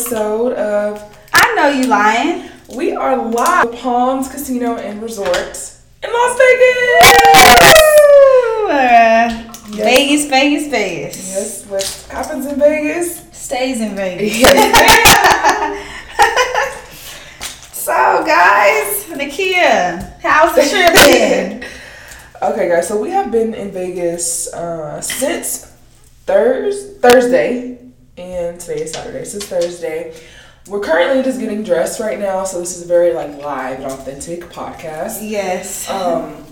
episode 0.00 0.54
of 0.54 1.14
I 1.34 1.54
know 1.56 1.68
you 1.68 1.86
lying. 1.86 2.48
We 2.74 2.92
Are 2.92 3.18
Live 3.22 3.66
at 3.66 3.80
Palms 3.80 4.30
Casino 4.30 4.76
and 4.76 5.02
Resort 5.02 5.36
in 6.02 6.10
Las 6.10 6.38
Vegas. 6.38 7.12
Uh, 8.64 9.52
Vegas, 9.68 10.24
Vegas, 10.24 10.68
Vegas. 10.68 11.16
Yes, 11.28 11.66
what 11.66 12.08
happens 12.10 12.46
in 12.46 12.58
Vegas 12.58 13.28
Stays 13.32 13.82
in 13.82 13.94
Vegas. 13.94 14.38
Yes. 14.40 15.86
So, 17.72 18.24
guys, 18.24 19.04
Nakia, 19.08 20.18
how's 20.20 20.54
the 20.54 20.62
trip 20.62 20.94
been? 20.94 21.64
okay, 22.42 22.68
guys. 22.68 22.88
So 22.88 22.98
we 23.00 23.10
have 23.10 23.30
been 23.30 23.52
in 23.52 23.70
Vegas 23.70 24.52
uh, 24.52 25.00
since 25.00 25.66
Thurs 26.24 26.98
Thursday, 26.98 27.69
and 28.20 28.60
today 28.60 28.82
is 28.82 28.92
Saturday. 28.92 29.24
Since 29.24 29.46
Thursday, 29.46 30.14
we're 30.68 30.80
currently 30.80 31.22
just 31.22 31.40
getting 31.40 31.62
dressed 31.62 32.00
right 32.00 32.18
now. 32.18 32.44
So 32.44 32.60
this 32.60 32.76
is 32.76 32.84
a 32.84 32.86
very 32.86 33.12
like 33.12 33.36
live 33.38 33.80
and 33.80 33.86
authentic 33.86 34.40
podcast. 34.42 35.18
yes. 35.28 35.88
Um. 35.90 36.44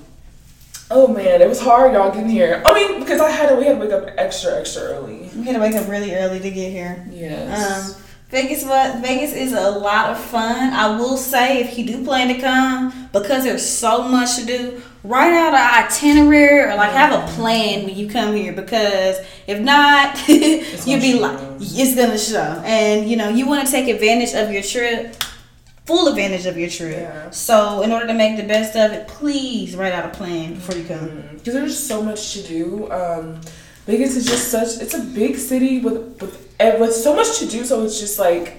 Oh 0.91 1.07
man, 1.07 1.43
it 1.43 1.49
was 1.49 1.61
hard, 1.61 1.93
y'all 1.93 2.11
getting 2.11 2.31
here. 2.31 2.63
I 2.65 2.73
mean, 2.73 3.01
because 3.01 3.21
I 3.21 3.31
had 3.31 3.51
to, 3.51 3.57
we 3.57 3.67
had 3.67 3.75
to 3.75 3.79
wake 3.79 3.93
up 3.93 4.09
extra, 4.17 4.59
extra 4.59 4.85
early. 4.85 5.29
we 5.37 5.43
had 5.43 5.53
to 5.57 5.61
wake 5.61 5.75
up 5.75 5.87
really 5.87 6.15
early 6.15 6.41
to 6.41 6.51
get 6.51 6.73
here. 6.73 7.07
Yes. 7.11 7.95
Um, 7.95 8.03
Vegas, 8.31 8.63
what 8.63 8.99
Vegas 8.99 9.33
is 9.33 9.55
a 9.55 9.71
lot 9.71 10.11
of 10.11 10.21
fun. 10.23 10.75
I 10.75 10.99
will 10.99 11.17
say, 11.17 11.63
if 11.63 11.79
you 11.79 11.87
do 11.87 12.05
plan 12.05 12.29
to 12.29 12.39
come, 12.39 13.09
because 13.11 13.45
there's 13.45 13.67
so 13.67 14.03
much 14.03 14.37
to 14.37 14.45
do, 14.45 14.83
write 15.03 15.33
out 15.33 15.55
an 15.55 15.85
itinerary 15.87 16.71
or 16.71 16.77
like 16.77 16.91
have 16.91 17.13
a 17.13 17.33
plan 17.33 17.87
when 17.87 17.97
you 17.97 18.07
come 18.07 18.35
here. 18.35 18.53
Because 18.53 19.17
if 19.47 19.59
not, 19.61 20.29
you'll 20.29 21.01
be 21.01 21.19
like, 21.19 21.39
it's 21.59 21.95
gonna 21.95 22.19
show, 22.19 22.63
and 22.67 23.09
you 23.09 23.17
know 23.17 23.31
you 23.31 23.47
want 23.47 23.65
to 23.65 23.73
take 23.73 23.89
advantage 23.89 24.35
of 24.35 24.53
your 24.53 24.63
trip, 24.63 25.17
full 25.87 26.09
advantage 26.09 26.45
of 26.45 26.59
your 26.59 26.69
trip. 26.69 26.99
Yeah. 26.99 27.31
So 27.31 27.81
in 27.81 27.93
order 27.93 28.09
to 28.09 28.15
make 28.15 28.37
the 28.37 28.47
best 28.47 28.77
of 28.77 28.93
it, 28.93 29.09
please 29.09 29.75
write 29.75 29.95
out 29.95 30.05
a 30.05 30.15
plan 30.15 30.53
before 30.53 30.77
you 30.77 30.85
come. 30.85 31.23
because 31.33 31.55
there's 31.55 31.83
so 31.83 32.03
much 32.03 32.35
to 32.35 32.43
do. 32.43 32.91
Um, 32.93 33.41
Vegas 33.87 34.17
is 34.17 34.27
just 34.27 34.51
such 34.51 34.83
it's 34.83 34.93
a 34.93 35.01
big 35.01 35.39
city 35.39 35.81
with 35.81 36.21
with 36.21 36.48
and 36.61 36.81
with 36.81 36.95
so 36.95 37.15
much 37.15 37.39
to 37.39 37.47
do. 37.47 37.65
So 37.65 37.85
it's 37.85 38.01
just 38.01 38.19
like 38.19 38.55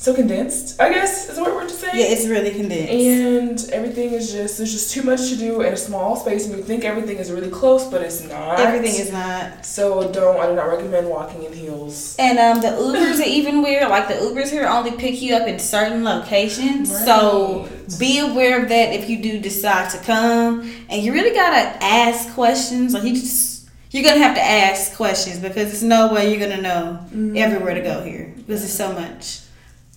so 0.00 0.14
condensed. 0.14 0.80
I 0.80 0.90
guess 0.90 1.28
is 1.28 1.38
what 1.38 1.54
we're 1.54 1.68
just 1.68 1.80
saying. 1.80 1.94
Yeah, 1.94 2.06
it's 2.06 2.26
really 2.26 2.52
condensed. 2.52 2.90
and 2.90 3.74
everything 3.74 4.12
is 4.12 4.32
just 4.32 4.56
there's 4.56 4.72
just 4.72 4.94
too 4.94 5.02
much 5.02 5.28
to 5.28 5.36
do 5.36 5.60
in 5.60 5.74
a 5.74 5.76
small 5.76 6.16
space, 6.16 6.46
and 6.46 6.56
you 6.56 6.62
think 6.62 6.84
everything 6.84 7.18
is 7.18 7.30
really 7.30 7.50
close, 7.50 7.84
but 7.84 8.00
it's 8.00 8.22
not. 8.26 8.58
Everything 8.58 8.98
is 8.98 9.12
not. 9.12 9.66
So 9.66 10.10
don't 10.10 10.40
I 10.40 10.46
do 10.46 10.54
not 10.54 10.68
recommend 10.68 11.06
walking 11.08 11.42
in 11.44 11.52
heels. 11.52 12.16
And 12.18 12.38
um, 12.38 12.62
the 12.62 12.68
Ubers 12.68 13.20
are 13.20 13.28
even 13.28 13.62
weird. 13.62 13.90
Like 13.90 14.08
the 14.08 14.14
Ubers 14.14 14.48
here 14.48 14.66
only 14.66 14.92
pick 14.92 15.20
you 15.20 15.34
up 15.34 15.46
in 15.46 15.58
certain 15.58 16.02
locations. 16.02 16.88
So 17.04 17.68
be 17.98 18.20
aware 18.20 18.62
of 18.62 18.70
that 18.70 18.94
if 18.94 19.10
you 19.10 19.20
do 19.20 19.38
decide 19.38 19.90
to 19.90 19.98
come. 19.98 20.62
And 20.88 21.02
you 21.02 21.12
really 21.12 21.34
gotta 21.34 21.76
ask 21.84 22.32
questions. 22.32 22.94
Like 22.94 23.02
you 23.02 23.12
just 23.14 23.59
you're 23.90 24.04
gonna 24.04 24.22
have 24.22 24.34
to 24.36 24.42
ask 24.42 24.94
questions 24.96 25.38
because 25.38 25.66
there's 25.68 25.82
no 25.82 26.12
way 26.12 26.30
you're 26.30 26.40
gonna 26.48 26.62
know 26.62 26.98
Mm-hmm. 27.06 27.36
everywhere 27.36 27.74
to 27.74 27.80
go 27.82 28.02
here 28.02 28.32
because 28.36 28.60
there's 28.60 28.72
so 28.72 28.92
much. 28.92 29.40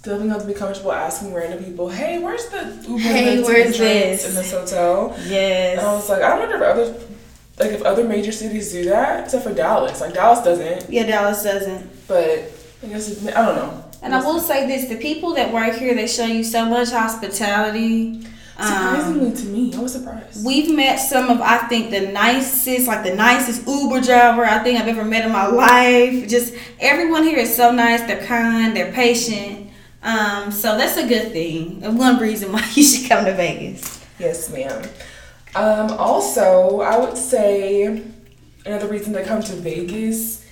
Definitely 0.04 0.30
have 0.30 0.42
to 0.42 0.48
be 0.48 0.54
comfortable 0.54 0.92
asking 0.92 1.34
random 1.34 1.64
people, 1.64 1.88
"Hey, 1.90 2.20
where's 2.20 2.46
the 2.48 2.84
Uber 2.90 3.00
Hey, 3.02 3.42
where's 3.42 3.80
in 3.80 3.86
this?" 3.86 4.28
in 4.28 4.36
this 4.36 4.52
hotel?" 4.52 5.16
Yes. 5.28 5.78
And 5.78 5.88
I 5.88 5.94
was 5.94 6.10
like, 6.10 6.22
I 6.22 6.38
wonder 6.38 6.56
if 6.56 6.62
other, 6.62 6.86
like, 7.60 7.72
if 7.72 7.82
other 7.84 8.04
major 8.04 8.32
cities 8.34 8.72
do 8.74 8.84
that, 8.90 9.24
except 9.26 9.44
for 9.46 9.54
Dallas. 9.54 10.02
Like 10.02 10.14
Dallas 10.14 10.44
doesn't, 10.44 10.90
yeah, 10.92 11.06
Dallas 11.06 11.42
doesn't. 11.44 12.08
but 12.08 12.52
I 12.84 12.88
guess 12.88 13.26
I 13.28 13.46
don't 13.46 13.56
know. 13.56 13.84
And 14.02 14.14
I 14.14 14.20
will 14.20 14.42
say 14.42 14.68
this: 14.68 14.90
the 14.90 14.98
people 14.98 15.34
that 15.36 15.54
work 15.54 15.76
here, 15.76 15.94
they 15.96 16.08
show 16.08 16.26
you 16.26 16.44
so 16.44 16.66
much 16.66 16.90
hospitality. 16.92 18.28
Um, 18.58 18.68
Surprisingly 18.68 19.36
to 19.36 19.46
me, 19.46 19.74
I 19.74 19.80
was 19.80 19.94
surprised. 19.94 20.46
We've 20.46 20.74
met 20.76 20.98
some 20.98 21.30
of 21.30 21.42
I 21.42 21.58
think 21.68 21.90
the 21.90 22.12
nicest, 22.12 22.88
like 22.88 23.04
the 23.04 23.16
nicest 23.16 23.68
Uber 23.68 24.02
driver 24.02 24.46
I 24.46 24.60
think 24.60 24.80
I've 24.80 24.88
ever 24.88 25.04
met 25.04 25.26
in 25.26 25.32
my 25.32 25.48
life. 25.48 26.30
Just 26.30 26.54
everyone 26.80 27.24
here 27.24 27.40
is 27.40 27.56
so 27.56 27.72
nice. 27.72 28.02
They're 28.02 28.26
kind. 28.26 28.76
They're 28.76 28.92
patient. 28.92 29.72
Um, 30.04 30.52
so 30.52 30.78
that's 30.78 30.98
a 30.98 31.08
good 31.08 31.32
thing. 31.32 31.82
One 31.98 32.20
reason 32.20 32.52
why 32.54 32.68
you 32.74 32.84
should 32.84 33.10
come 33.10 33.26
to 33.26 33.34
Vegas. 33.34 34.06
Yes, 34.20 34.52
ma'am. 34.52 34.84
Um, 35.56 35.92
also, 35.98 36.82
I 36.82 36.98
would 36.98 37.18
say 37.18 38.04
another 38.66 38.88
reason 38.88 39.14
to 39.14 39.24
come 39.24 39.42
to 39.44 39.54
Vegas, 39.54 40.43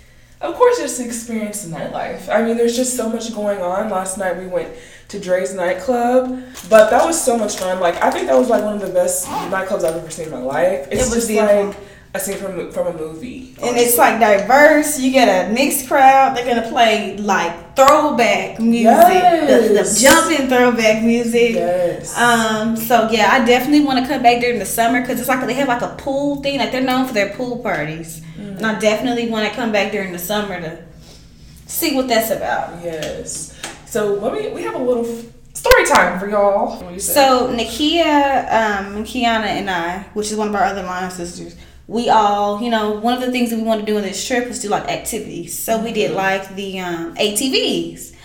of 0.41 0.55
course, 0.55 0.77
just 0.77 0.97
to 0.97 1.05
experience 1.05 1.63
the 1.63 1.75
nightlife. 1.75 2.27
I 2.29 2.43
mean, 2.43 2.57
there's 2.57 2.75
just 2.75 2.97
so 2.97 3.09
much 3.09 3.33
going 3.33 3.61
on. 3.61 3.89
Last 3.89 4.17
night 4.17 4.37
we 4.37 4.47
went 4.47 4.73
to 5.09 5.19
Drai's 5.19 5.53
nightclub, 5.53 6.43
but 6.69 6.89
that 6.89 7.05
was 7.05 7.21
so 7.21 7.37
much 7.37 7.57
fun. 7.57 7.79
Like, 7.79 8.01
I 8.01 8.09
think 8.09 8.27
that 8.27 8.37
was 8.37 8.49
like 8.49 8.63
one 8.63 8.75
of 8.75 8.81
the 8.81 8.93
best 8.93 9.27
nightclubs 9.27 9.83
I've 9.83 9.95
ever 9.95 10.09
seen 10.09 10.25
in 10.25 10.31
my 10.31 10.39
life. 10.39 10.87
It's 10.91 11.05
was 11.05 11.13
just 11.13 11.27
beautiful. 11.27 11.67
like 11.67 11.77
a 12.13 12.19
scene 12.19 12.37
from 12.37 12.71
from 12.71 12.87
a 12.87 12.93
movie. 12.93 13.55
And 13.61 13.77
it's 13.77 13.97
like 13.97 14.19
diverse. 14.19 14.99
You 14.99 15.11
get 15.11 15.27
a 15.49 15.53
mixed 15.53 15.87
crowd. 15.87 16.35
They're 16.35 16.45
gonna 16.45 16.67
play 16.69 17.15
like 17.17 17.75
throwback 17.75 18.59
music, 18.59 18.97
the, 19.47 19.81
the 19.81 19.97
jumping 20.01 20.47
throwback 20.49 21.03
music. 21.03 21.51
yes. 21.53 22.17
Um. 22.17 22.75
So 22.75 23.09
yeah, 23.11 23.29
I 23.31 23.45
definitely 23.45 23.85
want 23.85 23.99
to 23.99 24.07
come 24.11 24.21
back 24.21 24.41
during 24.41 24.59
the 24.59 24.65
summer 24.65 24.99
because 25.01 25.19
it's 25.19 25.29
like 25.29 25.45
they 25.47 25.53
have 25.53 25.67
like 25.69 25.81
a 25.81 25.95
pool 25.97 26.41
thing. 26.41 26.59
Like 26.59 26.71
they're 26.73 26.81
known 26.81 27.07
for 27.07 27.13
their 27.13 27.33
pool 27.35 27.59
parties, 27.59 28.21
and 28.37 28.65
I 28.65 28.77
definitely 28.79 29.29
want 29.29 29.47
to 29.49 29.55
come 29.55 29.71
back 29.71 29.91
during 29.93 30.11
the 30.11 30.19
summer 30.19 30.59
to 30.59 30.83
see 31.67 31.95
what 31.95 32.07
that's 32.09 32.29
about. 32.31 32.83
Yes. 32.83 33.57
So 33.85 34.15
let 34.15 34.33
me. 34.33 34.49
We 34.51 34.63
have 34.63 34.75
a 34.75 34.83
little 34.83 35.05
f- 35.05 35.25
story 35.53 35.85
time 35.85 36.19
for 36.19 36.29
y'all. 36.29 36.77
What 36.81 36.93
you? 36.93 36.99
So 36.99 37.47
Nakia, 37.55 38.43
um, 38.47 38.95
and 38.97 39.05
Kiana 39.05 39.45
and 39.45 39.69
I, 39.69 39.99
which 40.13 40.29
is 40.31 40.37
one 40.37 40.49
of 40.49 40.55
our 40.55 40.63
other 40.65 40.83
line 40.83 41.09
sisters, 41.11 41.55
we 41.91 42.07
all, 42.07 42.61
you 42.61 42.69
know, 42.69 42.91
one 42.91 43.13
of 43.13 43.19
the 43.19 43.33
things 43.33 43.49
that 43.49 43.57
we 43.57 43.63
wanted 43.63 43.85
to 43.85 43.91
do 43.91 43.97
on 43.97 44.03
this 44.03 44.25
trip 44.25 44.47
was 44.47 44.61
do 44.61 44.69
like 44.69 44.85
activities. 44.85 45.59
So 45.59 45.83
we 45.83 45.91
did 45.91 46.11
like 46.11 46.55
the 46.55 46.79
um, 46.79 47.13
ATVs. 47.15 48.15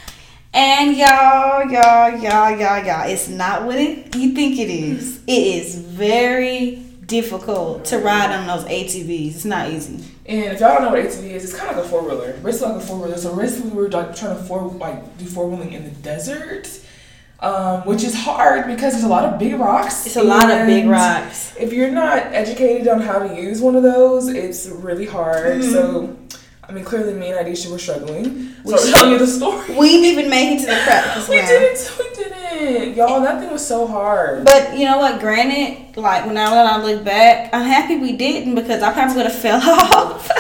And 0.55 0.97
y'all, 0.97 1.69
y'all, 1.69 2.13
y'all, 2.13 2.57
y'all, 2.57 2.85
y'all, 2.85 3.09
it's 3.09 3.29
not 3.29 3.65
what 3.65 3.77
it 3.77 4.15
you 4.15 4.35
think 4.35 4.61
it 4.61 4.71
is. 4.71 5.21
It 5.27 5.33
is 5.33 5.75
very 5.75 6.77
difficult 7.07 7.87
to 7.87 7.99
ride 7.99 8.31
on 8.31 8.47
those 8.47 8.65
ATVs. 8.71 9.35
It's 9.35 9.45
not 9.45 9.69
easy. 9.69 9.97
And 10.27 10.53
if 10.55 10.61
y'all 10.61 10.75
don't 10.75 10.83
know 10.83 10.91
what 10.91 11.01
ATV 11.01 11.31
is, 11.31 11.43
it's 11.43 11.59
kind 11.59 11.71
of 11.71 11.77
like 11.77 11.87
a 11.87 11.89
four 11.89 12.03
wheeler. 12.03 12.35
Basically 12.45 12.73
like 12.73 12.83
a 12.85 12.87
four 12.87 13.01
wheeler. 13.01 13.19
So 13.19 13.35
recently 13.35 13.71
we 13.71 13.83
were 13.83 13.91
like 13.91 14.15
trying 14.15 14.37
to 14.37 14.45
four 14.45 14.63
like 14.63 15.19
do 15.19 15.25
four 15.25 15.49
wheeling 15.49 15.73
in 15.73 15.83
the 15.83 15.91
desert, 15.91 16.69
um, 17.41 17.83
which 17.83 18.03
is 18.03 18.15
hard 18.15 18.67
because 18.67 18.95
there's 18.95 19.05
a 19.05 19.09
lot 19.09 19.25
of 19.25 19.39
big 19.39 19.59
rocks. 19.59 20.07
It's 20.07 20.17
a 20.17 20.23
lot 20.23 20.51
of 20.51 20.67
big 20.67 20.87
rocks. 20.87 21.55
If 21.59 21.73
you're 21.73 21.91
not 21.91 22.19
educated 22.33 22.89
on 22.89 23.01
how 23.01 23.19
to 23.19 23.35
use 23.35 23.61
one 23.61 23.77
of 23.77 23.83
those, 23.83 24.29
it's 24.29 24.67
really 24.67 25.07
hard. 25.07 25.61
Mm-hmm. 25.61 25.73
So, 25.73 26.17
I 26.65 26.73
mean, 26.73 26.85
clearly 26.85 27.13
me 27.13 27.31
and 27.31 27.47
Aisha 27.47 27.71
were 27.71 27.79
struggling. 27.79 28.55
We 28.65 28.77
So 28.77 28.99
I'm 28.99 29.13
you 29.13 29.19
the 29.19 29.27
story. 29.39 29.75
We 29.77 29.89
didn't 29.89 30.19
even 30.19 30.31
make 30.31 30.59
it 30.59 30.61
to 30.61 30.67
the 30.67 30.81
practice 30.85 31.29
We 31.29 31.37
didn't. 31.37 31.99
We 31.99 32.15
didn't. 32.15 32.97
Y'all, 32.97 33.21
that 33.21 33.41
thing 33.41 33.51
was 33.51 33.67
so 33.67 33.87
hard. 33.87 34.45
But 34.45 34.77
you 34.79 34.87
know 34.87 34.99
what? 34.99 35.21
Granted, 35.21 35.97
like 35.97 36.27
when 36.27 36.39
I 36.39 36.51
when 36.51 36.67
I 36.67 36.83
look 36.83 37.05
back, 37.05 37.51
I'm 37.53 37.67
happy 37.67 37.97
we 37.97 38.17
didn't 38.17 38.55
because 38.55 38.83
I 38.83 38.93
probably 38.93 39.17
would 39.17 39.27
have 39.27 39.39
fell 39.39 39.61
off. 39.63 40.31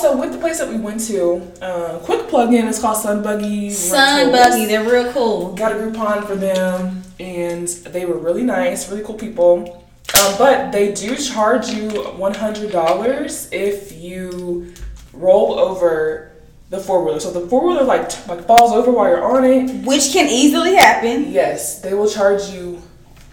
So, 0.00 0.08
also 0.08 0.20
with 0.20 0.32
the 0.32 0.38
place 0.38 0.58
that 0.58 0.68
we 0.68 0.78
went 0.78 1.00
to, 1.08 1.42
uh, 1.60 1.98
quick 1.98 2.26
plug 2.28 2.54
in. 2.54 2.66
It's 2.66 2.80
called 2.80 2.96
Sun 2.96 3.22
Buggy. 3.22 3.70
Sun 3.70 4.32
buggy, 4.32 4.64
they're 4.64 4.88
real 4.88 5.12
cool. 5.12 5.52
Got 5.54 5.72
a 5.72 5.74
Groupon 5.74 6.26
for 6.26 6.36
them, 6.36 7.02
and 7.18 7.68
they 7.68 8.06
were 8.06 8.16
really 8.16 8.42
nice, 8.42 8.90
really 8.90 9.04
cool 9.04 9.16
people. 9.16 9.84
Um, 10.18 10.34
but 10.38 10.72
they 10.72 10.92
do 10.92 11.16
charge 11.16 11.68
you 11.68 11.90
one 12.16 12.32
hundred 12.32 12.72
dollars 12.72 13.50
if 13.52 13.92
you 13.92 14.72
roll 15.12 15.58
over 15.58 16.32
the 16.70 16.78
four 16.78 17.04
wheeler. 17.04 17.20
So 17.20 17.30
the 17.30 17.46
four 17.46 17.68
wheeler 17.68 17.84
like 17.84 18.08
t- 18.08 18.20
like 18.26 18.46
falls 18.46 18.72
over 18.72 18.90
while 18.90 19.08
you're 19.08 19.36
on 19.36 19.44
it. 19.44 19.84
Which 19.84 20.12
can 20.12 20.28
easily 20.30 20.76
happen. 20.76 21.30
Yes, 21.30 21.82
they 21.82 21.92
will 21.92 22.08
charge 22.08 22.48
you 22.48 22.82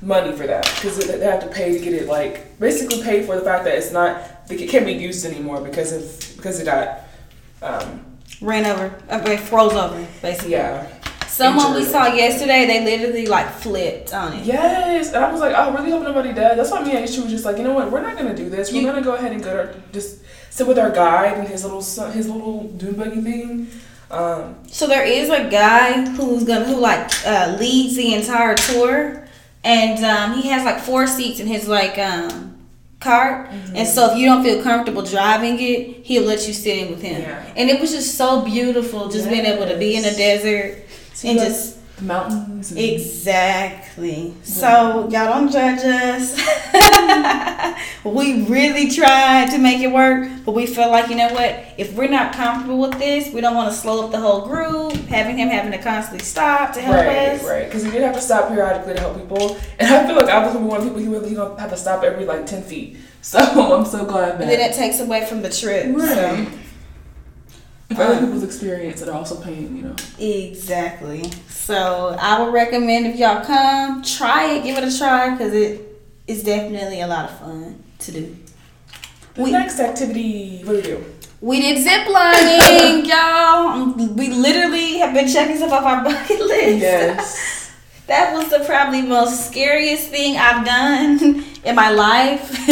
money 0.01 0.35
for 0.35 0.45
that 0.45 0.63
because 0.75 0.97
they 0.97 1.17
they 1.17 1.25
have 1.25 1.41
to 1.41 1.47
pay 1.47 1.75
to 1.75 1.83
get 1.83 1.93
it 1.93 2.07
like 2.07 2.59
basically 2.59 3.01
pay 3.01 3.23
for 3.23 3.35
the 3.35 3.41
fact 3.41 3.63
that 3.63 3.75
it's 3.75 3.91
not 3.91 4.21
it 4.49 4.69
can't 4.69 4.85
be 4.85 4.93
used 4.93 5.25
anymore 5.25 5.59
because 5.61 5.91
of 5.91 6.36
because 6.47 6.59
it 6.61 6.65
got 6.65 7.01
um, 7.61 8.05
Ran 8.41 8.65
over, 8.65 8.94
uh, 9.09 9.21
it 9.25 9.39
froze 9.39 9.73
over, 9.73 10.07
basically. 10.21 10.51
yeah 10.51 10.88
Someone 11.27 11.75
we 11.75 11.83
saw 11.83 12.07
yesterday, 12.07 12.65
they 12.65 12.83
literally 12.83 13.27
like 13.27 13.51
flipped 13.51 14.11
on 14.13 14.33
it. 14.33 14.44
Yes, 14.45 15.13
and 15.13 15.23
I 15.23 15.31
was 15.31 15.39
like, 15.39 15.53
I 15.53 15.69
really 15.75 15.91
hope 15.91 16.01
nobody 16.01 16.33
does. 16.33 16.57
That's 16.57 16.71
why 16.71 16.83
me 16.83 16.95
and 16.95 17.05
Aisha 17.05 17.21
was 17.21 17.29
just 17.31 17.45
like, 17.45 17.57
you 17.57 17.63
know 17.63 17.73
what, 17.73 17.91
we're 17.91 18.01
not 18.01 18.17
gonna 18.17 18.35
do 18.35 18.49
this. 18.49 18.71
We're 18.71 18.81
You- 18.81 18.88
gonna 18.88 19.03
go 19.03 19.13
ahead 19.13 19.31
and 19.33 19.44
go 19.44 19.53
to 19.67 19.75
just 19.91 20.17
sit 20.49 20.65
with 20.65 20.79
our 20.79 20.89
guide 20.89 21.38
and 21.38 21.47
his 21.47 21.63
little 21.63 21.81
his 22.11 22.27
little 22.27 22.63
dune 22.63 22.95
buggy 22.95 23.21
thing. 23.21 23.67
Um, 24.09 24.55
So 24.71 24.88
there 24.88 25.03
is 25.05 25.29
a 25.29 25.47
guy 25.49 26.07
who's 26.09 26.44
gonna 26.44 26.65
who 26.65 26.77
like 26.77 27.11
uh, 27.25 27.55
leads 27.59 27.95
the 27.95 28.15
entire 28.15 28.55
tour, 28.55 29.27
and 29.63 30.03
um, 30.03 30.41
he 30.41 30.47
has 30.49 30.63
like 30.65 30.79
four 30.79 31.05
seats 31.05 31.39
in 31.39 31.45
his 31.45 31.67
like 31.67 31.99
um, 31.99 32.56
cart, 33.07 33.50
and 33.50 33.63
mm-hmm. 33.63 33.86
so 33.86 34.12
if 34.12 34.18
you 34.18 34.25
don't 34.25 34.44
feel 34.44 34.62
comfortable 34.62 35.01
driving 35.01 35.56
it, 35.59 36.06
he'll 36.06 36.27
let 36.33 36.48
you 36.48 36.54
sit 36.54 36.77
in 36.77 36.92
with 36.92 37.01
him. 37.01 37.21
Yeah. 37.21 37.54
And 37.56 37.69
it 37.69 37.80
was 37.80 37.92
just 37.92 38.15
so 38.15 38.44
beautiful, 38.44 39.07
just 39.09 39.30
being 39.30 39.45
able 39.45 39.68
to 39.68 39.77
be 39.77 39.95
in 39.95 40.04
the 40.04 40.12
desert 40.12 40.83
and 41.24 41.38
like- 41.38 41.48
just 41.48 41.76
The 41.97 42.03
mountains. 42.03 42.71
Exactly. 42.75 44.33
So 44.44 45.09
y'all 45.09 45.25
don't 45.25 45.51
judge 45.51 45.79
us. 45.83 46.38
we 48.03 48.44
really 48.44 48.89
tried 48.91 49.49
to 49.51 49.57
make 49.57 49.79
it 49.81 49.91
work, 49.91 50.29
but 50.45 50.51
we 50.51 50.67
feel 50.67 50.89
like 50.91 51.09
you 51.09 51.15
know 51.15 51.33
what? 51.33 51.65
If 51.77 51.94
we're 51.95 52.07
not 52.09 52.33
comfortable 52.33 52.77
with 52.79 52.99
this, 52.99 53.33
we 53.33 53.41
don't 53.41 53.55
want 53.55 53.71
to 53.71 53.77
slow 53.77 54.05
up 54.05 54.11
the 54.11 54.19
whole 54.19 54.45
group. 54.45 54.94
Having 55.07 55.39
him 55.39 55.49
having 55.49 55.71
to 55.71 55.79
constantly 55.79 56.23
stop 56.23 56.73
to 56.73 56.81
help 56.81 56.97
Right, 56.97 57.29
us. 57.29 57.44
right. 57.44 57.65
Because 57.65 57.83
he 57.83 57.89
did 57.91 58.03
have 58.03 58.13
to 58.15 58.21
stop 58.21 58.49
periodically 58.49 58.94
to 58.94 58.99
help 58.99 59.17
people, 59.17 59.57
and 59.79 59.91
I 59.91 60.05
feel 60.05 60.15
like 60.15 60.29
I 60.29 60.45
was 60.45 60.55
one 60.55 60.77
of 60.79 60.83
the 60.83 60.89
people 60.91 61.01
he 61.01 61.07
really 61.07 61.33
gonna 61.35 61.59
have 61.59 61.71
to 61.71 61.77
stop 61.77 62.03
every 62.03 62.25
like 62.25 62.45
ten 62.45 62.61
feet. 62.63 62.97
So 63.27 63.39
I'm 63.39 63.83
so 63.83 64.05
glad 64.05 64.39
And 64.39 64.49
then 64.49 64.59
that 64.59 64.71
it 64.71 64.75
takes 64.75 65.01
away 65.01 65.25
from 65.25 65.41
the 65.41 65.49
trip. 65.49 65.88
Right. 65.94 66.07
So 66.47 66.47
if 67.89 67.97
other 67.99 68.19
people's 68.19 68.43
experience 68.43 68.99
that 68.99 69.09
are 69.09 69.15
also 69.15 69.39
paying, 69.41 69.75
you 69.77 69.83
know. 69.83 69.95
exactly. 70.19 71.23
So 71.49 72.15
I 72.19 72.41
would 72.43 72.53
recommend 72.53 73.07
if 73.07 73.15
y'all 73.17 73.43
come, 73.45 74.01
try 74.03 74.51
it, 74.53 74.63
give 74.63 74.77
it 74.77 74.83
a 74.83 74.97
try, 74.97 75.31
because 75.31 75.53
it 75.53 75.81
is 76.27 76.43
definitely 76.43 77.01
a 77.01 77.07
lot 77.07 77.29
of 77.29 77.39
fun 77.39 77.81
to 77.99 78.11
do. 78.11 78.35
The 79.35 79.43
We- 79.43 79.51
next 79.51 79.79
activity, 79.79 80.61
what 80.65 80.73
do 80.73 80.77
we 80.77 80.81
do? 80.83 81.05
We 81.39 81.61
did 81.61 81.81
zip 81.83 82.07
lining, 82.09 83.05
y'all. 83.11 83.67
Um, 83.69 84.15
We 84.15 84.29
literally 84.29 84.97
have 84.97 85.13
been 85.13 85.27
checking 85.31 85.55
stuff 85.57 85.71
off 85.71 85.83
our 85.83 86.03
bucket 86.03 86.39
list. 86.53 86.79
Yes. 86.81 87.71
that 88.07 88.33
was 88.33 88.49
the 88.49 88.65
probably 88.65 89.03
most 89.03 89.47
scariest 89.49 90.09
thing 90.09 90.35
I've 90.35 90.65
done 90.65 91.45
in 91.63 91.75
my 91.75 91.91
life. 91.91 92.67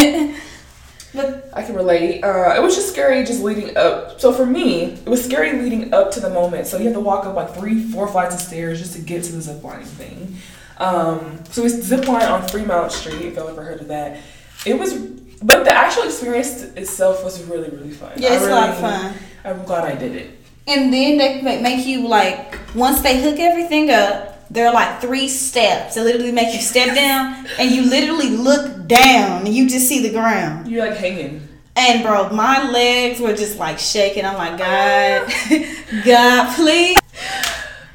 But 1.16 1.50
I 1.54 1.64
can 1.64 1.76
relate. 1.76 2.24
Uh, 2.24 2.54
it 2.56 2.62
was 2.62 2.76
just 2.76 2.90
scary 2.90 3.24
just 3.24 3.42
leading 3.42 3.76
up. 3.78 4.20
So 4.20 4.34
for 4.34 4.46
me, 4.46 4.94
it 4.94 5.08
was 5.08 5.24
scary 5.24 5.54
leading 5.54 5.94
up 5.94 6.12
to 6.12 6.20
the 6.20 6.30
moment. 6.30 6.68
So 6.68 6.78
you 6.78 6.86
have 6.86 6.94
to 6.94 7.00
walk 7.00 7.26
up 7.26 7.36
like 7.36 7.54
three, 7.56 7.84
four 7.84 8.08
flights 8.08 8.36
of 8.36 8.42
stairs 8.42 8.80
just 8.80 8.94
to 8.94 9.02
get 9.02 9.24
to 9.24 9.32
the 9.32 9.42
zip 9.42 9.64
lining 9.64 9.86
thing. 9.86 10.38
Um, 10.78 11.44
so 11.46 11.64
we 11.64 11.70
zip 11.70 12.08
line 12.08 12.24
on 12.24 12.48
Fremont 12.48 12.92
Street. 12.92 13.22
If 13.22 13.36
y'all 13.36 13.48
ever 13.48 13.64
heard 13.64 13.82
of 13.82 13.88
that, 13.88 14.20
it 14.66 14.78
was. 14.78 14.94
But 15.42 15.66
the 15.66 15.74
actual 15.74 16.04
experience 16.04 16.62
itself 16.62 17.24
was 17.24 17.44
really, 17.44 17.70
really 17.70 17.92
fun. 17.92 18.14
yeah, 18.18 18.30
I 18.30 18.34
it's 18.36 18.46
a 18.46 18.50
lot 18.50 18.70
of 18.70 18.78
fun. 18.78 19.14
I'm 19.44 19.64
glad 19.66 19.86
I 19.86 19.96
did 19.96 20.16
it. 20.16 20.40
And 20.68 20.92
then 20.92 21.18
they 21.18 21.42
make 21.42 21.62
make 21.62 21.86
you 21.86 22.08
like 22.08 22.58
once 22.74 23.02
they 23.02 23.22
hook 23.22 23.40
everything 23.40 23.92
up, 23.92 24.35
there 24.50 24.68
are 24.68 24.74
like 24.74 25.02
three 25.02 25.28
steps. 25.28 25.96
They 25.96 26.04
literally 26.04 26.32
make 26.32 26.54
you 26.54 26.62
step 26.62 26.96
down, 26.96 27.46
and 27.60 27.72
you 27.72 27.84
literally 27.84 28.30
look 28.30 28.88
down, 28.88 29.46
and 29.46 29.54
you 29.54 29.68
just 29.68 29.88
see 29.88 30.02
the 30.02 30.12
ground. 30.12 30.68
You're 30.68 30.88
like 30.88 30.98
hanging. 30.98 31.48
And 31.76 32.04
bro, 32.04 32.30
my 32.30 32.70
legs 32.70 33.20
were 33.20 33.34
just 33.34 33.60
like 33.60 33.80
shaking. 33.80 34.26
I'm 34.26 34.36
like, 34.36 34.58
God, 34.58 35.32
God, 36.06 36.56
please. 36.56 36.98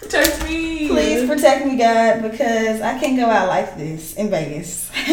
Protect 0.00 0.44
me. 0.44 0.88
Please 0.88 1.28
protect 1.28 1.66
me, 1.66 1.76
God, 1.78 2.22
because 2.22 2.80
I 2.80 2.98
can't 2.98 3.16
go 3.16 3.26
out 3.26 3.48
like 3.48 3.76
this 3.76 4.14
in 4.16 4.28
Vegas. 4.28 4.90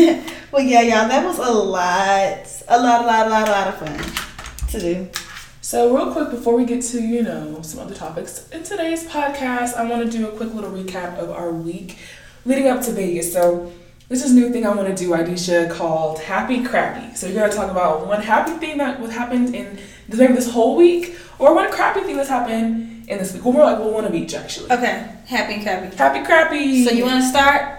well, 0.51 0.63
yeah, 0.63 0.81
y'all, 0.81 1.07
that 1.07 1.23
was 1.23 1.37
a 1.37 1.51
lot, 1.51 2.47
a 2.67 2.81
lot, 2.81 3.03
a 3.03 3.07
lot, 3.07 3.27
a 3.27 3.29
lot, 3.29 3.47
a 3.47 3.51
lot 3.51 3.67
of 3.67 3.77
fun 3.77 4.69
to 4.71 4.79
do. 4.79 5.07
So, 5.67 5.93
real 5.93 6.13
quick, 6.13 6.29
before 6.29 6.55
we 6.55 6.63
get 6.63 6.81
to, 6.81 7.01
you 7.01 7.23
know, 7.23 7.61
some 7.61 7.81
other 7.81 7.93
topics, 7.93 8.47
in 8.51 8.63
today's 8.63 9.05
podcast, 9.05 9.73
I 9.73 9.83
want 9.83 10.09
to 10.09 10.17
do 10.17 10.29
a 10.29 10.31
quick 10.31 10.53
little 10.53 10.71
recap 10.71 11.17
of 11.17 11.29
our 11.29 11.51
week 11.51 11.97
leading 12.45 12.69
up 12.69 12.81
to 12.83 12.93
Vegas. 12.93 13.33
So, 13.33 13.69
this 14.07 14.23
is 14.23 14.31
a 14.31 14.33
new 14.33 14.49
thing 14.49 14.65
I 14.65 14.73
want 14.73 14.87
to 14.87 14.95
do, 14.95 15.09
Idisha, 15.09 15.69
called 15.69 16.19
Happy 16.19 16.63
Crappy. 16.63 17.17
So, 17.17 17.27
you're 17.27 17.35
going 17.35 17.51
to 17.51 17.57
talk 17.57 17.69
about 17.69 18.07
one 18.07 18.21
happy 18.21 18.53
thing 18.65 18.77
that 18.77 19.01
what 19.01 19.09
happened 19.09 19.53
in 19.53 19.77
maybe 20.07 20.31
this 20.31 20.49
whole 20.49 20.77
week, 20.77 21.17
or 21.37 21.53
one 21.53 21.69
crappy 21.69 21.99
thing 21.99 22.15
that's 22.15 22.29
happened 22.29 23.09
in 23.09 23.17
this 23.17 23.33
week. 23.33 23.43
Well, 23.43 23.53
more 23.53 23.65
like 23.65 23.79
well, 23.79 23.91
one 23.91 24.05
of 24.05 24.15
each, 24.15 24.35
actually. 24.35 24.71
Okay, 24.71 25.11
happy 25.25 25.55
and 25.55 25.63
crappy. 25.63 25.97
Happy 25.97 26.25
Crappy. 26.25 26.85
So 26.85 26.91
you 26.91 27.03
want 27.03 27.21
to 27.21 27.29
start? 27.29 27.76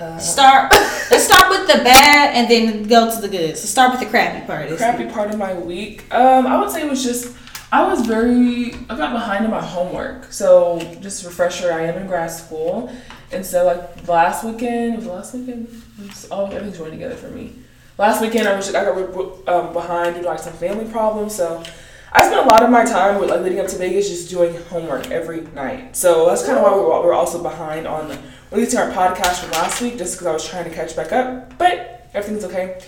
Uh, 0.00 0.18
Start. 0.18 0.72
Let's 1.10 1.24
start 1.24 1.50
with 1.50 1.66
the 1.66 1.82
bad 1.82 2.34
and 2.34 2.50
then 2.50 2.84
go 2.84 3.10
to 3.12 3.20
the 3.20 3.28
good. 3.28 3.56
So 3.56 3.66
start 3.66 3.92
with 3.92 4.00
the 4.00 4.06
crappy 4.06 4.46
part. 4.46 4.68
This 4.68 4.78
crappy 4.78 5.06
part 5.06 5.30
of 5.30 5.38
my 5.38 5.54
week. 5.54 6.12
Um, 6.14 6.46
I 6.46 6.60
would 6.60 6.70
say 6.70 6.82
it 6.82 6.90
was 6.90 7.02
just 7.02 7.36
I 7.70 7.86
was 7.86 8.06
very 8.06 8.74
I 8.88 8.96
got 8.96 9.12
behind 9.12 9.44
in 9.44 9.50
my 9.50 9.62
homework. 9.62 10.32
So 10.32 10.80
just 11.00 11.24
a 11.24 11.28
refresher, 11.28 11.72
I 11.72 11.82
am 11.82 11.96
in 11.96 12.06
grad 12.06 12.30
school, 12.30 12.92
and 13.32 13.44
so 13.44 13.66
like 13.66 14.08
last 14.08 14.44
weekend, 14.44 14.96
was 14.96 15.06
last 15.06 15.34
weekend. 15.34 15.68
It 16.00 16.06
was, 16.06 16.30
all 16.30 16.46
everything's 16.46 16.78
running 16.78 16.98
together 16.98 17.16
for 17.16 17.28
me. 17.28 17.52
Last 17.98 18.22
weekend, 18.22 18.46
I 18.46 18.54
was 18.54 18.66
just, 18.66 18.76
I 18.76 18.84
got 18.84 19.48
um, 19.48 19.72
behind 19.72 20.14
due 20.14 20.22
to 20.22 20.28
like 20.28 20.38
some 20.38 20.52
family 20.52 20.90
problems. 20.90 21.34
So 21.34 21.64
I 22.12 22.24
spent 22.26 22.46
a 22.46 22.48
lot 22.48 22.62
of 22.62 22.70
my 22.70 22.84
time 22.84 23.20
with 23.20 23.28
like 23.28 23.40
leading 23.40 23.60
up 23.60 23.66
to 23.66 23.76
Vegas 23.76 24.08
just 24.08 24.30
doing 24.30 24.54
homework 24.70 25.10
every 25.10 25.40
night. 25.40 25.96
So 25.96 26.26
that's 26.26 26.46
kind 26.46 26.56
of 26.56 26.62
why 26.62 26.70
we're 26.70 27.00
we 27.00 27.06
were 27.06 27.12
also 27.12 27.42
behind 27.42 27.86
on 27.86 28.16
releasing 28.50 28.78
our 28.78 28.90
podcast 28.90 29.40
from 29.40 29.50
last 29.52 29.80
week, 29.80 29.98
just 29.98 30.14
because 30.14 30.26
I 30.26 30.32
was 30.32 30.46
trying 30.48 30.64
to 30.64 30.70
catch 30.70 30.94
back 30.96 31.12
up. 31.12 31.56
But 31.58 32.08
everything's 32.14 32.44
okay. 32.44 32.80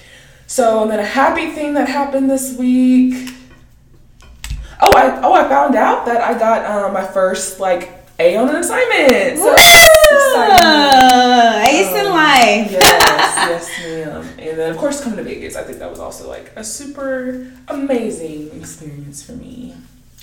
So 0.47 0.83
and 0.83 0.91
then 0.91 0.99
a 1.01 1.05
happy 1.05 1.51
thing 1.53 1.75
that 1.75 1.89
happened 1.89 2.29
this 2.31 2.57
week. 2.59 3.31
Oh, 4.83 4.93
I 4.97 5.21
oh 5.23 5.33
I 5.35 5.49
found 5.49 5.75
out 5.77 6.07
that 6.07 6.21
I 6.23 6.39
got 6.39 6.65
um, 6.65 6.93
my 6.95 7.05
first 7.07 7.61
like 7.61 7.91
A 8.19 8.37
on 8.37 8.49
an 8.49 8.57
assignment. 8.57 9.39
So! 9.39 9.55
Ace 11.63 11.93
in 11.95 12.07
Um, 12.07 12.13
life. 12.13 12.71
yes, 12.73 13.37
yes, 13.37 13.69
ma'am. 13.85 14.27
And 14.39 14.59
then 14.59 14.71
of 14.73 14.77
course 14.79 15.03
coming 15.03 15.19
to 15.19 15.23
Vegas, 15.23 15.55
I 15.57 15.63
think 15.63 15.79
that 15.79 15.91
was 15.91 16.01
also 16.01 16.29
like 16.29 16.51
a 16.57 16.65
super 16.65 17.47
amazing 17.69 18.51
experience 18.59 19.23
for 19.23 19.33
me. 19.33 19.75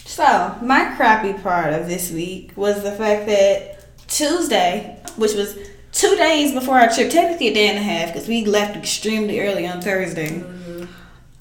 So, 0.06 0.56
my 0.62 0.94
crappy 0.96 1.34
part 1.34 1.74
of 1.74 1.88
this 1.88 2.12
week 2.12 2.52
was 2.56 2.82
the 2.84 2.92
fact 2.92 3.28
that 3.28 3.77
Tuesday, 4.08 5.00
which 5.16 5.34
was 5.34 5.58
two 5.92 6.16
days 6.16 6.54
before 6.54 6.80
our 6.80 6.90
trip, 6.90 7.10
technically 7.12 7.50
a 7.50 7.54
day 7.54 7.70
and 7.70 7.78
a 7.78 7.82
half, 7.82 8.14
because 8.14 8.28
we 8.28 8.46
left 8.46 8.76
extremely 8.76 9.40
early 9.40 9.68
on 9.68 9.82
Thursday, 9.82 10.44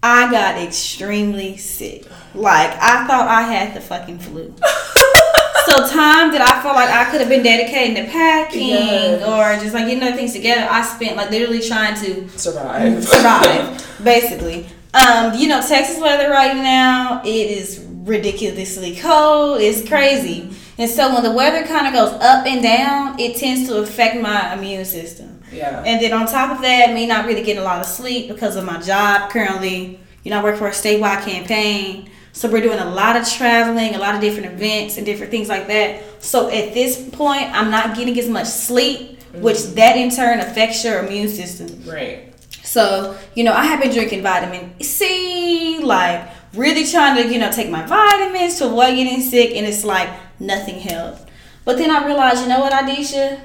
I 0.03 0.31
got 0.31 0.57
extremely 0.61 1.57
sick. 1.57 2.05
Like, 2.35 2.71
I 2.75 3.07
thought 3.07 3.29
I 3.29 3.43
had 3.43 3.75
the 3.75 3.81
fucking 3.81 4.19
flu. 4.19 4.55
so, 5.67 5.89
time 5.89 6.31
that 6.33 6.41
I 6.43 6.63
felt 6.63 6.77
like 6.77 6.91
I 6.91 7.11
could 7.11 7.21
have 7.21 7.29
been 7.29 7.43
dedicating 7.43 7.97
to 8.05 8.11
packing 8.11 8.69
Yes. 8.69 9.23
or 9.23 9.61
just 9.63 9.75
like 9.75 9.87
getting 9.87 10.03
other 10.03 10.17
things 10.17 10.33
together, 10.33 10.67
I 10.71 10.83
spent 10.83 11.17
like 11.17 11.31
literally 11.31 11.61
trying 11.61 11.95
to 12.05 12.29
Survive. 12.39 13.03
survive, 13.09 14.01
basically. 14.05 14.67
Um, 14.95 15.35
you 15.35 15.49
know, 15.49 15.61
Texas 15.67 16.01
weather 16.01 16.31
right 16.31 16.55
now, 16.57 17.21
it 17.25 17.29
is 17.51 17.85
ridiculously 17.89 18.97
cold. 18.97 19.61
It's 19.61 19.87
crazy. 19.87 20.51
And 20.79 20.91
so 20.91 21.15
when 21.15 21.23
the 21.23 21.33
weather 21.33 21.67
kind 21.67 21.87
of 21.87 21.93
goes 21.95 22.13
up 22.23 22.47
and 22.47 22.63
down, 22.63 23.19
it 23.19 23.37
tends 23.37 23.69
to 23.69 23.79
affect 23.79 24.21
my 24.21 24.53
immune 24.55 24.85
system. 24.85 25.41
yeah. 25.51 25.83
And 25.85 26.03
then 26.03 26.13
on 26.13 26.27
top 26.27 26.55
of 26.55 26.63
that, 26.63 26.93
me 26.93 27.07
not 27.07 27.27
really 27.27 27.43
getting 27.43 27.63
a 27.63 27.65
lot 27.65 27.81
of 27.81 27.87
sleep 27.87 28.29
because 28.29 28.57
of 28.57 28.65
my 28.65 28.81
job 28.81 29.31
currently. 29.31 29.99
You 30.23 30.31
know, 30.31 30.41
I 30.41 30.43
work 30.43 30.57
for 30.57 30.69
a 30.69 30.73
statewide 30.73 31.25
campaign. 31.25 32.11
So 32.33 32.51
we're 32.51 32.61
doing 32.61 32.79
a 32.79 32.91
lot 32.91 33.17
of 33.17 33.27
traveling, 33.27 33.95
a 33.95 33.99
lot 33.99 34.15
of 34.15 34.21
different 34.21 34.53
events 34.53 34.99
and 34.99 35.07
different 35.07 35.31
things 35.31 35.49
like 35.49 35.69
that. 35.69 36.03
So 36.23 36.49
at 36.49 36.75
this 36.75 37.09
point, 37.09 37.51
I'm 37.53 37.71
not 37.71 37.97
getting 37.97 38.19
as 38.19 38.29
much 38.29 38.47
sleep, 38.47 39.19
mm-hmm. 39.19 39.41
which 39.41 39.63
that 39.75 39.97
in 39.97 40.11
turn 40.11 40.41
affects 40.41 40.85
your 40.85 41.03
immune 41.07 41.29
system. 41.29 41.83
Right. 41.91 42.35
So, 42.63 43.17
you 43.35 43.45
know, 43.45 43.55
I 43.55 43.65
have 43.65 43.81
been 43.81 43.91
drinking 43.91 44.23
vitamin 44.23 44.79
C, 44.83 45.79
like 45.83 46.29
really 46.53 46.85
trying 46.85 47.23
to, 47.23 47.33
you 47.33 47.39
know, 47.39 47.51
take 47.51 47.71
my 47.71 47.87
vitamins 47.87 48.59
to 48.59 48.67
avoid 48.67 48.97
getting 48.97 49.23
sick, 49.23 49.53
and 49.55 49.65
it's 49.65 49.85
like 49.85 50.11
nothing 50.39 50.81
helped. 50.81 51.29
But 51.65 51.79
then 51.79 51.91
I 51.91 52.07
realized, 52.07 52.43
you 52.43 52.49
know 52.49 52.61
what, 52.61 52.73
Adisha? 52.73 53.41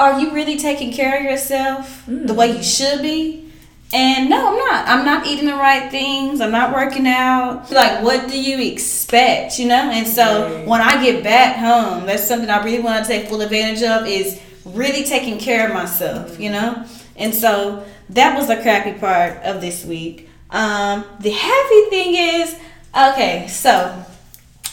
Are 0.00 0.20
you 0.20 0.32
really 0.32 0.56
taking 0.58 0.92
care 0.92 1.18
of 1.18 1.24
yourself 1.24 2.04
the 2.06 2.34
way 2.34 2.56
you 2.56 2.62
should 2.62 3.02
be? 3.02 3.50
And 3.92 4.28
no, 4.28 4.48
I'm 4.48 4.58
not. 4.58 4.88
I'm 4.88 5.04
not 5.04 5.26
eating 5.26 5.46
the 5.46 5.54
right 5.54 5.90
things. 5.90 6.40
I'm 6.40 6.50
not 6.50 6.74
working 6.74 7.06
out. 7.06 7.70
Like, 7.70 8.04
what 8.04 8.28
do 8.28 8.38
you 8.38 8.60
expect, 8.70 9.58
you 9.58 9.66
know? 9.66 9.90
And 9.90 10.06
so 10.06 10.62
when 10.66 10.80
I 10.82 11.02
get 11.02 11.24
back 11.24 11.56
home, 11.56 12.06
that's 12.06 12.26
something 12.26 12.50
I 12.50 12.62
really 12.62 12.80
want 12.80 13.04
to 13.04 13.10
take 13.10 13.28
full 13.28 13.40
advantage 13.40 13.82
of 13.82 14.06
is 14.06 14.40
really 14.64 15.04
taking 15.04 15.38
care 15.38 15.68
of 15.68 15.74
myself, 15.74 16.38
you 16.38 16.50
know? 16.50 16.84
And 17.16 17.34
so 17.34 17.84
that 18.10 18.36
was 18.36 18.48
the 18.48 18.56
crappy 18.56 18.92
part 18.92 19.42
of 19.42 19.60
this 19.60 19.84
week. 19.84 20.28
Um, 20.50 21.04
the 21.20 21.30
happy 21.30 21.90
thing 21.90 22.14
is, 22.40 22.58
okay, 22.94 23.46
so 23.48 24.04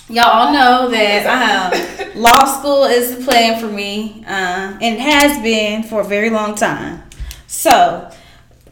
y'all 0.09 0.25
all 0.25 0.53
know 0.53 0.89
that 0.89 1.73
um, 2.15 2.21
law 2.21 2.45
school 2.45 2.83
is 2.83 3.17
the 3.17 3.23
plan 3.23 3.59
for 3.59 3.67
me, 3.67 4.23
uh, 4.27 4.77
and 4.81 4.99
has 4.99 5.41
been 5.41 5.83
for 5.83 6.01
a 6.01 6.05
very 6.05 6.29
long 6.29 6.55
time. 6.55 7.03
So 7.47 8.11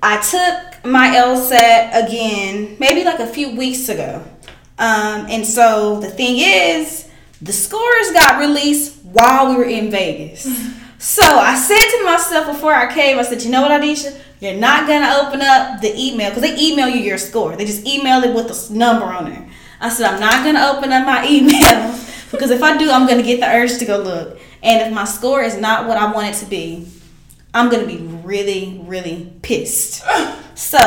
I 0.02 0.20
took 0.22 0.86
my 0.86 1.10
LSAT 1.10 2.06
again, 2.06 2.76
maybe 2.80 3.04
like 3.04 3.20
a 3.20 3.28
few 3.28 3.56
weeks 3.56 3.90
ago. 3.90 4.24
Um, 4.78 5.28
and 5.30 5.46
so 5.46 6.00
the 6.00 6.10
thing 6.10 6.36
is, 6.40 7.10
the 7.42 7.54
scores 7.54 8.12
got 8.12 8.40
released 8.40 9.04
while 9.06 9.50
we 9.50 9.58
were 9.58 9.66
in 9.66 9.92
Vegas. 9.92 10.48
So 11.04 11.22
I 11.22 11.56
said 11.56 11.98
to 11.98 12.06
myself 12.06 12.48
before 12.48 12.74
I 12.74 12.94
came, 12.94 13.20
I 13.20 13.24
said, 13.24 13.44
you 13.44 13.52
know 13.52 13.62
what, 13.62 13.72
Adisha? 13.72 14.18
You're 14.40 14.54
not 14.54 14.88
gonna 14.88 15.18
open 15.22 15.42
up 15.42 15.82
the 15.82 15.94
email 16.00 16.30
because 16.30 16.44
they 16.44 16.58
email 16.58 16.88
you 16.88 17.02
your 17.02 17.18
score. 17.18 17.58
They 17.58 17.66
just 17.66 17.86
email 17.86 18.24
it 18.24 18.34
with 18.34 18.46
a 18.50 18.74
number 18.74 19.04
on 19.08 19.30
there. 19.30 19.50
I 19.84 19.90
said 19.90 20.10
I'm 20.10 20.20
not 20.22 20.46
gonna 20.46 20.66
open 20.66 20.94
up 20.94 21.06
my 21.06 21.28
emails 21.28 22.32
because 22.32 22.52
if 22.52 22.64
I 22.64 22.78
do, 22.78 22.90
I'm 22.90 23.06
gonna 23.06 23.22
get 23.22 23.42
the 23.42 23.48
urge 23.48 23.78
to 23.80 23.86
go 23.86 23.98
look. 23.98 24.40
And 24.64 24.82
if 24.82 24.94
my 24.94 25.04
score 25.04 25.44
is 25.44 25.58
not 25.58 25.90
what 25.90 25.98
I 25.98 26.10
want 26.10 26.28
it 26.28 26.40
to 26.40 26.46
be, 26.46 26.88
I'm 27.54 27.70
gonna 27.70 27.86
be 27.86 27.98
really, 27.98 28.82
really 28.86 29.32
pissed. 29.42 30.04
So 30.56 30.78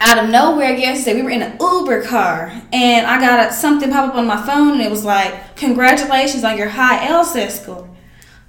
out 0.00 0.24
of 0.24 0.30
nowhere 0.30 0.74
yesterday, 0.74 1.16
we 1.16 1.22
were 1.22 1.28
in 1.28 1.42
an 1.42 1.58
Uber 1.60 2.04
car, 2.04 2.50
and 2.72 3.06
I 3.06 3.20
got 3.20 3.50
a, 3.50 3.52
something 3.52 3.90
pop 3.90 4.08
up 4.08 4.14
on 4.14 4.26
my 4.26 4.40
phone, 4.46 4.72
and 4.72 4.80
it 4.80 4.90
was 4.90 5.04
like, 5.04 5.56
"Congratulations 5.56 6.42
on 6.42 6.56
your 6.56 6.70
high 6.70 7.06
LSAT 7.06 7.50
score." 7.50 7.86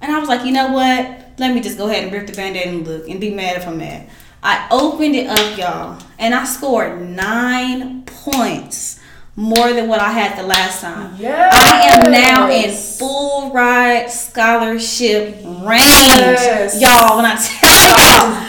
And 0.00 0.10
I 0.10 0.18
was 0.18 0.30
like, 0.30 0.46
you 0.46 0.52
know 0.52 0.72
what? 0.72 1.38
Let 1.38 1.54
me 1.54 1.60
just 1.60 1.76
go 1.76 1.90
ahead 1.90 2.04
and 2.04 2.12
rip 2.12 2.26
the 2.26 2.32
band-aid 2.32 2.66
and 2.66 2.86
look 2.86 3.06
and 3.06 3.20
be 3.20 3.34
mad 3.34 3.58
if 3.58 3.68
I'm 3.68 3.76
mad. 3.76 4.08
I 4.42 4.66
opened 4.70 5.14
it 5.14 5.26
up, 5.26 5.58
y'all, 5.58 6.02
and 6.18 6.34
I 6.34 6.44
scored 6.44 7.06
nine 7.06 8.04
points 8.04 8.98
more 9.34 9.72
than 9.72 9.88
what 9.88 10.00
I 10.00 10.10
had 10.10 10.38
the 10.38 10.46
last 10.46 10.82
time. 10.82 11.16
Yes. 11.18 11.54
I 11.54 11.96
am 11.96 12.12
now 12.12 12.50
in 12.50 12.74
full 12.74 13.50
ride 13.52 14.10
scholarship 14.10 15.36
range. 15.44 15.80
Yes. 15.80 16.80
Y'all, 16.80 17.16
when 17.16 17.24
I 17.24 17.36
tell 17.36 17.72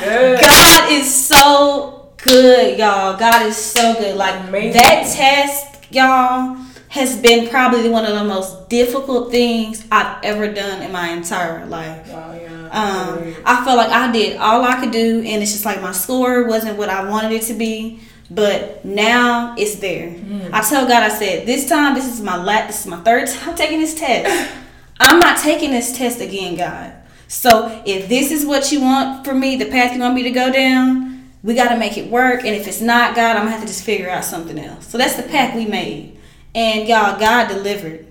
y'all. 0.04 0.42
God 0.42 0.92
is 0.92 1.14
so 1.14 2.12
good, 2.18 2.78
y'all. 2.78 3.18
God 3.18 3.46
is 3.46 3.56
so 3.56 3.94
good. 3.94 4.18
Like 4.18 4.50
Amazing. 4.50 4.74
that 4.74 5.14
test, 5.16 5.92
y'all, 5.94 6.58
has 6.90 7.18
been 7.18 7.50
probably 7.50 7.90
one 7.90 8.06
of 8.06 8.14
the 8.14 8.24
most 8.24 8.70
difficult 8.70 9.32
things 9.32 9.86
I've 9.90 10.22
ever 10.24 10.52
done 10.52 10.82
in 10.82 10.92
my 10.92 11.10
entire 11.10 11.66
life. 11.66 12.08
Wow, 12.12 12.34
yeah. 12.40 12.70
Um, 12.72 13.36
I 13.46 13.64
felt 13.64 13.78
like 13.78 13.90
I 13.90 14.12
did 14.12 14.38
all 14.38 14.64
I 14.64 14.80
could 14.80 14.92
do, 14.92 15.24
and 15.26 15.42
it's 15.42 15.54
just 15.54 15.66
like 15.66 15.82
my 15.82 15.92
score 15.92 16.46
wasn't 16.48 16.78
what 16.78 16.90
I 16.90 17.08
wanted 17.08 17.32
it 17.32 17.44
to 17.44 17.54
be. 17.54 18.02
But 18.30 18.84
now 18.86 19.56
it's 19.58 19.76
there. 19.76 20.10
Mm. 20.10 20.52
I 20.54 20.62
tell 20.62 20.88
God, 20.88 21.04
I 21.04 21.10
said, 21.10 21.46
this 21.46 21.68
time, 21.68 21.94
this 21.94 22.12
is 22.12 22.22
my 22.22 22.36
la- 22.36 22.68
this 22.68 22.82
is 22.82 22.88
my 22.88 22.98
third 23.02 23.28
time 23.28 23.56
taking 23.56 23.80
this 23.80 23.94
test. 24.00 24.54
I'm 25.00 25.20
not 25.20 25.38
taking 25.38 25.72
this 25.72 25.98
test 25.98 26.22
again, 26.22 26.56
God. 26.56 26.94
So 27.28 27.82
if 27.86 28.08
this 28.08 28.32
is 28.32 28.46
what 28.46 28.72
you 28.72 28.82
want 28.82 29.26
for 29.26 29.34
me, 29.34 29.56
the 29.56 29.66
path 29.66 29.94
you 29.94 30.00
want 30.00 30.14
me 30.14 30.24
to 30.24 30.32
go 30.32 30.52
down, 30.52 31.32
we 31.42 31.56
got 31.56 31.70
to 31.70 31.78
make 31.78 31.98
it 31.98 32.10
work. 32.10 32.46
And 32.46 32.56
if 32.56 32.68
it's 32.68 32.80
not, 32.80 33.16
God, 33.16 33.36
I'm 33.36 33.44
gonna 33.44 33.52
have 33.52 33.62
to 33.62 33.68
just 33.68 33.84
figure 33.84 34.10
out 34.10 34.24
something 34.24 34.58
else. 34.58 34.88
So 34.88 34.98
that's 34.98 35.16
the 35.16 35.24
pact 35.24 35.56
we 35.56 35.66
made. 35.66 36.18
And 36.56 36.88
y'all, 36.88 37.20
God 37.20 37.48
delivered. 37.48 38.06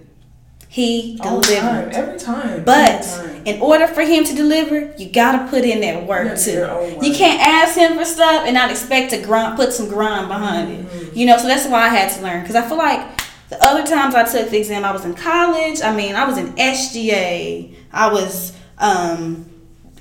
He 0.72 1.16
the 1.18 1.22
time, 1.24 1.90
every 1.92 2.18
time. 2.18 2.64
But 2.64 3.02
every 3.02 3.26
time. 3.34 3.46
in 3.46 3.60
order 3.60 3.86
for 3.86 4.00
him 4.00 4.24
to 4.24 4.34
deliver, 4.34 4.94
you 4.96 5.10
gotta 5.10 5.46
put 5.50 5.64
in 5.64 5.82
that 5.82 6.06
work 6.06 6.28
Yeah, 6.28 6.34
too. 6.34 6.98
You 7.06 7.12
can't 7.14 7.40
ask 7.46 7.76
him 7.76 7.98
for 7.98 8.06
stuff 8.06 8.44
and 8.46 8.54
not 8.54 8.70
expect 8.70 9.10
to 9.10 9.20
grind, 9.20 9.56
put 9.56 9.74
some 9.74 9.88
grind 9.88 10.28
behind 10.28 10.68
Mm-hmm. 10.86 11.08
it. 11.08 11.14
You 11.16 11.26
know, 11.26 11.36
so 11.36 11.46
that's 11.46 11.66
why 11.68 11.82
I 11.84 11.88
had 11.88 12.10
to 12.16 12.22
learn. 12.22 12.40
Because 12.40 12.56
I 12.56 12.66
feel 12.66 12.78
like 12.78 13.06
the 13.50 13.62
other 13.62 13.84
times 13.86 14.14
I 14.14 14.24
took 14.24 14.48
the 14.48 14.56
exam, 14.58 14.82
I 14.82 14.92
was 14.92 15.04
in 15.04 15.12
college. 15.14 15.82
I 15.82 15.94
mean, 15.94 16.14
I 16.16 16.24
was 16.26 16.38
in 16.38 16.54
SGA. 16.54 17.74
I 17.92 18.10
was 18.10 18.56
um, 18.78 19.44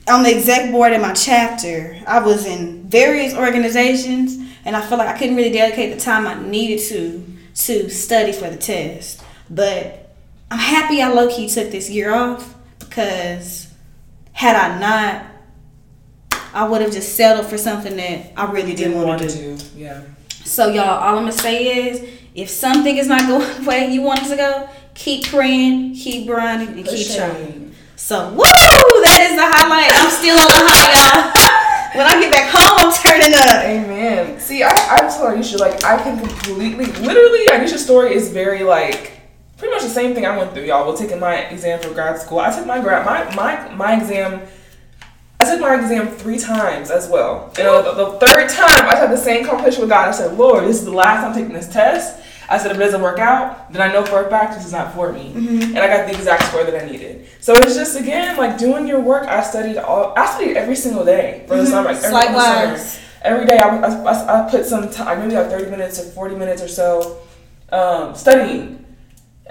on 0.08 0.24
the 0.24 0.30
exec 0.34 0.72
board 0.72 0.94
in 0.94 1.02
my 1.02 1.12
chapter. 1.14 2.00
I 2.08 2.20
was 2.24 2.46
in 2.46 2.84
various 2.88 3.34
organizations, 3.36 4.38
and 4.64 4.76
I 4.78 4.82
feel 4.88 4.98
like 4.98 5.10
I 5.10 5.18
couldn't 5.18 5.36
really 5.36 5.52
dedicate 5.52 5.94
the 5.94 6.00
time 6.00 6.26
I 6.28 6.42
needed 6.42 6.80
to 6.90 7.26
to 7.66 7.90
study 7.90 8.32
for 8.32 8.50
the 8.50 8.56
test. 8.56 9.22
But 9.50 10.01
I'm 10.52 10.60
happy 10.60 11.02
I 11.02 11.08
low 11.08 11.30
key 11.30 11.48
took 11.48 11.72
this 11.72 11.90
year 11.90 12.14
off 12.14 12.56
because 12.80 13.74
had 14.34 14.58
I 14.58 14.80
not, 14.80 15.26
I 16.54 16.68
would 16.68 16.82
have 16.82 16.92
just 16.92 17.16
settled 17.16 17.46
for 17.46 17.58
something 17.58 17.96
that 17.96 18.34
I 18.36 18.52
really 18.52 18.76
didn't 18.76 19.02
want 19.02 19.22
to 19.22 19.30
do. 19.30 19.56
to. 19.56 19.66
Yeah. 19.78 20.04
So 20.44 20.68
y'all, 20.68 21.00
all 21.00 21.18
I'm 21.18 21.24
gonna 21.24 21.32
say 21.32 21.88
is, 21.88 22.06
if 22.36 22.50
something 22.50 22.98
is 22.98 23.08
not 23.08 23.22
going 23.30 23.64
the 23.64 23.70
way 23.70 23.94
you 23.94 24.02
want 24.02 24.24
it 24.24 24.28
to 24.28 24.36
go, 24.36 24.70
keep 24.94 25.26
praying, 25.28 25.96
keep 25.96 26.28
grinding, 26.28 26.78
and 26.78 26.86
keep 26.86 27.16
trying. 27.16 27.74
So 27.96 28.32
woo, 28.32 28.44
that 28.44 29.30
is 29.32 29.38
the 29.38 29.48
highlight. 29.48 29.90
I'm 29.96 30.12
still 30.12 30.36
on 30.36 30.48
the 30.48 30.68
high, 30.68 30.92
y'all. 31.00 31.96
when 31.98 32.08
I 32.08 32.20
get 32.20 32.30
back 32.30 32.50
home, 32.52 32.78
I'm 32.78 32.94
turning 32.94 33.34
up. 33.36 33.64
Amen. 33.64 34.38
See, 34.38 34.64
I, 34.64 34.70
I 34.70 34.98
told 35.08 35.34
Anisha, 35.34 35.60
like, 35.60 35.82
I 35.86 35.96
can 36.04 36.20
completely, 36.20 36.88
literally, 36.88 37.48
Anisha's 37.48 37.86
story 37.86 38.14
is 38.14 38.34
very, 38.34 38.64
like, 38.64 39.21
pretty 39.62 39.76
much 39.76 39.84
the 39.84 39.90
same 39.90 40.16
thing 40.16 40.26
I 40.26 40.36
went 40.36 40.56
through, 40.56 40.64
y'all. 40.64 40.90
We're 40.90 40.98
taking 40.98 41.20
my 41.20 41.36
exam 41.36 41.80
for 41.80 41.94
grad 41.94 42.20
school. 42.20 42.40
I 42.40 42.52
took 42.52 42.66
my 42.66 42.82
grad, 42.82 43.06
my, 43.06 43.36
my, 43.36 43.76
my 43.76 43.96
exam, 43.96 44.42
I 45.40 45.46
took 45.46 45.62
my 45.62 45.80
exam 45.80 46.08
three 46.08 46.40
times 46.40 46.90
as 46.90 47.08
well. 47.08 47.54
You 47.60 47.66
know, 47.66 47.84
the, 47.84 47.94
the 47.94 48.26
third 48.26 48.50
time, 48.50 48.90
I 48.90 48.96
had 48.96 49.12
the 49.12 49.18
same 49.18 49.46
conversation 49.46 49.82
with 49.82 49.92
God. 49.92 50.08
I 50.08 50.12
said, 50.14 50.36
Lord, 50.36 50.64
this 50.64 50.80
is 50.80 50.86
the 50.86 50.92
last 50.92 51.22
time 51.22 51.30
I'm 51.30 51.38
taking 51.38 51.54
this 51.54 51.72
test. 51.72 52.24
I 52.50 52.58
said, 52.58 52.72
if 52.72 52.78
it 52.78 52.80
doesn't 52.80 53.04
work 53.04 53.20
out, 53.20 53.72
then 53.72 53.88
I 53.88 53.94
know 53.94 54.04
for 54.04 54.26
a 54.26 54.30
fact 54.32 54.56
this 54.56 54.66
is 54.66 54.72
not 54.72 54.96
for 54.96 55.14
me. 55.14 55.32
And 55.36 55.78
I 55.78 55.86
got 55.86 56.08
the 56.08 56.18
exact 56.18 56.46
score 56.46 56.64
that 56.64 56.84
I 56.84 56.90
needed. 56.90 57.28
So 57.40 57.54
it's 57.54 57.76
just, 57.76 57.96
again, 58.00 58.38
like 58.38 58.58
doing 58.58 58.88
your 58.88 59.00
work. 59.00 59.28
I 59.28 59.44
studied 59.44 59.78
all, 59.78 60.16
I 60.18 60.26
studied 60.26 60.58
every 60.58 60.76
single 60.76 61.06
day 61.06 61.46
for 61.48 61.56
the 61.56 61.68
summer. 61.68 61.94
Like, 61.94 62.04
every, 62.04 62.34
the 62.34 62.78
summer 62.78 63.08
every 63.22 63.46
day 63.46 63.60
I, 63.60 63.78
I, 63.78 64.46
I 64.48 64.50
put 64.50 64.66
some 64.66 64.90
time, 64.90 65.08
I 65.08 65.16
maybe 65.16 65.36
like 65.36 65.50
30 65.50 65.70
minutes 65.70 66.00
or 66.00 66.10
40 66.10 66.36
minutes 66.36 66.64
or 66.64 66.68
so 66.68 67.20
um, 67.72 68.16
studying. 68.16 68.81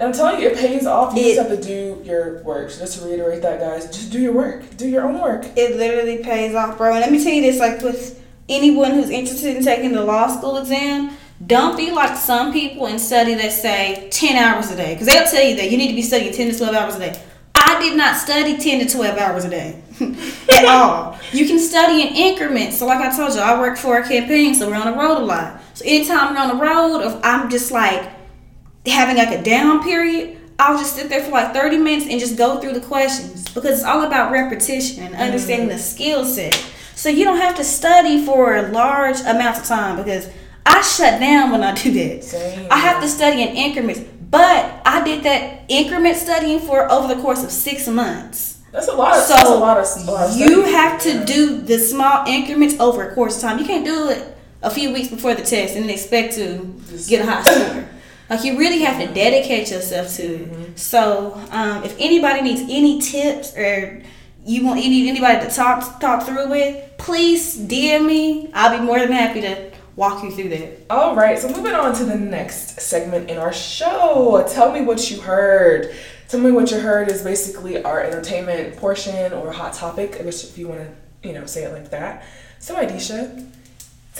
And 0.01 0.07
I'm 0.09 0.13
telling 0.13 0.41
you, 0.41 0.47
it 0.47 0.57
pays 0.57 0.87
off. 0.87 1.15
You 1.15 1.21
It- 1.21 1.35
just 1.35 1.47
have 1.47 1.59
to 1.59 1.63
do 1.63 2.01
your 2.03 2.41
work. 2.43 2.71
So 2.71 2.79
just 2.79 2.97
to 2.99 3.05
reiterate 3.05 3.43
that, 3.43 3.59
guys, 3.59 3.85
just 3.85 4.09
do 4.11 4.19
your 4.19 4.31
work. 4.33 4.63
Do 4.75 4.87
your 4.89 5.03
own 5.03 5.21
work. 5.21 5.45
It 5.55 5.77
literally 5.77 6.17
pays 6.17 6.55
off, 6.55 6.75
bro. 6.79 6.89
And 6.93 7.01
let 7.01 7.11
me 7.11 7.23
tell 7.23 7.31
you 7.31 7.43
this, 7.43 7.59
like 7.59 7.83
with 7.83 8.19
anyone 8.49 8.91
who's 8.91 9.11
interested 9.11 9.55
in 9.55 9.63
taking 9.63 9.91
the 9.91 10.03
law 10.03 10.27
school 10.35 10.57
exam, 10.57 11.11
don't 11.45 11.77
be 11.77 11.91
like 11.91 12.17
some 12.17 12.51
people 12.51 12.87
and 12.87 12.99
study, 12.99 13.35
let's 13.35 13.61
say, 13.61 14.07
10 14.11 14.37
hours 14.37 14.71
a 14.71 14.75
day. 14.75 14.95
Because 14.95 15.05
they'll 15.05 15.25
tell 15.27 15.43
you 15.47 15.55
that 15.57 15.69
you 15.69 15.77
need 15.77 15.89
to 15.89 15.95
be 15.95 16.01
studying 16.01 16.33
10 16.33 16.51
to 16.51 16.57
12 16.57 16.73
hours 16.73 16.95
a 16.95 16.99
day. 16.99 17.21
I 17.53 17.79
did 17.79 17.95
not 17.95 18.17
study 18.17 18.57
10 18.57 18.87
to 18.87 18.91
12 18.91 19.17
hours 19.19 19.45
a 19.45 19.49
day 19.51 19.75
at 20.51 20.65
all. 20.65 21.15
You 21.31 21.45
can 21.45 21.59
study 21.59 22.01
in 22.01 22.15
increments. 22.15 22.79
So, 22.79 22.87
like 22.87 22.99
I 23.01 23.15
told 23.15 23.35
you, 23.35 23.39
I 23.41 23.59
work 23.59 23.77
for 23.77 23.99
a 23.99 24.07
campaign, 24.07 24.55
so 24.55 24.67
we're 24.67 24.77
on 24.77 24.91
the 24.91 24.97
road 24.97 25.19
a 25.19 25.25
lot. 25.25 25.61
So, 25.75 25.85
anytime 25.85 26.33
we're 26.33 26.41
on 26.41 26.47
the 26.57 26.63
road, 26.63 27.19
I'm 27.23 27.51
just 27.51 27.71
like 27.71 28.03
having 28.85 29.17
like 29.17 29.31
a 29.37 29.43
down 29.43 29.83
period, 29.83 30.37
I'll 30.59 30.77
just 30.77 30.95
sit 30.95 31.09
there 31.09 31.23
for 31.23 31.31
like 31.31 31.53
30 31.53 31.77
minutes 31.77 32.07
and 32.09 32.19
just 32.19 32.37
go 32.37 32.59
through 32.59 32.73
the 32.73 32.81
questions 32.81 33.45
because 33.49 33.79
it's 33.79 33.83
all 33.83 34.03
about 34.03 34.31
repetition 34.31 35.03
and 35.03 35.15
understanding 35.15 35.69
the 35.69 35.77
skill 35.77 36.25
set. 36.25 36.53
So 36.95 37.09
you 37.09 37.23
don't 37.23 37.37
have 37.37 37.55
to 37.57 37.63
study 37.63 38.23
for 38.25 38.61
large 38.69 39.19
amounts 39.21 39.61
of 39.61 39.65
time 39.65 39.97
because 39.97 40.29
I 40.65 40.81
shut 40.81 41.19
down 41.19 41.51
when 41.51 41.63
I 41.63 41.73
do 41.73 41.91
that. 41.93 42.23
Same. 42.23 42.67
I 42.71 42.77
have 42.77 43.01
to 43.01 43.07
study 43.07 43.41
in 43.41 43.49
increments, 43.49 44.01
but 44.29 44.81
I 44.85 45.03
did 45.03 45.23
that 45.23 45.63
increment 45.67 46.15
studying 46.17 46.59
for 46.59 46.91
over 46.91 47.13
the 47.13 47.19
course 47.21 47.43
of 47.43 47.51
six 47.51 47.87
months. 47.87 48.59
That's 48.71 48.87
a 48.87 48.93
lot. 48.93 49.17
Of, 49.17 49.23
So 49.23 49.33
that's 49.33 49.49
a 49.49 49.55
lot 49.55 49.77
of. 49.79 50.07
A 50.07 50.11
lot 50.11 50.29
of 50.29 50.37
you 50.37 50.61
have 50.63 51.01
to 51.01 51.25
do 51.25 51.57
the 51.61 51.77
small 51.79 52.25
increments 52.27 52.79
over 52.79 53.09
a 53.09 53.13
course 53.15 53.35
of 53.37 53.41
time. 53.41 53.59
You 53.59 53.65
can't 53.65 53.83
do 53.83 54.09
it 54.09 54.37
a 54.61 54.69
few 54.69 54.93
weeks 54.93 55.09
before 55.09 55.33
the 55.33 55.41
test 55.43 55.75
and 55.75 55.89
expect 55.89 56.35
to 56.35 56.73
Just- 56.89 57.09
get 57.09 57.25
a 57.25 57.29
high 57.29 57.41
score. 57.43 57.85
Like 58.31 58.43
you 58.45 58.57
really 58.57 58.79
have 58.79 58.97
to 59.05 59.13
dedicate 59.13 59.69
yourself 59.69 60.15
to 60.15 60.23
Mm-hmm. 60.23 60.61
it. 60.71 60.79
So 60.79 61.33
um, 61.51 61.83
if 61.83 61.95
anybody 61.99 62.41
needs 62.41 62.61
any 62.61 62.99
tips 63.01 63.55
or 63.57 64.01
you 64.45 64.65
want 64.65 64.79
any 64.79 65.07
anybody 65.09 65.45
to 65.47 65.53
talk 65.53 65.99
talk 65.99 66.23
through 66.23 66.49
with, 66.49 66.97
please 66.97 67.57
DM 67.57 68.05
me. 68.07 68.49
I'll 68.53 68.75
be 68.79 68.83
more 68.83 68.97
than 68.99 69.11
happy 69.11 69.41
to 69.41 69.71
walk 69.97 70.23
you 70.23 70.31
through 70.31 70.49
that. 70.49 70.85
All 70.89 71.13
right, 71.15 71.37
so 71.37 71.49
moving 71.49 71.75
on 71.75 71.93
to 71.95 72.05
the 72.05 72.15
next 72.15 72.79
segment 72.79 73.29
in 73.29 73.37
our 73.37 73.51
show. 73.53 74.47
Tell 74.49 74.71
me 74.71 74.81
what 74.81 75.11
you 75.11 75.19
heard. 75.21 75.93
Tell 76.29 76.39
me 76.39 76.51
what 76.51 76.71
you 76.71 76.79
heard 76.79 77.09
is 77.09 77.21
basically 77.23 77.83
our 77.83 77.99
entertainment 78.01 78.77
portion 78.77 79.33
or 79.33 79.51
hot 79.51 79.73
topic, 79.73 80.15
which 80.23 80.45
if 80.45 80.57
you 80.57 80.69
want 80.69 80.79
to, 80.79 81.27
you 81.27 81.33
know, 81.33 81.45
say 81.45 81.65
it 81.65 81.73
like 81.73 81.89
that. 81.91 82.23
So, 82.59 82.75
Aisha, 82.75 83.45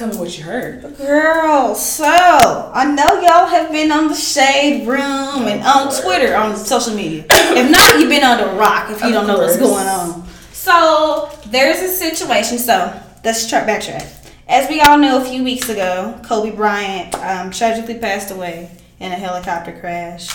tell 0.01 0.10
me 0.10 0.17
what 0.17 0.36
you 0.36 0.43
heard. 0.43 0.98
Girl, 0.98 1.75
so 1.75 2.72
I 2.74 2.86
know 2.91 3.22
y'all 3.22 3.46
have 3.46 3.72
been 3.72 3.91
on 3.91 4.08
the 4.08 4.15
shade 4.15 4.88
room 4.88 5.48
and 5.48 5.62
on 5.63 5.93
Twitter, 6.01 6.36
on 6.36 6.55
social 6.55 6.96
media. 6.96 7.25
If 7.29 7.70
not, 7.70 8.00
you've 8.00 8.10
been 8.10 8.24
on 8.24 8.39
the 8.39 8.58
rock 8.60 8.89
if 8.89 9.00
you 9.01 9.08
Of 9.08 9.13
don't 9.13 9.27
know 9.27 9.38
what's 9.38 9.58
going 9.58 9.88
on. 9.88 10.27
So 10.53 11.29
there's 11.48 11.79
a 11.81 11.88
situation. 11.88 12.58
So 12.58 13.00
let's 13.24 13.48
try 13.48 13.62
backtrack. 13.62 14.08
As 14.48 14.67
we 14.70 14.81
all 14.81 14.98
know, 14.98 15.22
a 15.22 15.25
few 15.25 15.43
weeks 15.43 15.70
ago, 15.70 16.20
Kobe 16.25 16.55
Bryant 16.55 17.13
um, 17.15 17.51
tragically 17.51 18.00
passed 18.00 18.31
away 18.31 18.72
in 19.00 19.12
a 19.12 19.15
helicopter 19.15 19.79
crash. 19.79 20.29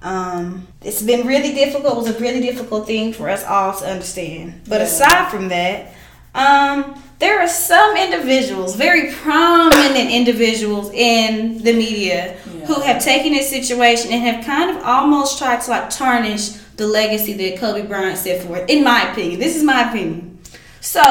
Um, 0.00 0.68
it's 0.80 1.02
been 1.02 1.26
really 1.26 1.54
difficult. 1.54 1.94
It 1.94 1.96
was 1.96 2.16
a 2.16 2.20
really 2.20 2.40
difficult 2.40 2.86
thing 2.86 3.12
for 3.12 3.28
us 3.28 3.44
all 3.44 3.76
to 3.80 3.84
understand. 3.84 4.60
But 4.68 4.80
Yeah. 4.80 4.86
aside 4.86 5.30
from 5.30 5.48
that, 5.48 5.92
um, 6.36 7.02
there 7.18 7.40
are 7.40 7.48
some 7.48 7.96
individuals, 7.96 8.76
very 8.76 9.12
prominent 9.12 10.10
individuals 10.10 10.90
in 10.92 11.62
the 11.62 11.72
media, 11.72 12.36
who 12.66 12.80
have 12.80 13.02
taken 13.02 13.32
this 13.32 13.48
situation 13.50 14.12
and 14.12 14.22
have 14.22 14.44
kind 14.44 14.70
of 14.76 14.82
almost 14.84 15.38
tried 15.38 15.60
to 15.62 15.70
like 15.70 15.90
tarnish 15.90 16.50
the 16.76 16.86
legacy 16.86 17.32
that 17.32 17.58
Kobe 17.58 17.86
Bryant 17.86 18.18
set 18.18 18.44
forth. 18.44 18.64
In 18.68 18.84
my 18.84 19.10
opinion, 19.10 19.40
this 19.40 19.56
is 19.56 19.64
my 19.64 19.88
opinion. 19.88 20.38
So, 20.80 21.02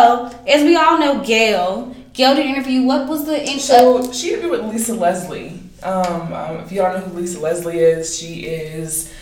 as 0.47 0.63
we 0.63 0.77
all 0.77 0.97
know, 0.97 1.23
Gayle, 1.23 1.93
Gayle 2.13 2.35
did 2.35 2.45
an 2.45 2.55
interview. 2.55 2.83
What 2.83 3.07
was 3.07 3.25
the 3.25 3.41
in- 3.51 3.59
So 3.59 4.11
she 4.13 4.29
interviewed 4.29 4.51
with 4.51 4.65
Lisa 4.73 4.93
Leslie. 4.93 5.59
Um, 5.83 6.33
um, 6.33 6.57
if 6.57 6.71
you 6.71 6.81
don't 6.81 6.93
know 6.93 6.99
who 7.01 7.19
Lisa 7.19 7.39
Leslie 7.39 7.79
is, 7.79 8.17
she 8.17 8.45
is 8.45 9.13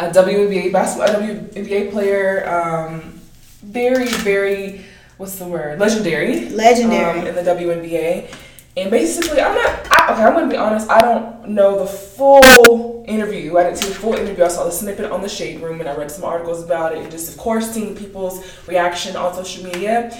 a 0.00 0.10
WNBA 0.10 0.72
basketball, 0.72 1.08
a 1.08 1.34
WNBA 1.34 1.92
player. 1.92 2.48
Um, 2.48 3.20
very, 3.62 4.06
very, 4.08 4.84
what's 5.16 5.36
the 5.38 5.46
word? 5.46 5.78
Legendary. 5.78 6.48
legendary? 6.50 7.20
um, 7.20 7.26
in 7.26 7.34
the 7.34 7.42
WNBA. 7.42 8.34
And 8.76 8.90
basically, 8.90 9.40
I'm 9.40 9.54
not. 9.54 9.86
I, 9.90 10.12
okay, 10.14 10.22
I'm 10.22 10.32
gonna 10.32 10.48
be 10.48 10.56
honest. 10.56 10.88
I 10.88 11.00
don't 11.00 11.48
know 11.48 11.78
the 11.80 11.86
full 11.86 13.04
interview. 13.06 13.58
I 13.58 13.64
didn't 13.64 13.78
see 13.78 13.88
the 13.88 13.94
full 13.94 14.14
interview. 14.14 14.44
I 14.44 14.48
saw 14.48 14.64
the 14.64 14.72
snippet 14.72 15.10
on 15.10 15.20
the 15.20 15.28
Shade 15.28 15.60
Room, 15.60 15.80
and 15.80 15.88
I 15.88 15.94
read 15.94 16.10
some 16.10 16.24
articles 16.24 16.64
about 16.64 16.92
it. 16.92 16.98
And 16.98 17.10
just, 17.10 17.30
of 17.30 17.36
course, 17.36 17.70
seeing 17.70 17.94
people's 17.94 18.42
reaction 18.66 19.14
on 19.14 19.34
social 19.34 19.64
media. 19.64 20.18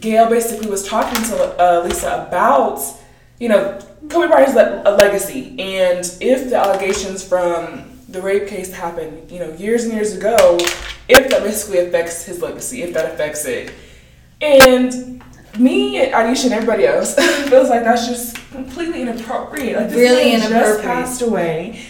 Gayle 0.00 0.28
basically 0.28 0.68
was 0.68 0.86
talking 0.86 1.22
to 1.24 1.36
uh, 1.58 1.82
Lisa 1.84 2.26
about, 2.28 2.80
you 3.38 3.48
know, 3.48 3.78
Kobe 4.10 4.26
Bryant's 4.26 4.54
le- 4.54 4.82
a 4.84 4.92
legacy, 4.96 5.58
and 5.58 6.04
if 6.20 6.50
the 6.50 6.56
allegations 6.56 7.26
from 7.26 7.98
the 8.08 8.20
rape 8.20 8.48
case 8.48 8.72
happened, 8.72 9.30
you 9.30 9.38
know, 9.38 9.52
years 9.54 9.84
and 9.84 9.92
years 9.92 10.12
ago, 10.16 10.58
if 11.08 11.30
that 11.30 11.42
basically 11.42 11.78
affects 11.78 12.24
his 12.24 12.42
legacy, 12.42 12.82
if 12.82 12.92
that 12.92 13.14
affects 13.14 13.44
it, 13.46 13.72
and 14.40 15.22
me, 15.58 15.98
and 16.02 16.12
Aisha, 16.12 16.44
and 16.44 16.54
everybody 16.54 16.86
else 16.86 17.14
feels 17.48 17.68
like 17.68 17.84
that's 17.84 18.06
just 18.06 18.36
completely 18.50 19.02
inappropriate. 19.02 19.76
Like 19.76 19.88
this 19.90 19.96
Really 19.96 20.32
man 20.32 20.50
just 20.50 20.82
passed 20.82 21.22
away. 21.22 21.80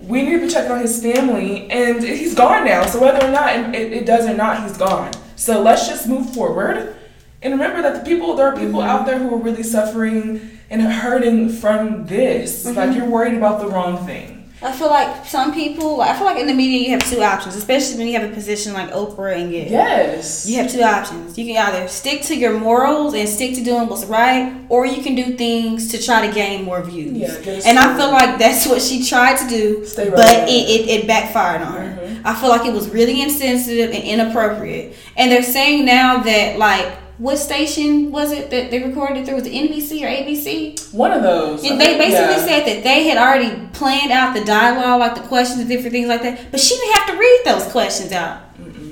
We 0.00 0.22
need 0.22 0.40
to 0.40 0.46
be 0.46 0.52
checking 0.52 0.72
on 0.72 0.80
his 0.80 1.00
family, 1.02 1.70
and 1.70 2.02
he's 2.02 2.34
gone 2.34 2.64
now. 2.64 2.86
So 2.86 3.00
whether 3.00 3.24
or 3.24 3.30
not 3.30 3.74
it, 3.74 3.92
it 3.92 4.06
does 4.06 4.26
or 4.26 4.34
not, 4.34 4.62
he's 4.62 4.76
gone. 4.76 5.12
So 5.36 5.62
let's 5.62 5.86
just 5.86 6.08
move 6.08 6.32
forward, 6.34 6.96
and 7.40 7.52
remember 7.52 7.82
that 7.82 7.94
the 7.94 8.08
people 8.08 8.34
there 8.36 8.48
are 8.48 8.56
people 8.56 8.80
Mm-hmm. 8.80 8.88
out 8.90 9.06
there 9.06 9.18
who 9.18 9.34
are 9.34 9.38
really 9.38 9.62
suffering 9.62 10.58
and 10.70 10.82
hurting 10.82 11.50
from 11.50 12.06
this. 12.06 12.64
Mm-hmm. 12.64 12.76
Like 12.76 12.96
you're 12.96 13.08
worried 13.08 13.34
about 13.34 13.60
the 13.60 13.68
wrong 13.68 14.04
thing. 14.06 14.41
I 14.64 14.70
feel 14.72 14.88
like 14.90 15.26
some 15.26 15.52
people, 15.52 16.00
I 16.00 16.14
feel 16.16 16.24
like 16.24 16.38
in 16.38 16.46
the 16.46 16.54
media, 16.54 16.78
you 16.86 16.90
have 16.90 17.04
two 17.10 17.20
options, 17.20 17.56
especially 17.56 17.98
when 17.98 18.06
you 18.06 18.18
have 18.18 18.30
a 18.30 18.32
position 18.32 18.72
like 18.72 18.90
Oprah 18.92 19.36
and 19.36 19.50
Gayle. 19.50 19.70
Yes. 19.70 20.48
You 20.48 20.56
have 20.58 20.70
two 20.70 20.82
options. 20.82 21.36
You 21.36 21.52
can 21.52 21.56
either 21.66 21.88
stick 21.88 22.22
to 22.22 22.36
your 22.36 22.56
morals 22.58 23.14
and 23.14 23.28
stick 23.28 23.54
to 23.56 23.64
doing 23.64 23.88
what's 23.88 24.04
right, 24.04 24.54
or 24.68 24.86
you 24.86 25.02
can 25.02 25.14
do 25.14 25.36
things 25.36 25.88
to 25.90 26.00
try 26.00 26.26
to 26.26 26.32
gain 26.32 26.64
more 26.64 26.82
views. 26.82 27.12
Yeah, 27.18 27.60
and 27.66 27.78
I 27.78 27.96
feel 27.96 28.10
like 28.12 28.38
that's 28.38 28.66
what 28.66 28.80
she 28.80 29.04
tried 29.04 29.36
to 29.38 29.48
do, 29.48 29.84
Stay 29.84 30.08
but 30.10 30.48
it, 30.48 30.50
it, 30.50 30.88
it 30.88 31.06
backfired 31.08 31.62
on 31.62 31.72
her. 31.72 31.98
Mhm. 32.00 32.20
I 32.24 32.34
feel 32.34 32.48
like 32.50 32.64
it 32.64 32.72
was 32.72 32.88
really 32.88 33.20
insensitive 33.20 33.90
and 33.90 34.04
inappropriate. 34.04 34.94
And 35.16 35.32
they're 35.32 35.42
saying 35.42 35.84
now 35.84 36.22
that, 36.22 36.56
like, 36.58 36.86
what 37.22 37.38
station 37.38 38.10
was 38.10 38.32
it 38.32 38.50
that 38.50 38.72
they 38.72 38.82
recorded 38.82 39.18
it 39.18 39.26
through? 39.26 39.36
Was 39.36 39.46
it 39.46 39.52
NBC 39.52 40.02
or 40.02 40.08
ABC? 40.08 40.92
One 40.92 41.12
of 41.12 41.22
those. 41.22 41.62
And 41.62 41.80
they 41.80 41.96
basically 41.96 42.34
Yeah. 42.34 42.44
said 42.44 42.66
that 42.66 42.82
they 42.82 43.04
had 43.04 43.16
already 43.16 43.52
planned 43.72 44.10
out 44.10 44.34
the 44.34 44.44
dialogue, 44.44 44.98
like 44.98 45.14
the 45.14 45.20
questions 45.20 45.60
and 45.60 45.68
different 45.68 45.92
things 45.92 46.08
like 46.08 46.22
that. 46.22 46.50
But 46.50 46.58
she 46.58 46.74
didn't 46.74 46.94
have 46.94 47.06
to 47.10 47.16
read 47.16 47.42
those 47.44 47.62
questions 47.66 48.10
out. 48.10 48.38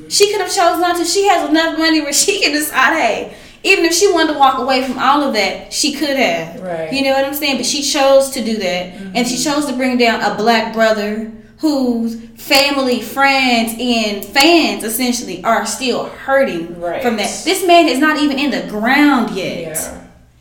She 0.08 0.30
could 0.30 0.40
have 0.40 0.52
chosen 0.52 0.80
not 0.80 0.96
to. 0.98 1.04
She 1.04 1.26
has 1.26 1.50
enough 1.50 1.76
money 1.76 2.00
where 2.00 2.12
she 2.12 2.40
can 2.40 2.52
decide, 2.52 2.96
hey, 2.96 3.34
even 3.64 3.84
if 3.84 3.92
she 3.92 4.12
wanted 4.12 4.34
to 4.34 4.38
walk 4.38 4.58
away 4.58 4.84
from 4.84 5.00
all 5.00 5.24
of 5.24 5.34
that, 5.34 5.72
she 5.72 5.92
could 5.92 6.16
have. 6.16 6.60
Right. 6.60 6.92
You 6.92 7.02
know 7.02 7.12
what 7.12 7.24
I'm 7.24 7.34
saying? 7.34 7.56
But 7.56 7.66
she 7.66 7.82
chose 7.82 8.30
to 8.30 8.44
do 8.44 8.58
that. 8.58 8.92
And 9.12 9.26
she 9.26 9.34
mm-hmm. 9.34 9.56
chose 9.56 9.66
to 9.66 9.72
bring 9.72 9.98
down 9.98 10.20
a 10.20 10.36
black 10.36 10.72
brother 10.72 11.32
whose 11.60 12.14
family, 12.36 13.00
friends, 13.02 13.74
and 13.78 14.24
fans 14.24 14.82
essentially 14.82 15.42
are 15.44 15.66
still 15.66 16.06
hurting 16.06 16.80
Right. 16.80 17.02
from 17.02 17.16
that. 17.16 17.42
This 17.44 17.66
man 17.66 17.86
is 17.88 17.98
not 17.98 18.18
even 18.18 18.38
in 18.38 18.50
the 18.50 18.62
ground 18.70 19.36
yet. 19.36 19.58
Yeah. 19.76 19.96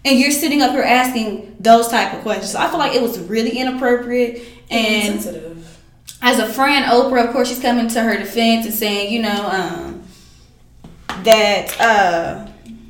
And 0.05 0.17
you're 0.19 0.31
sitting 0.31 0.61
up 0.61 0.71
here 0.71 0.81
asking 0.81 1.57
those 1.59 1.89
type 1.89 2.13
of 2.13 2.21
questions. 2.21 2.51
So 2.53 2.59
I 2.59 2.69
feel 2.69 2.79
like 2.79 2.95
it 2.95 3.01
was 3.01 3.19
really 3.19 3.57
inappropriate. 3.57 4.41
And 4.71 5.15
Insensitive. 5.15 5.77
as 6.21 6.39
a 6.39 6.47
friend, 6.47 6.85
Oprah, 6.85 7.25
of 7.27 7.31
course, 7.33 7.49
she's 7.49 7.59
coming 7.59 7.89
to 7.89 8.01
her 8.01 8.15
defense 8.17 8.65
and 8.65 8.73
saying, 8.73 9.11
you 9.11 9.21
know, 9.21 9.45
um, 9.51 10.03
that 11.23 11.79
uh, 11.81 12.45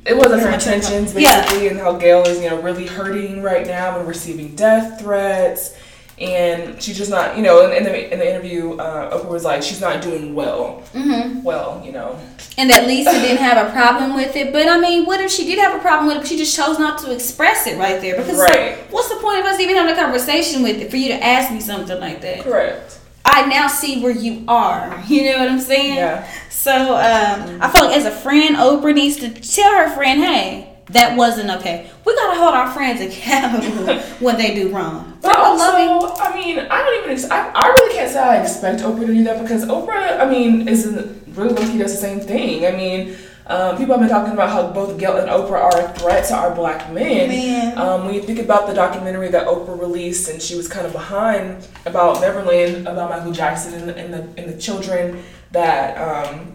It 0.06 0.16
wasn't 0.16 0.42
her 0.42 0.50
intentions, 0.50 1.12
talking- 1.12 1.22
Yeah. 1.22 1.70
and 1.70 1.78
how 1.80 1.92
Gayle 1.94 2.22
is, 2.22 2.40
you 2.40 2.48
know, 2.48 2.60
really 2.60 2.86
hurting 2.86 3.42
right 3.42 3.66
now 3.66 3.98
and 3.98 4.06
receiving 4.08 4.54
death 4.54 5.00
threats. 5.00 5.72
And 6.20 6.82
she's 6.82 6.98
just 6.98 7.10
not, 7.10 7.36
you 7.36 7.42
know, 7.42 7.64
in, 7.66 7.72
in 7.78 7.84
the 7.84 8.12
in 8.12 8.18
the 8.18 8.28
interview, 8.28 8.74
uh, 8.76 9.16
Oprah 9.16 9.28
was 9.30 9.44
like, 9.44 9.62
she's 9.62 9.80
not 9.80 10.02
doing 10.02 10.34
well. 10.34 10.82
mhm. 10.92 11.42
Well, 11.42 11.82
you 11.84 11.92
know, 11.92 12.18
and 12.58 12.68
that 12.68 12.86
Lisa 12.86 13.10
didn't 13.12 13.38
have 13.38 13.66
a 13.66 13.70
problem 13.72 14.14
with 14.14 14.36
it. 14.36 14.52
But 14.52 14.68
I 14.68 14.78
mean, 14.78 15.06
what 15.06 15.20
if 15.20 15.30
she 15.30 15.46
did 15.46 15.58
have 15.58 15.74
a 15.74 15.78
problem 15.78 16.08
with 16.08 16.16
it, 16.16 16.20
but 16.20 16.28
she 16.28 16.36
just 16.36 16.54
chose 16.54 16.78
not 16.78 16.98
to 17.00 17.12
express 17.12 17.66
it 17.66 17.78
right 17.78 18.00
there? 18.02 18.16
Because 18.16 18.38
it's 18.38 18.38
like, 18.38 18.90
what's 18.92 19.08
the 19.08 19.16
point 19.16 19.38
of 19.40 19.46
us 19.46 19.58
even 19.60 19.76
having 19.76 19.94
a 19.94 19.96
conversation 19.98 20.62
with 20.62 20.76
it 20.76 20.90
for 20.90 20.96
you 20.98 21.08
to 21.08 21.24
ask 21.24 21.50
me 21.52 21.60
something 21.60 21.98
like 21.98 22.20
that? 22.20 22.40
correct. 22.44 22.98
I 23.24 23.46
now 23.46 23.68
see 23.68 24.02
where 24.02 24.12
you 24.12 24.44
are. 24.48 25.02
You 25.08 25.32
know 25.32 25.38
what 25.38 25.48
I'm 25.48 25.60
saying? 25.60 25.96
Yeah. 25.96 26.28
So 26.50 26.70
um, 26.96 27.62
I 27.62 27.70
feel 27.70 27.86
like 27.86 27.96
as 27.96 28.04
a 28.04 28.10
friend, 28.10 28.56
Oprah 28.56 28.94
needs 28.94 29.16
to 29.16 29.30
tell 29.30 29.72
her 29.74 29.94
friend, 29.94 30.20
hey, 30.20 30.76
that 30.90 31.16
wasn't 31.16 31.48
okay. 31.60 31.88
We 32.04 32.14
gotta 32.14 32.38
hold 32.38 32.54
our 32.54 32.70
friends 32.72 33.00
accountable 33.00 33.98
when 34.20 34.36
they 34.36 34.54
do 34.54 34.68
wrong. 34.70 35.09
But 35.22 35.32
From 35.34 35.44
a 35.44 35.54
loving- 35.54 35.88
also, 35.88 36.22
I 36.22 36.34
mean, 36.34 36.58
I 36.58 36.82
don't 36.82 36.98
even. 37.00 37.10
Ex- 37.10 37.30
I, 37.30 37.50
I 37.54 37.68
really 37.68 37.94
can't 37.94 38.10
say 38.10 38.18
I 38.20 38.42
expect 38.42 38.80
Oprah 38.80 39.00
to 39.06 39.06
do 39.14 39.24
that 39.24 39.42
because 39.42 39.64
Oprah, 39.66 40.18
I 40.20 40.28
mean, 40.28 40.66
isn't 40.68 41.36
really 41.36 41.52
low 41.54 41.66
key 41.66 41.78
does 41.78 41.92
the 41.92 41.98
same 42.00 42.20
thing. 42.20 42.66
I 42.66 42.70
mean, 42.72 43.16
um, 43.46 43.76
people 43.76 43.92
have 43.94 44.00
been 44.00 44.08
talking 44.08 44.32
about 44.32 44.48
how 44.50 44.70
both 44.70 44.96
Gayle 44.98 45.16
and 45.18 45.28
Oprah 45.28 45.60
are 45.60 45.80
a 45.80 45.92
threat 45.94 46.24
to 46.28 46.34
our 46.34 46.54
black 46.54 46.90
men. 46.92 47.28
Um, 47.76 48.04
when 48.06 48.14
you 48.14 48.22
think 48.22 48.38
about 48.38 48.66
the 48.68 48.74
documentary 48.74 49.28
that 49.28 49.46
Oprah 49.46 49.78
released, 49.78 50.30
and 50.30 50.40
she 50.40 50.54
was 50.56 50.68
kind 50.68 50.86
of 50.86 50.92
behind 50.92 51.66
about 51.84 52.20
Neverland, 52.20 52.86
about 52.86 53.10
Michael 53.10 53.32
Jackson 53.32 53.74
and, 53.74 53.90
and 53.90 54.14
the 54.14 54.40
and 54.40 54.52
the 54.52 54.58
children 54.58 55.22
that 55.52 55.98
um, 55.98 56.52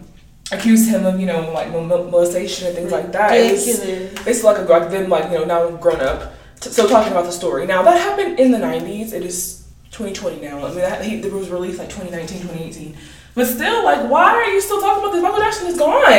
accused 0.52 0.88
him 0.88 1.04
of, 1.04 1.20
you 1.20 1.26
know, 1.26 1.52
like 1.52 1.70
mol- 1.70 1.86
molestation 2.10 2.68
and 2.68 2.76
things 2.76 2.90
like 2.92 3.12
that. 3.12 3.30
It 3.32 3.52
was- 3.52 3.78
it's 4.26 4.42
like 4.42 4.58
a 4.58 4.62
like 4.62 4.90
them 4.90 5.08
like 5.10 5.30
you 5.30 5.38
know 5.38 5.44
now 5.44 5.70
grown 5.76 6.00
up. 6.00 6.32
So 6.60 6.88
talking 6.88 7.12
about 7.12 7.26
the 7.26 7.32
story 7.32 7.66
now 7.66 7.82
that 7.82 8.00
happened 8.00 8.38
in 8.38 8.50
the 8.50 8.58
'90s. 8.58 9.12
It 9.12 9.24
is 9.24 9.66
2020 9.92 10.40
now. 10.40 10.64
I 10.66 10.70
mean 10.70 10.78
that 10.78 11.04
he, 11.04 11.16
it 11.16 11.32
was 11.32 11.48
released 11.50 11.78
like 11.78 11.88
2019, 11.88 12.42
2018. 12.42 12.96
But 13.34 13.46
still, 13.46 13.84
like, 13.84 14.10
why 14.10 14.30
are 14.30 14.46
you 14.46 14.62
still 14.62 14.80
talking 14.80 15.02
about 15.02 15.12
this? 15.12 15.22
Michael 15.22 15.38
Jackson 15.40 15.66
is 15.66 15.76
gone. 15.76 15.92
Why 15.92 16.12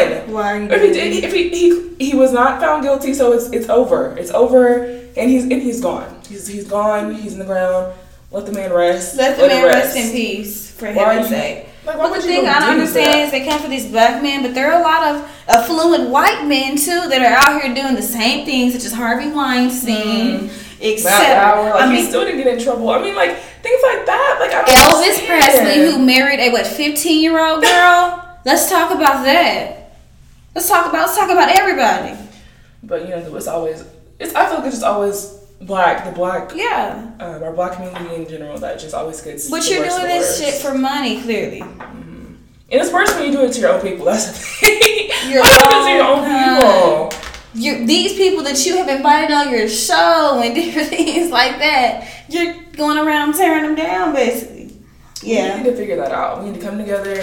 If 0.71 0.81
he 0.81 0.93
did, 0.93 1.23
if 1.23 1.33
he, 1.33 1.49
he 1.49 2.11
he 2.11 2.15
was 2.15 2.31
not 2.31 2.59
found 2.61 2.83
guilty, 2.83 3.15
so 3.15 3.33
it's 3.33 3.49
it's 3.49 3.67
over. 3.69 4.15
It's 4.17 4.29
over, 4.31 4.83
and 4.83 5.29
he's 5.29 5.43
and 5.43 5.61
he's 5.61 5.81
gone. 5.81 6.21
He's 6.29 6.47
he's 6.47 6.67
gone. 6.67 7.15
He's 7.15 7.33
in 7.33 7.39
the 7.39 7.45
ground. 7.45 7.95
Let 8.29 8.45
the 8.45 8.51
man 8.51 8.71
rest. 8.71 9.17
Let 9.17 9.37
the 9.37 9.43
him 9.43 9.49
man 9.49 9.65
rest 9.65 9.97
in 9.97 10.11
peace, 10.11 10.69
for 10.69 10.85
heaven's 10.87 11.29
sake. 11.29 11.67
Like, 11.87 11.97
But 11.97 12.13
the 12.15 12.21
thing 12.21 12.45
I 12.47 12.59
don't 12.59 12.75
do 12.75 12.81
understand 12.81 13.13
that? 13.13 13.19
is 13.25 13.31
they 13.31 13.45
come 13.45 13.61
for 13.61 13.69
these 13.69 13.87
black 13.89 14.21
men, 14.21 14.41
but 14.43 14.53
there 14.53 14.71
are 14.73 14.79
a 14.79 14.83
lot 14.83 15.03
of 15.15 15.31
affluent 15.47 16.09
white 16.09 16.45
men 16.45 16.75
too 16.75 17.07
that 17.09 17.21
are 17.21 17.37
out 17.53 17.61
here 17.61 17.73
doing 17.73 17.95
the 17.95 18.01
same 18.01 18.45
things, 18.45 18.73
such 18.73 18.83
as 18.85 18.93
Harvey 18.93 19.29
Weinstein, 19.29 20.47
Matt 20.47 20.53
etc. 20.81 21.09
Lauer, 21.09 21.69
like, 21.71 21.81
I 21.83 21.87
he 21.87 21.93
mean, 22.01 22.07
still 22.07 22.25
didn't 22.25 22.43
get 22.43 22.57
in 22.57 22.63
trouble. 22.63 22.89
I 22.89 23.01
mean, 23.01 23.15
like 23.15 23.37
things 23.37 23.81
like 23.83 24.05
that. 24.05 24.37
Like 24.39 24.51
I 24.53 24.63
Elvis 24.63 25.17
understand. 25.19 25.27
Presley, 25.65 25.91
who 25.91 26.05
married 26.05 26.39
a 26.39 26.51
what 26.51 26.67
fifteen 26.67 27.21
year 27.23 27.39
old 27.43 27.63
girl. 27.63 28.23
let's 28.45 28.69
talk 28.69 28.91
about 28.91 29.23
that. 29.23 29.91
Let's 30.53 30.67
talk 30.67 30.87
about 30.87 31.07
let's 31.07 31.17
talk 31.17 31.29
about 31.31 31.49
everybody. 31.55 32.17
But 32.83 33.03
you 33.03 33.09
know, 33.09 33.35
it's 33.35 33.47
always 33.47 33.83
it's. 34.19 34.33
I 34.35 34.45
feel 34.47 34.57
like 34.57 34.65
it's 34.65 34.75
just 34.75 34.83
always 34.85 35.36
black. 35.61 36.05
The 36.05 36.11
black, 36.11 36.51
Yeah, 36.55 37.11
um, 37.19 37.43
our 37.43 37.53
black 37.53 37.73
community 37.73 38.15
in 38.15 38.27
general, 38.29 38.57
that 38.59 38.79
just 38.79 38.93
always 38.93 39.21
gets. 39.21 39.49
but 39.49 39.69
you're 39.69 39.85
doing 39.85 40.03
this 40.03 40.39
shit 40.39 40.55
for 40.61 40.77
money, 40.77 41.21
clearly. 41.21 41.61
And 41.61 42.81
it's 42.81 42.91
worse 42.91 43.13
when 43.15 43.25
you 43.25 43.31
do 43.31 43.45
it 43.45 43.53
to 43.53 43.59
your 43.61 43.73
own 43.73 43.81
people. 43.81 44.05
That's 44.05 44.27
the 44.27 44.33
thing. 44.33 45.31
Your 45.31 45.41
Why 45.41 45.53
you 45.53 45.59
do 45.59 45.77
it 45.77 45.83
to 45.83 45.93
your 45.93 46.03
own 46.05 46.19
own 46.25 47.09
people? 47.09 47.19
you 47.53 47.85
these 47.87 48.13
people 48.13 48.43
that 48.43 48.63
you 48.65 48.77
have 48.77 48.87
invited 48.89 49.33
on 49.33 49.49
your 49.51 49.67
show 49.67 50.41
and 50.43 50.53
different 50.55 50.89
things 50.89 51.31
like 51.31 51.57
that, 51.59 52.07
you're 52.29 52.53
going 52.73 52.97
around 52.97 53.33
tearing 53.33 53.63
them 53.63 53.75
down, 53.75 54.13
basically. 54.13 54.75
Yeah 55.23 55.57
we 55.57 55.63
need 55.63 55.69
to 55.71 55.75
figure 55.75 55.95
that 55.95 56.11
out. 56.11 56.43
We 56.43 56.51
need 56.51 56.59
to 56.59 56.65
come 56.65 56.77
together 56.77 57.15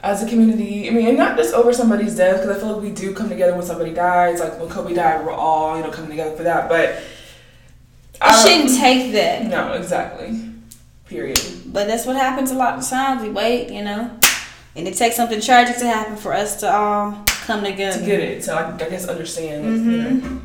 as 0.00 0.22
a 0.22 0.28
community. 0.28 0.86
I 0.86 0.92
mean, 0.92 1.08
and 1.08 1.16
not 1.16 1.36
just 1.36 1.54
over 1.54 1.72
somebody's 1.72 2.14
death, 2.14 2.42
because 2.42 2.56
I 2.56 2.60
feel 2.60 2.74
like 2.74 2.82
we 2.82 2.90
do 2.90 3.14
come 3.14 3.28
together 3.30 3.54
when 3.54 3.64
somebody 3.64 3.92
dies. 3.92 4.38
Like 4.38 4.60
when 4.60 4.68
Kobe 4.68 4.94
died, 4.94 5.24
we're 5.24 5.32
all 5.32 5.76
you 5.76 5.82
know 5.82 5.90
coming 5.90 6.10
together 6.10 6.36
for 6.36 6.42
that. 6.44 6.68
But 6.68 7.02
It 8.14 8.18
I- 8.22 8.42
shouldn't 8.42 8.78
take 8.78 9.12
that. 9.12 9.44
No, 9.46 9.72
exactly. 9.72 10.40
Period. 11.06 11.40
But 11.66 11.86
that's 11.86 12.06
what 12.06 12.16
happens 12.16 12.50
a 12.50 12.54
lot 12.54 12.78
of 12.78 12.88
times. 12.88 13.22
We 13.22 13.30
wait, 13.30 13.70
you 13.70 13.82
know. 13.84 14.10
And 14.76 14.88
it 14.88 14.96
takes 14.96 15.16
something 15.16 15.40
tragic 15.40 15.76
to 15.78 15.86
happen 15.86 16.16
for 16.16 16.32
us 16.32 16.60
to 16.60 16.72
all 16.72 17.22
come 17.26 17.62
together. 17.62 17.98
To 18.00 18.04
get 18.06 18.20
it, 18.20 18.42
So 18.44 18.54
I, 18.56 18.74
I 18.74 18.88
guess 18.88 19.06
understand. 19.06 19.64
Mm-hmm. 19.64 19.90
You 19.90 20.20
know. 20.30 20.40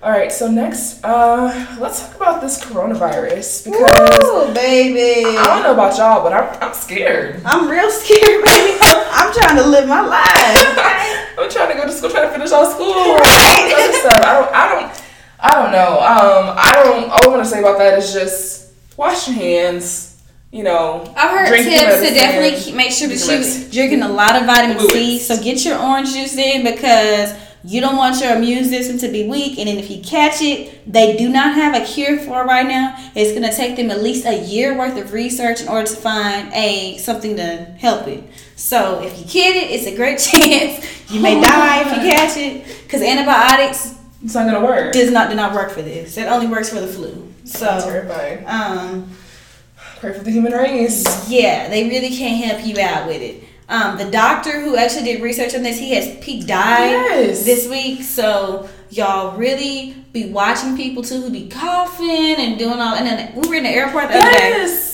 All 0.00 0.12
right, 0.12 0.30
so 0.30 0.48
next, 0.48 1.02
uh, 1.04 1.76
let's 1.80 2.06
talk 2.06 2.14
about 2.16 2.40
this 2.40 2.64
coronavirus 2.64 3.64
because 3.64 4.20
Woo, 4.22 4.54
baby. 4.54 5.26
I 5.36 5.42
don't 5.44 5.64
know 5.64 5.72
about 5.72 5.98
y'all, 5.98 6.22
but 6.22 6.32
I'm, 6.32 6.62
I'm 6.62 6.72
scared. 6.72 7.42
I'm 7.44 7.68
real 7.68 7.90
scared, 7.90 8.44
baby. 8.44 8.78
I'm 8.80 9.34
trying 9.34 9.56
to 9.56 9.66
live 9.66 9.88
my 9.88 10.02
life. 10.02 11.34
I'm 11.38 11.50
trying 11.50 11.72
to 11.74 11.82
go 11.82 11.86
to 11.86 11.92
school, 11.92 12.10
trying 12.10 12.28
to 12.28 12.32
finish 12.32 12.52
all 12.52 12.70
school. 12.70 12.94
Right. 13.16 13.74
Other 13.76 13.92
stuff. 13.98 14.22
I 14.22 14.34
don't. 14.34 14.54
I 14.54 14.80
don't. 14.80 15.02
I 15.40 15.54
don't 15.54 15.72
know. 15.72 15.94
Um, 16.00 16.54
I 16.58 16.72
don't. 16.74 17.10
All 17.10 17.24
I 17.24 17.28
want 17.28 17.42
to 17.44 17.48
say 17.48 17.60
about 17.60 17.78
that 17.78 17.98
is 17.98 18.12
just 18.12 18.72
wash 18.96 19.28
your 19.28 19.36
hands. 19.36 20.06
You 20.50 20.64
know, 20.64 21.02
I've 21.16 21.30
heard 21.38 21.48
tips 21.64 22.08
to 22.08 22.14
definitely 22.14 22.58
keep, 22.58 22.74
make 22.74 22.90
sure 22.90 23.06
that 23.06 23.18
you're 23.18 23.70
drinking 23.70 24.02
a 24.02 24.08
lot 24.08 24.34
of 24.34 24.46
vitamin 24.46 24.78
C. 24.88 25.18
So 25.18 25.40
get 25.42 25.62
your 25.64 25.78
orange 25.78 26.12
juice 26.14 26.36
in 26.38 26.64
because 26.64 27.34
you 27.64 27.82
don't 27.82 27.96
want 27.96 28.18
your 28.20 28.34
immune 28.34 28.64
system 28.64 28.96
to 28.98 29.08
be 29.12 29.28
weak. 29.28 29.58
And 29.58 29.68
then 29.68 29.76
if 29.76 29.90
you 29.90 30.00
catch 30.02 30.40
it, 30.40 30.90
they 30.90 31.16
do 31.18 31.28
not 31.28 31.54
have 31.54 31.74
a 31.80 31.84
cure 31.84 32.16
for 32.18 32.40
it 32.40 32.44
right 32.46 32.66
now. 32.66 32.94
It's 33.14 33.32
gonna 33.38 33.52
take 33.54 33.76
them 33.76 33.90
at 33.90 34.02
least 34.02 34.24
a 34.24 34.42
year 34.42 34.76
worth 34.76 34.96
of 34.96 35.12
research 35.12 35.60
in 35.60 35.68
order 35.68 35.86
to 35.86 35.96
find 35.96 36.50
a 36.54 36.96
something 36.96 37.36
to 37.36 37.56
help 37.78 38.08
it. 38.08 38.24
So 38.56 39.02
if 39.02 39.18
you 39.18 39.26
get 39.26 39.54
it, 39.54 39.70
it's 39.70 39.86
a 39.86 39.94
great 39.94 40.18
chance. 40.18 41.10
You 41.12 41.20
may 41.20 41.36
Oh, 41.36 41.42
die 41.42 41.80
if 41.82 41.88
you 41.88 42.10
catch 42.10 42.36
it 42.38 42.82
because 42.84 43.02
antibiotics 43.02 43.97
It's 44.24 44.34
not 44.34 44.50
gonna 44.50 44.64
work. 44.64 44.92
does 44.92 45.10
not 45.10 45.30
do 45.30 45.36
not 45.36 45.52
work 45.54 45.70
for 45.70 45.82
this. 45.82 46.16
It 46.18 46.26
only 46.26 46.46
works 46.46 46.68
for 46.70 46.80
the 46.80 46.86
flu. 46.88 47.32
So 47.44 47.66
terrified. 47.80 48.44
um. 48.46 49.10
Pray 50.00 50.12
for 50.12 50.22
the 50.22 50.30
human 50.30 50.52
race. 50.52 51.28
Yeah, 51.28 51.68
they 51.68 51.88
really 51.88 52.10
can't 52.16 52.44
help 52.44 52.64
you 52.64 52.80
out 52.80 53.08
with 53.08 53.20
it. 53.20 53.42
Um, 53.68 53.98
the 53.98 54.08
doctor 54.10 54.60
who 54.60 54.76
actually 54.76 55.04
did 55.04 55.22
research 55.22 55.54
on 55.56 55.62
this, 55.62 55.76
he 55.78 55.92
has 55.94 56.22
he 56.24 56.40
died 56.40 56.90
Yes. 56.90 57.44
this 57.44 57.68
week. 57.68 58.02
So 58.02 58.68
y'all 58.90 59.36
really 59.36 59.94
be 60.12 60.30
watching 60.30 60.76
people 60.76 61.02
too 61.02 61.20
who 61.20 61.30
be 61.30 61.48
coughing 61.48 62.36
and 62.36 62.58
doing 62.58 62.78
all. 62.78 62.94
And 62.94 63.06
then 63.06 63.34
we 63.34 63.48
were 63.48 63.56
in 63.56 63.64
the 63.64 63.70
airport 63.70 64.08
the 64.08 64.18
other 64.18 64.30
day, 64.30 64.50
Yes. 64.50 64.87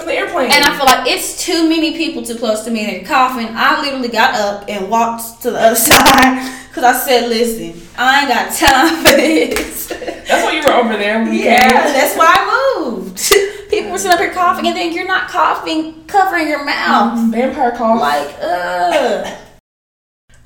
On 0.00 0.06
the 0.06 0.12
airplane. 0.14 0.50
and 0.50 0.64
I 0.64 0.76
feel 0.76 0.86
like 0.86 1.06
it's 1.08 1.44
too 1.44 1.68
many 1.68 1.96
people 1.96 2.22
too 2.22 2.36
close 2.36 2.64
to 2.64 2.70
me 2.70 2.80
and 2.84 2.92
they're 2.92 3.04
coughing. 3.08 3.48
I 3.52 3.80
literally 3.80 4.08
got 4.08 4.34
up 4.34 4.64
and 4.68 4.90
walked 4.90 5.42
to 5.42 5.50
the 5.52 5.60
other 5.60 5.76
side 5.90 6.52
because 6.68 6.82
I 6.82 6.92
said, 6.92 7.28
"Listen, 7.28 7.80
I 7.96 8.20
ain't 8.20 8.28
got 8.28 8.52
time 8.52 9.04
for 9.04 9.12
this." 9.12 9.86
That's 9.86 10.42
why 10.42 10.52
you 10.52 10.62
were 10.66 10.72
over 10.72 10.96
there. 10.96 11.22
Yeah, 11.32 11.68
that's 11.68 12.16
why 12.16 12.26
I 12.36 12.80
moved. 12.90 13.18
People 13.70 13.92
were 13.92 13.98
sitting 13.98 14.12
up 14.14 14.18
here 14.20 14.32
coughing, 14.32 14.66
and 14.66 14.76
then 14.76 14.92
you're 14.92 15.06
not 15.06 15.28
coughing, 15.28 16.04
covering 16.06 16.48
your 16.48 16.64
mouth. 16.64 17.18
Mm-hmm. 17.18 17.30
Vampire 17.30 17.72
cough. 17.72 18.00
Like, 18.00 18.34
ugh. 18.42 19.38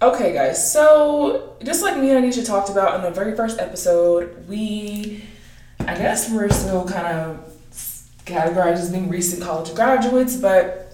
Okay, 0.00 0.32
guys. 0.32 0.72
So 0.72 1.56
just 1.64 1.82
like 1.82 1.96
me 1.96 2.10
and 2.12 2.24
Anisha 2.24 2.46
talked 2.46 2.70
about 2.70 2.94
in 2.94 3.02
the 3.02 3.10
very 3.10 3.34
first 3.34 3.58
episode, 3.58 4.46
we, 4.48 5.24
I 5.80 5.96
guess, 5.96 6.30
we're 6.30 6.50
still 6.50 6.86
kind 6.86 7.08
of 7.08 7.47
categorized 8.28 8.74
as 8.74 8.90
being 8.90 9.08
recent 9.08 9.42
college 9.42 9.74
graduates, 9.74 10.36
but 10.36 10.84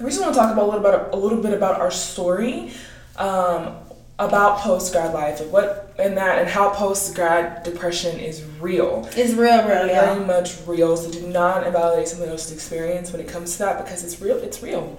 we 0.00 0.06
just 0.06 0.20
want 0.20 0.34
to 0.34 0.40
talk 0.40 0.52
about 0.52 0.64
a 0.64 0.70
little 0.70 0.82
bit 0.82 1.12
a 1.12 1.16
little 1.16 1.42
bit 1.42 1.54
about 1.54 1.80
our 1.80 1.90
story, 1.90 2.72
um, 3.16 3.76
about 4.18 4.58
post 4.58 4.92
grad 4.92 5.12
life 5.14 5.40
and 5.40 5.50
what 5.50 5.94
and 5.98 6.16
that 6.16 6.38
and 6.40 6.48
how 6.48 6.70
post 6.70 7.14
grad 7.14 7.62
depression 7.62 8.18
is 8.18 8.42
real. 8.60 9.08
It's 9.16 9.32
real, 9.34 9.58
real, 9.58 9.86
Very 9.86 9.92
y'all. 9.92 10.24
much 10.24 10.56
real. 10.66 10.96
So 10.96 11.10
do 11.10 11.26
not 11.28 11.66
invalidate 11.66 12.08
someone 12.08 12.28
else's 12.28 12.52
experience 12.52 13.12
when 13.12 13.20
it 13.20 13.28
comes 13.28 13.52
to 13.52 13.58
that 13.60 13.84
because 13.84 14.04
it's 14.04 14.20
real. 14.20 14.36
It's 14.38 14.62
real. 14.62 14.98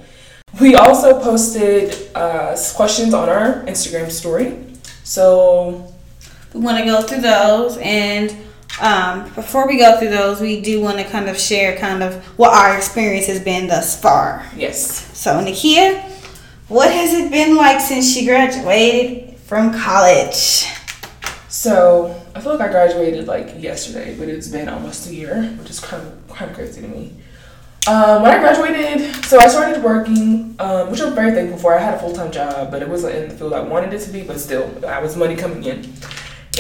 We 0.61 0.75
also 0.75 1.19
posted 1.21 1.93
uh, 2.15 2.55
questions 2.75 3.13
on 3.13 3.27
our 3.27 3.63
Instagram 3.65 4.09
story. 4.09 4.63
So 5.03 5.91
We 6.53 6.61
want 6.61 6.77
to 6.77 6.85
go 6.85 7.01
through 7.01 7.21
those, 7.21 7.77
and 7.79 8.33
um, 8.81 9.23
before 9.35 9.67
we 9.67 9.77
go 9.77 9.97
through 9.99 10.09
those, 10.09 10.41
we 10.41 10.61
do 10.61 10.81
want 10.81 10.97
to 10.97 11.03
kind 11.05 11.29
of 11.29 11.39
share 11.39 11.77
kind 11.77 12.03
of 12.03 12.15
what 12.37 12.53
our 12.53 12.75
experience 12.75 13.27
has 13.27 13.39
been 13.39 13.67
thus 13.67 13.99
far. 13.99 14.45
yes, 14.55 15.15
So, 15.17 15.35
Nakia, 15.39 16.01
what 16.67 16.91
has 16.91 17.13
it 17.13 17.31
been 17.31 17.55
like 17.55 17.79
since 17.79 18.11
she 18.13 18.25
graduated 18.25 19.37
from 19.39 19.73
college? 19.73 20.65
so 21.47 22.21
I 22.35 22.41
feel 22.41 22.57
like 22.57 22.67
I 22.67 22.71
graduated 22.71 23.27
like 23.27 23.61
yesterday, 23.61 24.15
but 24.17 24.27
it's 24.27 24.49
been 24.49 24.67
almost 24.67 25.09
a 25.09 25.15
year, 25.15 25.43
which 25.59 25.69
is 25.69 25.79
kind 25.79 26.05
of 26.05 26.27
kind 26.35 26.51
of 26.51 26.57
crazy 26.57 26.81
to 26.81 26.87
me. 26.87 27.13
Um, 27.87 28.23
when 28.23 28.31
I 28.31 28.39
graduated, 28.39 29.23
so 29.25 29.39
I 29.39 29.47
started 29.47 29.81
working, 29.83 30.55
um, 30.59 30.89
which 30.91 30.99
I'm 31.01 31.13
very 31.15 31.31
thankful 31.31 31.59
for. 31.59 31.73
I 31.75 31.77
had 31.79 31.93
a 31.93 31.99
full 31.99 32.13
time 32.13 32.31
job, 32.31 32.71
but 32.71 32.81
it 32.81 32.89
wasn't 32.89 33.15
in 33.15 33.29
the 33.29 33.35
field 33.37 33.53
I 33.53 33.61
wanted 33.61 33.93
it 33.93 33.99
to 34.01 34.11
be. 34.11 34.23
But 34.23 34.39
still, 34.39 34.69
I 34.85 34.99
was 34.99 35.15
money 35.15 35.35
coming 35.35 35.63
in, 35.63 35.93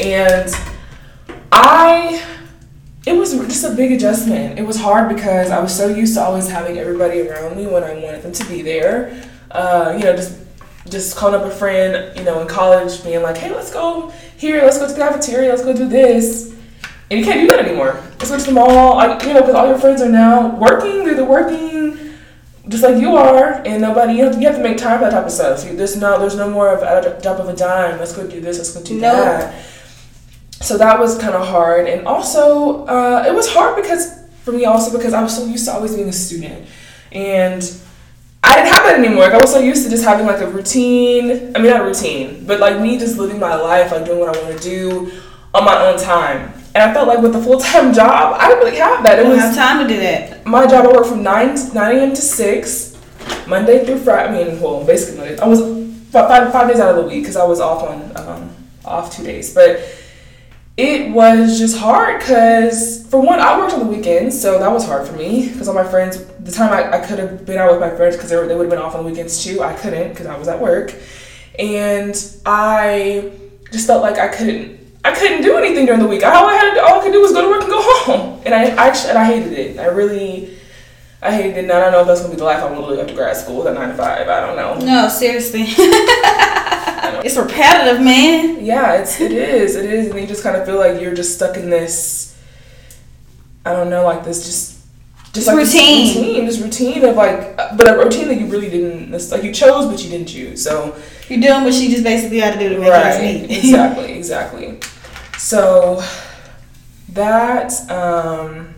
and 0.01 0.49
I 1.55 2.23
it 3.05 3.13
was 3.13 3.33
just 3.33 3.63
a 3.63 3.71
big 3.71 3.91
adjustment. 3.91 4.57
It 4.57 4.63
was 4.63 4.77
hard 4.77 5.13
because 5.15 5.51
I 5.51 5.59
was 5.59 5.75
so 5.75 5.87
used 5.87 6.15
to 6.15 6.21
always 6.21 6.49
having 6.49 6.77
everybody 6.77 7.21
around 7.21 7.55
me 7.55 7.67
when 7.67 7.83
I 7.83 7.93
wanted 7.93 8.23
them 8.23 8.31
to 8.31 8.45
be 8.45 8.61
there. 8.61 9.23
Uh, 9.51 9.95
you 9.97 10.03
know, 10.03 10.15
just 10.15 10.37
just 10.89 11.15
calling 11.15 11.39
up 11.39 11.45
a 11.45 11.51
friend, 11.51 12.15
you 12.17 12.23
know, 12.23 12.41
in 12.41 12.47
college, 12.47 13.03
being 13.03 13.21
like, 13.21 13.37
"Hey, 13.37 13.51
let's 13.53 13.71
go 13.71 14.09
here. 14.37 14.61
Let's 14.63 14.77
go 14.79 14.87
to 14.87 14.93
the 14.93 14.99
cafeteria. 14.99 15.49
Let's 15.49 15.63
go 15.63 15.73
do 15.73 15.87
this." 15.87 16.53
And 17.11 17.19
you 17.19 17.25
can't 17.25 17.41
do 17.47 17.55
that 17.55 17.65
anymore. 17.65 18.01
Let's 18.19 18.31
go 18.31 18.37
to 18.39 18.43
the 18.43 18.51
mall. 18.51 18.95
Like, 18.95 19.21
you 19.23 19.33
know, 19.33 19.41
because 19.41 19.53
all 19.55 19.67
your 19.67 19.77
friends 19.77 20.01
are 20.01 20.09
now 20.09 20.55
working. 20.55 21.03
They're 21.05 21.23
working 21.23 21.97
just 22.67 22.81
like 22.83 22.97
you 22.99 23.15
are, 23.15 23.61
and 23.65 23.81
nobody. 23.81 24.13
You 24.15 24.23
have, 24.25 24.41
you 24.41 24.47
have 24.47 24.57
to 24.57 24.63
make 24.63 24.77
time 24.77 24.97
for 24.97 25.05
that 25.05 25.11
type 25.11 25.25
of 25.25 25.31
stuff. 25.31 25.59
So 25.59 25.75
there's 25.75 25.95
no 25.95 26.19
there's 26.19 26.35
no 26.35 26.49
more 26.49 26.69
of 26.75 26.81
a 26.81 27.21
drop 27.21 27.39
of 27.39 27.47
a 27.47 27.55
dime. 27.55 27.99
Let's 27.99 28.13
go 28.15 28.25
do 28.27 28.41
this. 28.41 28.57
Let's 28.57 28.73
go 28.73 28.83
do 28.83 28.99
Nope. 28.99 29.13
that. 29.13 29.63
So 30.61 30.77
that 30.77 30.99
was 30.99 31.17
kind 31.17 31.35
of 31.35 31.47
hard, 31.47 31.87
and 31.87 32.07
also 32.07 32.85
uh, 32.85 33.25
it 33.27 33.33
was 33.33 33.51
hard 33.53 33.75
because 33.75 34.19
for 34.43 34.51
me 34.51 34.65
also 34.65 34.95
because 34.97 35.13
I 35.13 35.21
was 35.21 35.35
so 35.35 35.45
used 35.45 35.65
to 35.65 35.73
always 35.73 35.95
being 35.95 36.09
a 36.09 36.13
student, 36.13 36.67
and 37.11 37.61
I 38.43 38.55
didn't 38.55 38.73
have 38.73 38.83
that 38.85 38.99
anymore. 38.99 39.25
Like, 39.25 39.33
I 39.33 39.37
was 39.37 39.51
so 39.51 39.59
used 39.59 39.83
to 39.83 39.89
just 39.89 40.03
having 40.03 40.25
like 40.25 40.39
a 40.39 40.47
routine. 40.49 41.55
I 41.55 41.59
mean, 41.59 41.71
not 41.71 41.81
a 41.81 41.85
routine, 41.85 42.45
but 42.45 42.59
like 42.59 42.79
me 42.79 42.97
just 42.97 43.17
living 43.17 43.39
my 43.39 43.55
life, 43.55 43.91
like 43.91 44.05
doing 44.05 44.19
what 44.19 44.35
I 44.35 44.41
want 44.41 44.57
to 44.57 44.63
do 44.63 45.11
on 45.53 45.65
my 45.65 45.77
own 45.87 45.99
time. 45.99 46.53
And 46.73 46.89
I 46.89 46.93
felt 46.93 47.07
like 47.07 47.19
with 47.19 47.35
a 47.35 47.41
full 47.41 47.59
time 47.59 47.93
job, 47.99 48.35
I 48.39 48.47
didn't 48.49 48.63
really 48.65 48.77
have 48.77 49.03
that. 49.03 49.19
It 49.19 49.23
don't 49.23 49.31
was 49.31 49.41
have 49.41 49.55
time 49.55 49.87
to 49.87 49.93
do 49.93 49.99
that. 49.99 50.45
my 50.45 50.65
job. 50.67 50.85
I 50.85 50.91
worked 50.91 51.09
from 51.09 51.21
nine 51.21 51.55
nine 51.73 51.97
a.m. 51.97 52.09
to 52.13 52.21
six, 52.21 52.97
Monday 53.47 53.85
through 53.85 53.99
Friday. 53.99 54.29
I 54.29 54.45
mean, 54.45 54.61
well, 54.61 54.85
basically 54.85 55.17
Monday. 55.19 55.37
I 55.39 55.47
was 55.47 55.59
five, 56.11 56.51
five 56.51 56.69
days 56.69 56.79
out 56.79 56.95
of 56.97 57.03
the 57.03 57.09
week 57.09 57.23
because 57.23 57.35
I 57.35 57.45
was 57.45 57.59
off 57.59 57.83
on 57.83 58.17
um, 58.17 58.55
off 58.85 59.15
two 59.15 59.23
days, 59.23 59.53
but 59.53 59.79
it 60.77 61.11
was 61.11 61.57
just 61.57 61.77
hard 61.77 62.19
because 62.19 63.07
for 63.07 63.21
one 63.21 63.39
i 63.39 63.57
worked 63.57 63.73
on 63.73 63.79
the 63.79 63.85
weekends 63.85 64.39
so 64.39 64.59
that 64.59 64.69
was 64.69 64.85
hard 64.85 65.07
for 65.07 65.13
me 65.13 65.47
because 65.47 65.67
all 65.67 65.73
my 65.73 65.83
friends 65.83 66.25
the 66.39 66.51
time 66.51 66.73
i, 66.73 66.97
I 66.97 67.05
could 67.05 67.17
have 67.17 67.45
been 67.45 67.57
out 67.57 67.71
with 67.71 67.79
my 67.79 67.89
friends 67.95 68.15
because 68.15 68.29
they, 68.29 68.35
they 68.35 68.55
would 68.55 68.65
have 68.65 68.69
been 68.69 68.79
off 68.79 68.93
on 68.93 69.03
the 69.03 69.09
weekends 69.09 69.43
too 69.43 69.61
i 69.61 69.73
couldn't 69.73 70.09
because 70.09 70.27
i 70.27 70.37
was 70.37 70.47
at 70.47 70.59
work. 70.59 70.93
And 71.57 72.15
i 72.45 73.31
just 73.71 73.87
felt 73.87 74.01
like 74.01 74.17
i 74.17 74.27
couldn't 74.27 74.77
i 75.05 75.13
couldn't 75.13 75.43
do 75.43 75.55
anything 75.57 75.85
during 75.85 76.01
the 76.01 76.07
week. 76.07 76.23
All 76.25 76.45
i 76.45 76.53
had 76.53 76.77
all 76.79 76.99
i 76.99 77.03
could 77.03 77.13
do 77.13 77.21
was 77.21 77.31
go 77.31 77.41
to 77.41 77.47
work 77.47 77.61
and 77.61 77.71
go 77.71 77.81
home. 77.81 78.41
And 78.45 78.53
i 78.53 78.65
actually 78.71 79.11
and 79.11 79.17
i 79.17 79.23
hated 79.23 79.53
it. 79.53 79.79
I 79.79 79.85
really 79.85 80.57
i 81.25 81.31
hated 81.31 81.57
it 81.57 81.63
and 81.63 81.71
i 81.71 81.79
don't 81.79 81.91
know 81.91 82.01
if 82.01 82.07
that's 82.07 82.21
going 82.21 82.31
to 82.31 82.35
be 82.35 82.39
the 82.39 82.45
life 82.45 82.61
i 82.61 82.65
want 82.65 82.75
to 82.75 82.85
live 82.85 82.99
after 82.99 83.13
grad 83.15 83.35
school 83.35 83.57
with 83.57 83.67
a 83.67 83.73
nine 83.73 83.89
to 83.89 83.95
five 83.95 84.27
i 84.27 84.39
don't 84.39 84.55
know 84.55 84.85
No, 84.85 85.07
seriously. 85.09 85.65
it's 87.25 87.37
repetitive, 87.37 88.01
man. 88.03 88.63
Yeah, 88.63 88.93
it's 89.01 89.19
it 89.19 89.31
is. 89.31 89.75
It 89.75 89.85
is, 89.91 90.09
and 90.11 90.19
you 90.19 90.27
just 90.27 90.43
kind 90.43 90.55
of 90.55 90.65
feel 90.65 90.77
like 90.77 91.01
you're 91.01 91.13
just 91.15 91.35
stuck 91.35 91.57
in 91.57 91.69
this. 91.69 92.37
I 93.65 93.73
don't 93.73 93.89
know, 93.89 94.03
like 94.03 94.23
this 94.23 94.45
just. 94.45 94.73
Just 95.33 95.47
like 95.47 95.57
this 95.57 95.73
routine. 95.73 96.17
routine, 96.17 96.45
this 96.45 96.59
routine 96.59 97.03
of 97.03 97.15
like, 97.15 97.57
but 97.57 97.87
a 97.89 97.97
routine 97.97 98.27
that 98.29 98.39
you 98.39 98.45
really 98.47 98.69
didn't, 98.69 99.11
like 99.31 99.43
you 99.43 99.51
chose 99.51 99.85
but 99.91 100.01
you 100.03 100.09
didn't 100.09 100.27
choose. 100.27 100.63
So 100.63 100.95
You're 101.27 101.41
doing 101.41 101.63
what 101.65 101.73
she 101.73 101.89
just 101.89 102.03
basically 102.03 102.39
had 102.39 102.53
to 102.53 102.59
do 102.59 102.69
to 102.75 102.79
make 102.79 102.89
right, 102.89 103.15
ends 103.15 103.49
meet. 103.49 103.57
exactly, 103.65 104.13
exactly. 104.13 104.79
So 105.37 106.01
that, 107.09 107.73
um, 107.91 108.74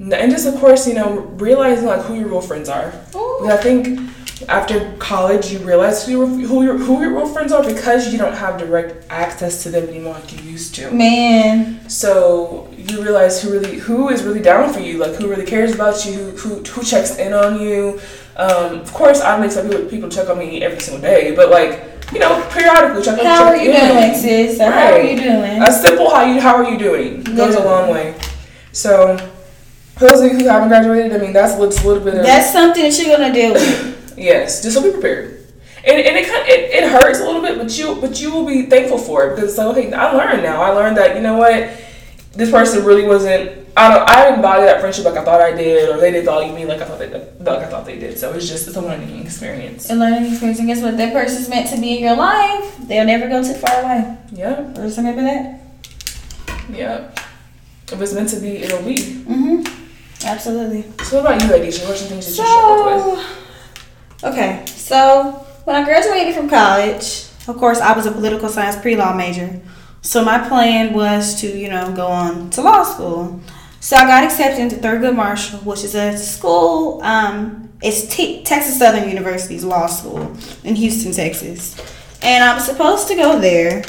and 0.00 0.30
just 0.30 0.46
of 0.46 0.54
course, 0.56 0.86
you 0.86 0.94
know, 0.94 1.20
realizing 1.38 1.86
like 1.86 2.02
who 2.02 2.14
your 2.14 2.28
real 2.28 2.40
friends 2.40 2.68
are. 2.68 2.92
Because 3.06 3.50
I 3.50 3.56
think 3.56 4.00
after 4.48 4.94
college, 4.98 5.50
you 5.52 5.58
realize 5.60 6.06
who 6.06 6.12
your, 6.12 6.26
who 6.26 6.62
your 6.62 6.78
who 6.78 7.00
your 7.00 7.12
real 7.12 7.26
friends 7.26 7.52
are 7.52 7.64
because 7.64 8.12
you 8.12 8.18
don't 8.18 8.34
have 8.34 8.58
direct 8.58 9.04
access 9.10 9.62
to 9.64 9.70
them 9.70 9.88
anymore 9.88 10.14
like 10.14 10.32
you 10.32 10.48
used 10.48 10.74
to. 10.76 10.90
Man, 10.92 11.80
So 11.88 12.68
you 12.76 13.02
realize 13.02 13.42
who 13.42 13.50
really 13.52 13.78
who 13.78 14.08
is 14.10 14.22
really 14.22 14.40
down 14.40 14.72
for 14.72 14.80
you, 14.80 14.98
like 14.98 15.14
who 15.16 15.28
really 15.28 15.44
cares 15.46 15.74
about 15.74 16.06
you, 16.06 16.30
who 16.38 16.62
who 16.62 16.82
checks 16.84 17.16
in 17.18 17.32
on 17.32 17.60
you. 17.60 18.00
Um, 18.36 18.78
of 18.78 18.92
course, 18.92 19.20
I 19.20 19.36
make 19.40 19.50
some 19.50 19.68
people, 19.68 19.86
people 19.86 20.08
check 20.08 20.28
on 20.30 20.38
me 20.38 20.62
every 20.62 20.78
single 20.78 21.02
day, 21.02 21.34
but 21.34 21.50
like 21.50 21.84
you 22.12 22.20
know, 22.20 22.40
periodically 22.52 23.02
check. 23.02 23.18
how 23.20 23.50
check 23.50 23.54
are 23.54 23.56
you 23.56 23.72
in. 23.72 23.88
doing, 23.92 24.14
sis? 24.14 24.60
Or 24.60 24.70
How 24.70 24.92
are 24.92 25.00
you 25.02 25.16
doing? 25.20 25.60
A 25.62 25.72
simple 25.72 26.08
how 26.08 26.24
you 26.24 26.40
how 26.40 26.54
are 26.54 26.70
you 26.70 26.78
doing 26.78 27.24
goes 27.24 27.56
a 27.56 27.64
long 27.64 27.90
way. 27.90 28.14
So 28.72 29.16
for 29.98 30.08
those 30.08 30.20
of 30.20 30.32
you 30.32 30.38
who 30.38 30.48
haven't 30.48 30.68
graduated, 30.68 31.12
I 31.12 31.18
mean 31.18 31.32
that's 31.32 31.54
a 31.54 31.58
little, 31.58 31.74
a 31.74 31.86
little 31.86 32.04
bit 32.04 32.14
of 32.14 32.24
That's 32.24 32.52
something 32.52 32.82
that 32.82 32.98
you're 32.98 33.16
gonna 33.16 33.32
deal 33.32 33.52
with. 33.52 34.14
Yes, 34.16 34.62
just 34.62 34.76
so 34.76 34.82
be 34.82 34.90
prepared. 34.90 35.46
And, 35.84 35.96
and 35.96 36.16
it, 36.16 36.26
it, 36.26 36.84
it 36.84 36.90
hurts 36.90 37.20
a 37.20 37.24
little 37.24 37.40
bit, 37.40 37.56
but 37.58 37.76
you 37.78 37.96
but 38.00 38.20
you 38.20 38.32
will 38.32 38.46
be 38.46 38.66
thankful 38.66 38.98
for 38.98 39.26
it 39.26 39.34
because 39.34 39.50
it's 39.50 39.58
like 39.58 39.76
okay, 39.76 39.92
I 39.92 40.12
learned 40.12 40.42
now. 40.42 40.62
I 40.62 40.70
learned 40.70 40.96
that 40.96 41.16
you 41.16 41.22
know 41.22 41.36
what, 41.36 41.70
this 42.32 42.50
person 42.50 42.84
really 42.84 43.06
wasn't. 43.06 43.66
I 43.76 43.94
don't. 43.94 44.10
I 44.10 44.28
didn't 44.28 44.42
value 44.42 44.66
that 44.66 44.80
friendship 44.80 45.04
like 45.04 45.16
I 45.16 45.24
thought 45.24 45.40
I 45.40 45.52
did, 45.52 45.88
or 45.88 45.98
they 45.98 46.10
didn't 46.10 46.26
value 46.26 46.52
me 46.52 46.64
like 46.64 46.80
I 46.80 46.84
thought 46.84 46.98
they 46.98 47.08
like 47.08 47.62
I 47.62 47.66
thought 47.66 47.86
they 47.86 47.98
did. 47.98 48.18
So 48.18 48.32
it's 48.32 48.48
just 48.48 48.66
it's 48.66 48.76
a 48.76 48.80
learning 48.80 49.20
experience. 49.20 49.88
A 49.90 49.94
learning 49.94 50.32
experience. 50.32 50.58
And 50.58 50.68
guess 50.68 50.82
what? 50.82 50.96
That 50.96 51.12
person's 51.12 51.48
meant 51.48 51.70
to 51.70 51.80
be 51.80 51.96
in 51.96 52.02
your 52.02 52.16
life. 52.16 52.76
They'll 52.86 53.04
never 53.04 53.28
go 53.28 53.42
too 53.42 53.54
far 53.54 53.82
away. 53.82 54.16
Yeah. 54.32 54.60
Or 54.78 54.88
remember 54.88 55.22
that. 55.22 55.60
Yeah. 56.70 57.10
If 57.90 58.00
it's 58.00 58.12
meant 58.12 58.28
to 58.30 58.40
be, 58.40 58.58
it'll 58.58 58.82
be. 58.82 58.96
Mm-hmm. 58.96 59.87
Absolutely. 60.24 60.82
So 61.04 61.22
what 61.22 61.36
about 61.36 61.42
you, 61.42 61.48
Adisha? 61.54 61.86
What's 61.86 62.00
some 62.00 62.08
things 62.08 62.26
that 62.26 62.42
you 62.42 62.48
struggled 62.48 63.16
with? 63.16 63.26
So, 64.20 64.28
okay. 64.30 64.66
So 64.66 65.32
when 65.64 65.76
I 65.76 65.84
graduated 65.84 66.34
from 66.34 66.48
college, 66.48 67.26
of 67.46 67.56
course, 67.56 67.78
I 67.80 67.96
was 67.96 68.06
a 68.06 68.12
political 68.12 68.48
science 68.48 68.76
pre-law 68.76 69.14
major. 69.14 69.60
So 70.02 70.24
my 70.24 70.46
plan 70.48 70.92
was 70.92 71.40
to, 71.40 71.46
you 71.46 71.68
know, 71.68 71.92
go 71.94 72.06
on 72.06 72.50
to 72.50 72.62
law 72.62 72.82
school. 72.82 73.40
So 73.80 73.96
I 73.96 74.04
got 74.06 74.24
accepted 74.24 74.60
into 74.60 74.76
Thurgood 74.76 75.14
Marshall, 75.14 75.60
which 75.60 75.84
is 75.84 75.94
a 75.94 76.16
school. 76.18 77.00
Um, 77.02 77.70
it's 77.80 78.14
T- 78.14 78.42
Texas 78.42 78.78
Southern 78.78 79.08
University's 79.08 79.64
law 79.64 79.86
school 79.86 80.36
in 80.64 80.74
Houston, 80.74 81.12
Texas, 81.12 81.76
and 82.22 82.42
I 82.42 82.54
was 82.54 82.64
supposed 82.64 83.06
to 83.08 83.14
go 83.14 83.38
there, 83.38 83.84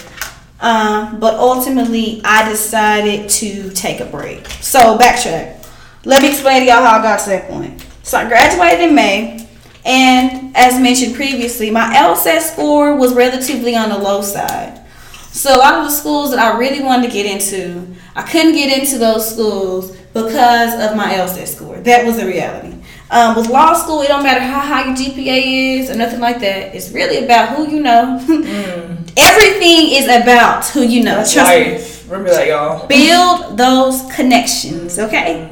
um, 0.62 1.20
but 1.20 1.34
ultimately 1.36 2.22
I 2.24 2.48
decided 2.48 3.30
to 3.30 3.72
take 3.72 4.00
a 4.00 4.06
break. 4.06 4.46
So 4.62 4.98
backtrack. 4.98 5.59
Let 6.06 6.22
me 6.22 6.30
explain 6.30 6.62
to 6.62 6.66
y'all 6.66 6.84
how 6.84 7.00
I 7.00 7.02
got 7.02 7.20
to 7.22 7.30
that 7.30 7.50
point. 7.50 7.86
So 8.04 8.18
I 8.18 8.28
graduated 8.28 8.90
in 8.90 8.96
May, 8.96 9.48
and 9.84 10.56
as 10.56 10.80
mentioned 10.80 11.16
previously, 11.16 11.70
my 11.72 11.94
LSAT 11.94 12.40
score 12.42 12.96
was 12.96 13.14
relatively 13.14 13.76
on 13.76 13.90
the 13.90 13.98
low 13.98 14.22
side. 14.22 14.82
So 15.32 15.56
a 15.56 15.60
lot 15.60 15.76
of 15.76 15.86
the 15.86 15.92
schools 15.92 16.32
that 16.32 16.40
I 16.40 16.58
really 16.58 16.82
wanted 16.82 17.08
to 17.08 17.14
get 17.14 17.26
into, 17.26 17.86
I 18.16 18.24
couldn't 18.24 18.54
get 18.54 18.80
into 18.80 18.98
those 18.98 19.30
schools 19.30 19.96
because 20.14 20.74
of 20.74 20.96
my 20.96 21.14
LSAT 21.14 21.48
score. 21.48 21.78
That 21.78 22.06
was 22.06 22.18
the 22.18 22.26
reality. 22.26 22.76
Um, 23.12 23.36
with 23.36 23.50
law 23.50 23.74
school, 23.74 24.02
it 24.02 24.08
don't 24.08 24.24
matter 24.24 24.40
how 24.40 24.60
high 24.60 24.86
your 24.86 24.96
GPA 24.96 25.80
is 25.80 25.90
or 25.90 25.96
nothing 25.96 26.20
like 26.20 26.40
that. 26.40 26.76
It's 26.76 26.92
really 26.92 27.26
about 27.26 27.56
who 27.56 27.70
you 27.70 27.82
know. 27.82 28.18
Everything 29.18 29.92
is 29.92 30.06
about 30.06 30.66
who 30.68 30.82
you 30.82 31.04
know. 31.04 31.26
Trust 31.26 32.08
me. 32.08 32.12
Remember 32.12 32.32
that, 32.32 32.48
y'all. 32.48 32.88
Build 32.88 33.58
those 33.58 34.02
connections, 34.14 34.98
okay? 34.98 35.50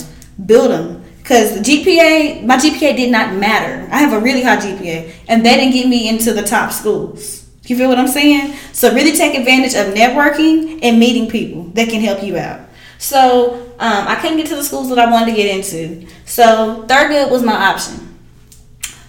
Build 0.47 0.71
them. 0.71 1.03
Because 1.21 1.53
the 1.53 1.59
GPA, 1.59 2.45
my 2.45 2.57
GPA 2.57 2.95
did 2.95 3.11
not 3.11 3.35
matter. 3.35 3.87
I 3.91 3.99
have 3.99 4.13
a 4.13 4.19
really 4.19 4.41
high 4.41 4.57
GPA, 4.57 5.13
and 5.27 5.45
that 5.45 5.57
didn't 5.57 5.73
get 5.73 5.87
me 5.87 6.07
into 6.07 6.33
the 6.33 6.41
top 6.41 6.71
schools. 6.71 7.45
You 7.65 7.75
feel 7.75 7.89
what 7.89 7.99
I'm 7.99 8.07
saying? 8.07 8.55
So 8.71 8.93
really 8.93 9.15
take 9.15 9.37
advantage 9.37 9.75
of 9.75 9.93
networking 9.93 10.79
and 10.81 10.97
meeting 10.97 11.29
people 11.29 11.63
that 11.73 11.89
can 11.89 11.99
help 12.01 12.23
you 12.23 12.37
out. 12.37 12.61
So 12.97 13.55
um, 13.79 14.07
I 14.07 14.15
couldn't 14.15 14.37
get 14.37 14.47
to 14.47 14.55
the 14.55 14.63
schools 14.63 14.89
that 14.89 14.97
I 14.97 15.11
wanted 15.11 15.31
to 15.31 15.35
get 15.35 15.53
into. 15.53 16.07
So 16.25 16.85
Thurgood 16.87 17.29
was 17.29 17.43
my 17.43 17.53
option. 17.53 18.17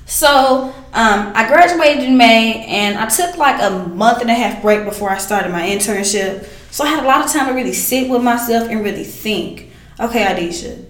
So 0.06 0.74
um, 0.92 1.32
I 1.34 1.46
graduated 1.46 2.02
in 2.02 2.16
May, 2.16 2.64
and 2.64 2.98
I 2.98 3.06
took 3.06 3.36
like 3.36 3.62
a 3.62 3.86
month 3.88 4.22
and 4.22 4.30
a 4.30 4.34
half 4.34 4.60
break 4.60 4.84
before 4.84 5.10
I 5.10 5.18
started 5.18 5.52
my 5.52 5.68
internship. 5.68 6.46
So 6.72 6.82
I 6.82 6.88
had 6.88 7.04
a 7.04 7.06
lot 7.06 7.24
of 7.24 7.30
time 7.30 7.46
to 7.46 7.52
really 7.54 7.72
sit 7.72 8.10
with 8.10 8.22
myself 8.22 8.68
and 8.68 8.82
really 8.82 9.04
think. 9.04 9.70
Okay, 10.00 10.24
Adisha, 10.24 10.84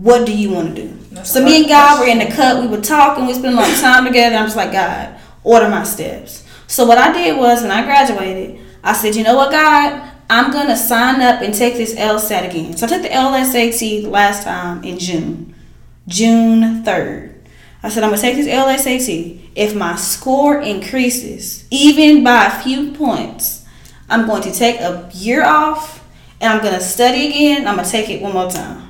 what 0.00 0.26
do 0.26 0.36
you 0.36 0.50
want 0.50 0.76
to 0.76 0.82
do? 0.82 0.88
That's 1.10 1.32
so 1.32 1.44
me 1.44 1.60
and 1.60 1.68
God 1.68 2.00
were 2.00 2.06
in 2.06 2.18
the 2.18 2.26
cut. 2.26 2.62
We 2.62 2.68
would 2.68 2.84
talk 2.84 3.18
and 3.18 3.26
we 3.26 3.34
spend 3.34 3.54
a 3.54 3.56
lot 3.56 3.68
of 3.68 3.80
time 3.80 4.04
together. 4.04 4.36
I'm 4.36 4.46
just 4.46 4.56
like, 4.56 4.72
God, 4.72 5.18
order 5.42 5.68
my 5.68 5.82
steps. 5.82 6.46
So 6.68 6.84
what 6.86 6.98
I 6.98 7.12
did 7.12 7.36
was 7.36 7.62
when 7.62 7.70
I 7.70 7.84
graduated, 7.84 8.60
I 8.84 8.92
said, 8.92 9.16
you 9.16 9.24
know 9.24 9.34
what, 9.34 9.50
God, 9.50 10.12
I'm 10.30 10.52
gonna 10.52 10.76
sign 10.76 11.20
up 11.20 11.42
and 11.42 11.52
take 11.52 11.74
this 11.74 11.94
LSAT 11.94 12.50
again. 12.50 12.76
So 12.76 12.86
I 12.86 12.88
took 12.90 13.02
the 13.02 13.08
LSAT 13.08 14.02
last 14.08 14.44
time 14.44 14.84
in 14.84 14.98
June, 14.98 15.54
June 16.06 16.84
third. 16.84 17.34
I 17.82 17.88
said 17.88 18.04
I'm 18.04 18.10
gonna 18.10 18.20
take 18.20 18.36
this 18.36 18.46
LSAT. 18.46 19.40
If 19.56 19.74
my 19.74 19.96
score 19.96 20.60
increases, 20.60 21.66
even 21.70 22.22
by 22.22 22.46
a 22.46 22.62
few 22.62 22.92
points, 22.92 23.64
I'm 24.08 24.26
going 24.26 24.42
to 24.42 24.52
take 24.52 24.80
a 24.80 25.10
year 25.14 25.44
off 25.44 26.06
and 26.40 26.52
I'm 26.52 26.62
gonna 26.62 26.80
study 26.80 27.28
again. 27.28 27.66
I'm 27.66 27.76
gonna 27.76 27.88
take 27.88 28.10
it 28.10 28.22
one 28.22 28.34
more 28.34 28.50
time. 28.50 28.87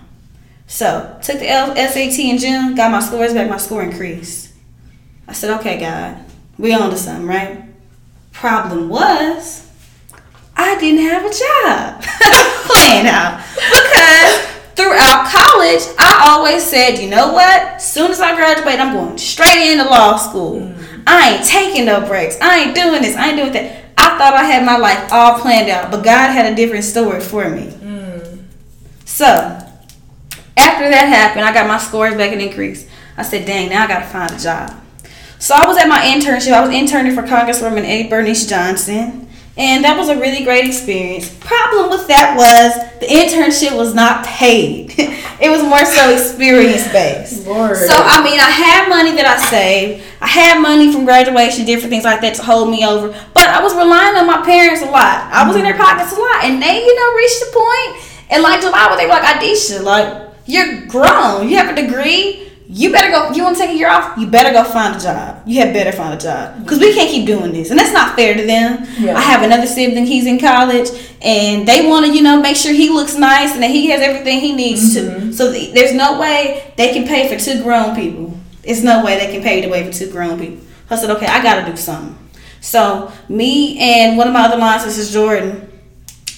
So 0.68 1.18
took 1.22 1.40
the 1.40 1.48
S 1.48 1.96
A 1.96 2.10
T 2.10 2.30
in 2.30 2.38
June, 2.38 2.74
got 2.74 2.92
my 2.92 3.00
scores 3.00 3.34
back. 3.34 3.48
My 3.48 3.56
score 3.56 3.82
increased. 3.82 4.54
I 5.26 5.32
said, 5.32 5.58
okay, 5.58 5.80
God, 5.80 6.24
we 6.58 6.72
on 6.72 6.90
to 6.90 6.96
something, 6.96 7.26
right? 7.26 7.64
Problem 8.32 8.88
was, 8.88 9.66
I 10.54 10.78
didn't 10.78 11.00
have 11.00 11.24
a 11.24 11.32
job. 11.32 12.02
Playing 12.68 13.06
out. 13.06 13.42
Because 13.54 14.46
throughout 14.74 15.28
college, 15.30 15.82
I 15.98 16.24
always 16.28 16.62
said, 16.62 16.98
you 16.98 17.08
know 17.08 17.32
what? 17.32 17.80
Soon 17.80 18.10
as 18.10 18.20
I 18.20 18.36
graduate, 18.36 18.78
I'm 18.78 18.94
going 18.94 19.18
straight 19.18 19.70
into 19.70 19.84
law 19.84 20.16
school. 20.16 20.60
Mm. 20.60 21.04
I 21.06 21.36
ain't 21.36 21.46
taking 21.46 21.86
no 21.86 22.06
breaks. 22.06 22.38
I 22.40 22.60
ain't 22.60 22.74
doing 22.74 23.02
this. 23.02 23.16
I 23.16 23.28
ain't 23.28 23.36
doing 23.36 23.52
that. 23.52 23.84
I 23.96 24.18
thought 24.18 24.34
I 24.34 24.44
had 24.44 24.64
my 24.64 24.76
life 24.76 25.12
all 25.12 25.38
planned 25.38 25.70
out, 25.70 25.90
but 25.90 26.04
God 26.04 26.30
had 26.30 26.52
a 26.52 26.54
different 26.54 26.84
story 26.84 27.20
for 27.20 27.48
me. 27.48 27.66
Mm. 27.80 28.44
So, 29.04 29.67
after 30.58 30.90
that 30.90 31.06
happened, 31.08 31.44
I 31.44 31.52
got 31.52 31.66
my 31.66 31.78
scores 31.78 32.14
back 32.14 32.32
and 32.32 32.42
increased. 32.42 32.88
I 33.16 33.22
said, 33.22 33.46
dang, 33.46 33.70
now 33.70 33.84
I 33.84 33.86
gotta 33.86 34.06
find 34.06 34.30
a 34.32 34.38
job. 34.38 34.74
So 35.38 35.54
I 35.54 35.66
was 35.66 35.76
at 35.78 35.88
my 35.88 36.00
internship. 36.00 36.52
I 36.52 36.60
was 36.66 36.74
interning 36.74 37.14
for 37.14 37.22
Congresswoman 37.22 37.84
Eddie 37.84 38.08
Bernice 38.08 38.46
Johnson. 38.46 39.26
And 39.56 39.82
that 39.82 39.98
was 39.98 40.08
a 40.08 40.14
really 40.14 40.44
great 40.44 40.66
experience. 40.66 41.34
Problem 41.40 41.90
with 41.90 42.06
that 42.06 42.38
was 42.38 42.78
the 43.02 43.06
internship 43.06 43.76
was 43.76 43.92
not 43.92 44.24
paid. 44.24 44.94
it 45.42 45.50
was 45.50 45.62
more 45.66 45.82
so 45.82 46.14
experience 46.14 46.86
based. 46.92 47.46
Lord. 47.46 47.74
So 47.90 47.94
I 47.94 48.22
mean 48.22 48.38
I 48.38 48.50
had 48.50 48.88
money 48.88 49.18
that 49.18 49.26
I 49.26 49.34
saved. 49.50 50.06
I 50.20 50.28
had 50.28 50.62
money 50.62 50.92
from 50.92 51.04
graduation, 51.04 51.66
different 51.66 51.90
things 51.90 52.04
like 52.04 52.20
that 52.22 52.36
to 52.36 52.42
hold 52.42 52.70
me 52.70 52.86
over. 52.86 53.10
But 53.34 53.50
I 53.50 53.62
was 53.62 53.74
relying 53.74 54.14
on 54.14 54.26
my 54.30 54.46
parents 54.46 54.82
a 54.82 54.90
lot. 54.90 55.26
I 55.34 55.46
was 55.46 55.56
in 55.56 55.62
their 55.62 55.74
mm-hmm. 55.74 55.82
pockets 55.82 56.14
a 56.14 56.18
lot. 56.18 56.46
And 56.46 56.62
they, 56.62 56.78
you 56.78 56.94
know, 56.94 57.08
reached 57.18 57.40
the 57.40 57.50
point. 57.50 57.98
point 57.98 58.08
and 58.30 58.42
like 58.42 58.60
July 58.60 58.86
where 58.88 58.96
they 58.96 59.04
were 59.04 59.12
like, 59.12 59.24
Adisha, 59.24 59.82
like, 59.82 60.27
you're 60.48 60.86
grown. 60.86 61.48
You 61.48 61.56
have 61.56 61.76
a 61.76 61.80
degree 61.80 62.48
you 62.70 62.92
better 62.92 63.10
go. 63.10 63.30
You 63.32 63.44
want 63.44 63.56
to 63.56 63.62
take 63.62 63.70
a 63.70 63.78
year 63.78 63.88
off? 63.88 64.18
You 64.18 64.26
better 64.26 64.52
go 64.52 64.62
find 64.62 64.94
a 64.94 65.00
job. 65.00 65.42
You 65.46 65.58
had 65.60 65.72
better 65.72 65.90
find 65.90 66.12
a 66.12 66.18
job 66.18 66.62
because 66.62 66.78
we 66.78 66.92
can't 66.92 67.10
keep 67.10 67.26
doing 67.26 67.50
this, 67.50 67.70
and 67.70 67.78
that's 67.78 67.94
not 67.94 68.14
fair 68.14 68.36
to 68.36 68.44
them. 68.44 68.86
Yeah. 68.98 69.16
I 69.16 69.22
have 69.22 69.42
another 69.42 69.66
sibling. 69.66 70.04
He's 70.04 70.26
in 70.26 70.38
college, 70.38 70.90
and 71.22 71.66
they 71.66 71.88
want 71.88 72.04
to, 72.04 72.14
you 72.14 72.22
know, 72.22 72.42
make 72.42 72.56
sure 72.56 72.74
he 72.74 72.90
looks 72.90 73.16
nice 73.16 73.54
and 73.54 73.62
that 73.62 73.70
he 73.70 73.88
has 73.88 74.02
everything 74.02 74.40
he 74.40 74.54
needs 74.54 74.92
to. 74.94 75.00
Mm-hmm. 75.00 75.32
So 75.32 75.50
th- 75.50 75.72
there's 75.72 75.94
no 75.94 76.20
way 76.20 76.74
they 76.76 76.92
can 76.92 77.08
pay 77.08 77.26
for 77.34 77.42
two 77.42 77.62
grown 77.62 77.96
people. 77.96 78.38
There's 78.60 78.84
no 78.84 79.02
way 79.02 79.18
they 79.18 79.32
can 79.32 79.42
pay 79.42 79.62
the 79.62 79.68
way 79.68 79.90
for 79.90 79.98
two 79.98 80.10
grown 80.10 80.38
people. 80.38 80.62
I 80.90 80.96
said, 80.96 81.10
okay, 81.12 81.26
I 81.26 81.42
got 81.42 81.64
to 81.64 81.70
do 81.70 81.76
something. 81.76 82.18
So 82.60 83.10
me 83.30 83.78
and 83.78 84.18
one 84.18 84.26
of 84.26 84.34
my 84.34 84.42
other 84.42 84.58
line 84.58 84.80
sisters, 84.80 85.10
Jordan, 85.10 85.70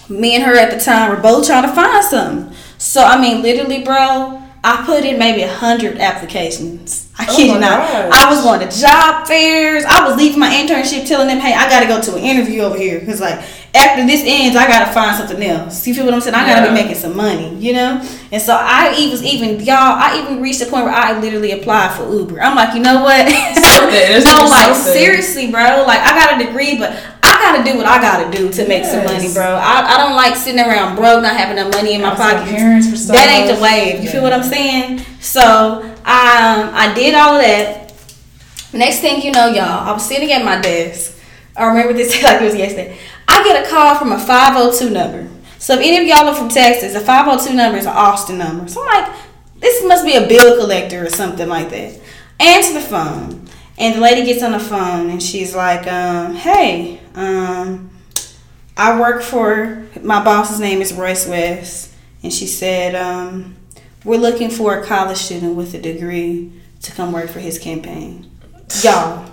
me 0.09 0.37
and 0.37 0.45
her 0.45 0.57
at 0.57 0.71
the 0.71 0.79
time 0.79 1.11
were 1.11 1.21
both 1.21 1.47
trying 1.47 1.69
to 1.69 1.75
find 1.75 2.05
something. 2.05 2.57
So 2.81 3.03
I 3.05 3.21
mean, 3.21 3.43
literally, 3.43 3.83
bro, 3.85 4.43
I 4.65 4.85
put 4.87 5.05
in 5.05 5.19
maybe 5.19 5.43
a 5.43 5.53
hundred 5.53 5.99
applications. 5.99 7.09
I 7.19 7.27
Oh 7.29 7.37
kid 7.37 7.49
my 7.49 7.55
you 7.55 7.61
not. 7.61 7.79
gosh. 7.81 8.11
I 8.15 8.31
was 8.31 8.43
going 8.43 8.61
to 8.67 8.81
job 8.81 9.27
fairs. 9.27 9.85
I 9.85 10.07
was 10.09 10.17
leaving 10.17 10.39
my 10.41 10.49
internship, 10.49 11.07
telling 11.07 11.29
them, 11.29 11.39
"Hey, 11.39 11.53
I 11.53 11.69
got 11.69 11.81
to 11.81 11.87
go 11.87 12.01
to 12.01 12.17
an 12.17 12.25
interview 12.25 12.63
over 12.63 12.79
here 12.79 12.99
because 12.99 13.21
like 13.21 13.39
after 13.75 14.05
this 14.07 14.23
ends, 14.25 14.57
I 14.57 14.67
got 14.67 14.87
to 14.87 14.93
find 14.95 15.15
something 15.15 15.43
else." 15.43 15.87
You 15.87 15.93
feel 15.95 16.07
what 16.07 16.15
I'm 16.15 16.21
saying? 16.23 16.35
I 16.35 16.47
got 16.49 16.61
to 16.61 16.67
Yeah. 16.67 16.75
be 16.75 16.81
making 16.83 16.95
some 16.97 17.15
money, 17.15 17.55
you 17.57 17.75
know. 17.75 18.01
And 18.33 18.41
so 18.41 18.57
I 18.59 18.89
was 19.11 19.23
even 19.23 19.61
y'all. 19.61 19.77
I 20.01 20.19
even 20.23 20.41
reached 20.41 20.61
the 20.61 20.67
point 20.67 20.87
where 20.87 20.95
I 20.95 21.19
literally 21.21 21.53
applied 21.53 21.93
for 21.93 22.11
Uber. 22.11 22.41
I'm 22.41 22.57
like, 22.57 22.73
you 22.75 22.81
know 22.81 23.03
what? 23.03 23.29
Something. 23.29 23.61
No, 24.25 24.45
like 24.49 24.75
something. 24.75 24.93
seriously, 24.95 25.51
bro. 25.51 25.85
Like 25.87 26.01
I 26.01 26.13
got 26.19 26.41
a 26.41 26.45
degree, 26.47 26.79
but 26.79 26.97
gotta 27.41 27.71
do 27.71 27.77
what 27.77 27.87
I 27.87 28.01
gotta 28.01 28.37
do 28.37 28.51
to 28.53 28.69
make 28.69 28.85
some 28.85 29.05
money, 29.05 29.33
bro. 29.33 29.45
I, 29.45 29.95
I 29.95 29.99
don't 29.99 30.17
like 30.17 30.37
sitting 30.37 30.61
around 30.61 30.97
broke, 30.97 31.23
not 31.23 31.37
having 31.37 31.59
enough 31.59 31.75
money 31.75 31.95
in 31.95 32.03
my 32.03 32.15
pocket. 32.15 32.49
parents 32.49 32.89
for 32.89 32.97
stuff. 32.97 33.17
That 33.17 33.29
ain't 33.29 33.57
the 33.57 33.63
wave. 33.63 34.03
You 34.03 34.11
feel 34.11 34.23
what 34.23 34.33
I'm 34.33 34.43
saying? 34.43 35.05
So 35.21 35.41
um, 35.41 35.95
I 36.05 36.93
did 36.95 37.15
all 37.15 37.37
of 37.37 37.43
that. 37.43 37.93
Next 38.73 39.01
thing 39.01 39.23
you 39.23 39.33
know, 39.33 39.47
y'all, 39.47 39.89
I 39.89 39.93
was 39.93 40.07
sitting 40.07 40.31
at 40.33 40.45
my 40.45 40.61
desk. 40.61 41.19
I 41.57 41.67
remember 41.67 41.93
this 41.93 42.23
like 42.23 42.41
it 42.41 42.45
was 42.45 42.55
yesterday. 42.55 42.99
I 43.27 43.45
get 43.45 43.65
a 43.65 43.69
call 43.69 43.97
from 43.97 44.13
a 44.13 44.19
502 44.19 44.91
number. 44.91 45.29
So 45.59 45.75
if 45.75 45.81
any 45.81 45.99
of 45.99 46.05
y'all 46.05 46.29
are 46.29 46.35
from 46.35 46.49
Texas, 46.49 46.95
a 46.95 47.01
502 47.01 47.55
number 47.55 47.79
is 47.79 47.87
an 47.87 47.93
Austin 47.93 48.39
number. 48.39 48.69
So 48.69 48.83
I'm 48.83 49.05
like, 49.05 49.21
this 49.59 49.85
must 49.85 50.05
be 50.05 50.17
a 50.17 50.27
bill 50.27 50.59
collector 50.59 51.05
or 51.05 51.11
something 51.11 51.49
like 51.49 51.71
that. 51.71 52.01
Answer 52.39 52.75
the 52.75 52.81
phone. 52.81 53.47
And 53.77 53.97
the 53.97 54.01
lady 54.01 54.25
gets 54.25 54.43
on 54.43 54.53
the 54.53 54.61
phone 54.61 55.11
and 55.11 55.23
she's 55.23 55.55
like, 55.55 55.87
um, 55.87 56.35
hey, 56.35 57.00
um, 57.15 57.91
I 58.77 58.99
work 58.99 59.23
for 59.23 59.87
my 60.03 60.23
boss's 60.23 60.61
name 60.61 60.81
is 60.81 60.93
Royce 60.93 61.27
West, 61.29 61.93
and 62.23 62.33
she 62.33 62.47
said, 62.47 62.95
um, 62.95 63.57
"We're 64.05 64.21
looking 64.21 64.51
for 64.51 64.79
a 64.79 64.85
college 64.85 65.19
student 65.19 65.57
with 65.57 65.75
a 65.75 65.81
degree 65.81 66.53
to 66.83 66.93
come 66.93 67.13
work 67.13 67.29
for 67.31 67.41
his 67.41 67.59
campaign." 67.59 68.31
Y'all, 68.83 69.31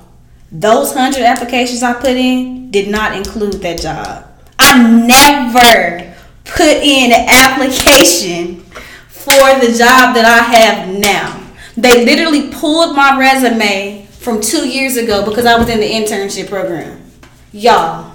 those 0.51 0.93
hundred 0.93 1.21
applications 1.21 1.83
I 1.83 1.93
put 1.93 2.17
in 2.17 2.71
did 2.71 2.89
not 2.89 3.15
include 3.15 3.61
that 3.61 3.79
job. 3.79 4.25
I 4.59 4.81
never 4.81 6.15
put 6.43 6.61
in 6.61 7.11
an 7.11 7.27
application 7.29 8.61
for 9.07 9.59
the 9.59 9.75
job 9.77 10.15
that 10.15 10.25
I 10.25 10.57
have 10.57 10.99
now. 10.99 11.43
They 11.75 12.05
literally 12.05 12.49
pulled 12.49 12.95
my 12.95 13.19
resume 13.19 14.07
from 14.07 14.41
two 14.41 14.67
years 14.67 14.97
ago 14.97 15.23
because 15.23 15.45
I 15.45 15.57
was 15.57 15.69
in 15.69 15.79
the 15.79 15.89
internship 15.89 16.49
program. 16.49 17.03
Y'all, 17.51 18.11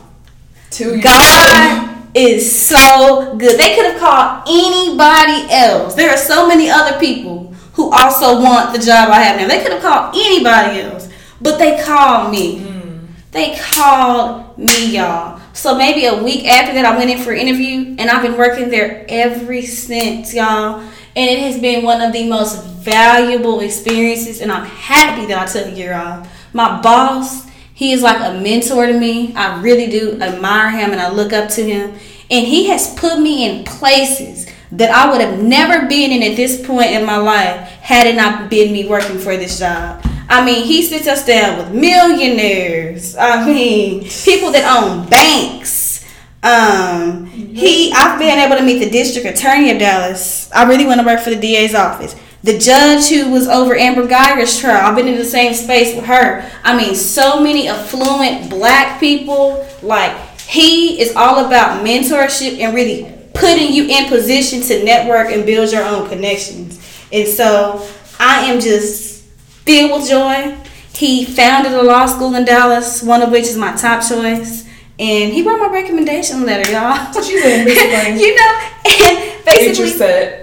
Two 0.71 0.91
years. 0.91 1.05
God 1.05 2.07
is 2.15 2.67
so 2.67 3.37
good. 3.37 3.59
They 3.59 3.75
could 3.75 3.87
have 3.87 4.01
called 4.01 4.49
anybody 4.49 5.53
else. 5.53 5.95
There 5.95 6.11
are 6.11 6.17
so 6.17 6.47
many 6.47 6.71
other 6.71 6.99
people 6.99 7.55
who 7.75 7.91
also 7.91 8.41
want 8.41 8.73
the 8.73 8.79
job 8.79 9.11
I 9.11 9.23
have 9.23 9.41
now. 9.41 9.49
They 9.49 9.63
could 9.63 9.73
have 9.73 9.83
called 9.83 10.15
anybody 10.15 10.81
else, 10.81 11.09
but 11.41 11.59
they 11.59 11.83
called 11.83 12.31
me. 12.31 12.61
Mm. 12.61 13.07
They 13.31 13.57
called 13.59 14.59
me, 14.59 14.97
y'all. 14.97 15.41
So 15.55 15.77
maybe 15.77 16.07
a 16.07 16.23
week 16.23 16.47
after 16.47 16.75
that, 16.75 16.85
I 16.85 16.97
went 16.97 17.11
in 17.11 17.19
for 17.19 17.33
an 17.33 17.39
interview, 17.39 17.97
and 17.99 18.11
I've 18.11 18.23
been 18.23 18.37
working 18.37 18.69
there 18.69 19.07
ever 19.09 19.61
since, 19.63 20.35
y'all. 20.35 20.81
And 21.15 21.31
it 21.31 21.39
has 21.41 21.61
been 21.61 21.85
one 21.85 22.01
of 22.01 22.13
the 22.13 22.29
most 22.29 22.65
valuable 22.65 23.61
experiences, 23.61 24.41
and 24.41 24.51
I'm 24.51 24.67
happy 24.67 25.27
that 25.27 25.39
I 25.39 25.51
took 25.51 25.67
a 25.67 25.77
year 25.77 25.95
off. 25.95 26.29
My 26.55 26.81
boss, 26.81 27.47
he 27.75 27.93
is 27.93 28.03
like 28.03 28.19
a 28.19 28.41
mentor 28.41 28.87
to 28.87 28.99
me. 28.99 29.35
I 29.35 29.61
really 29.61 29.89
do 29.89 30.21
admire 30.21 30.71
him, 30.71 30.93
and 30.93 31.01
I 31.01 31.11
look 31.11 31.33
up 31.33 31.49
to 31.51 31.65
him. 31.65 31.91
And 32.31 32.47
he 32.47 32.69
has 32.69 32.95
put 32.95 33.21
me 33.21 33.45
in 33.45 33.65
places 33.65 34.47
that 34.73 34.91
I 34.91 35.11
would 35.11 35.21
have 35.21 35.43
never 35.43 35.87
been 35.87 36.11
in 36.13 36.23
at 36.23 36.37
this 36.37 36.67
point 36.67 36.93
in 36.93 37.05
my 37.05 37.19
life 37.19 37.69
had 37.83 38.07
it 38.07 38.17
not 38.17 38.49
been 38.49 38.73
me 38.73 38.89
working 38.89 39.19
for 39.19 39.37
this 39.37 39.59
job. 39.59 40.03
I 40.29 40.45
mean, 40.45 40.65
he 40.65 40.83
sits 40.83 41.07
us 41.07 41.27
down 41.27 41.59
with 41.59 41.75
millionaires. 41.75 43.17
I 43.17 43.45
mean, 43.45 44.05
people 44.25 44.51
that 44.53 44.65
own 44.65 45.07
banks. 45.09 46.07
Um, 46.43 47.27
he, 47.27 47.93
I've 47.95 48.19
been 48.19 48.39
able 48.39 48.57
to 48.57 48.63
meet 48.63 48.79
the 48.79 48.91
district 48.91 49.27
attorney 49.27 49.71
of 49.71 49.79
Dallas. 49.79 50.51
I 50.53 50.65
really 50.65 50.87
want 50.87 51.01
to 51.01 51.07
work 51.07 51.21
for 51.21 51.31
the 51.31 51.37
DA's 51.37 51.75
office. 51.75 52.17
The 52.45 52.59
judge 52.59 53.09
who 53.09 53.31
was 53.31 53.47
over 53.47 53.77
Amber 53.77 54.07
Guyger's 54.07 54.59
trial, 54.59 54.85
I've 54.85 54.97
been 54.97 55.07
in 55.07 55.17
the 55.17 55.25
same 55.25 55.55
space 55.55 55.95
with 55.95 56.07
her. 56.07 56.51
I 56.65 56.77
mean, 56.77 56.97
so 56.97 57.41
many 57.41 57.69
affluent 57.69 58.51
black 58.51 58.99
people. 58.99 59.65
Like, 59.81 60.17
he 60.41 61.01
is 61.01 61.15
all 61.15 61.47
about 61.47 61.85
mentorship 61.87 62.59
and 62.59 62.75
really 62.75 63.13
putting 63.33 63.73
you 63.73 63.87
in 63.87 64.09
position 64.09 64.61
to 64.63 64.85
network 64.85 65.33
and 65.33 65.47
build 65.47 65.71
your 65.71 65.85
own 65.85 66.09
connections. 66.09 66.81
And 67.13 67.29
so 67.29 67.89
I 68.19 68.47
am 68.47 68.61
just 68.61 69.23
filled 69.65 70.01
with 70.01 70.11
joy. 70.11 70.57
He 70.95 71.25
founded 71.25 71.73
a 71.73 71.83
law 71.83 72.07
school 72.07 72.35
in 72.35 72.45
Dallas, 72.45 73.03
one 73.05 73.23
of 73.23 73.31
which 73.31 73.45
is 73.45 73.57
my 73.57 73.75
top 73.77 74.07
choice. 74.07 74.69
And 74.99 75.33
he 75.33 75.43
wrote 75.43 75.59
my 75.59 75.69
recommendation 75.69 76.45
letter, 76.45 76.71
y'all. 76.71 77.13
Saying, 77.13 77.65
basically? 77.65 78.21
you 78.27 78.37
know, 78.37 78.61
and 78.85 79.45
basically, 79.45 80.42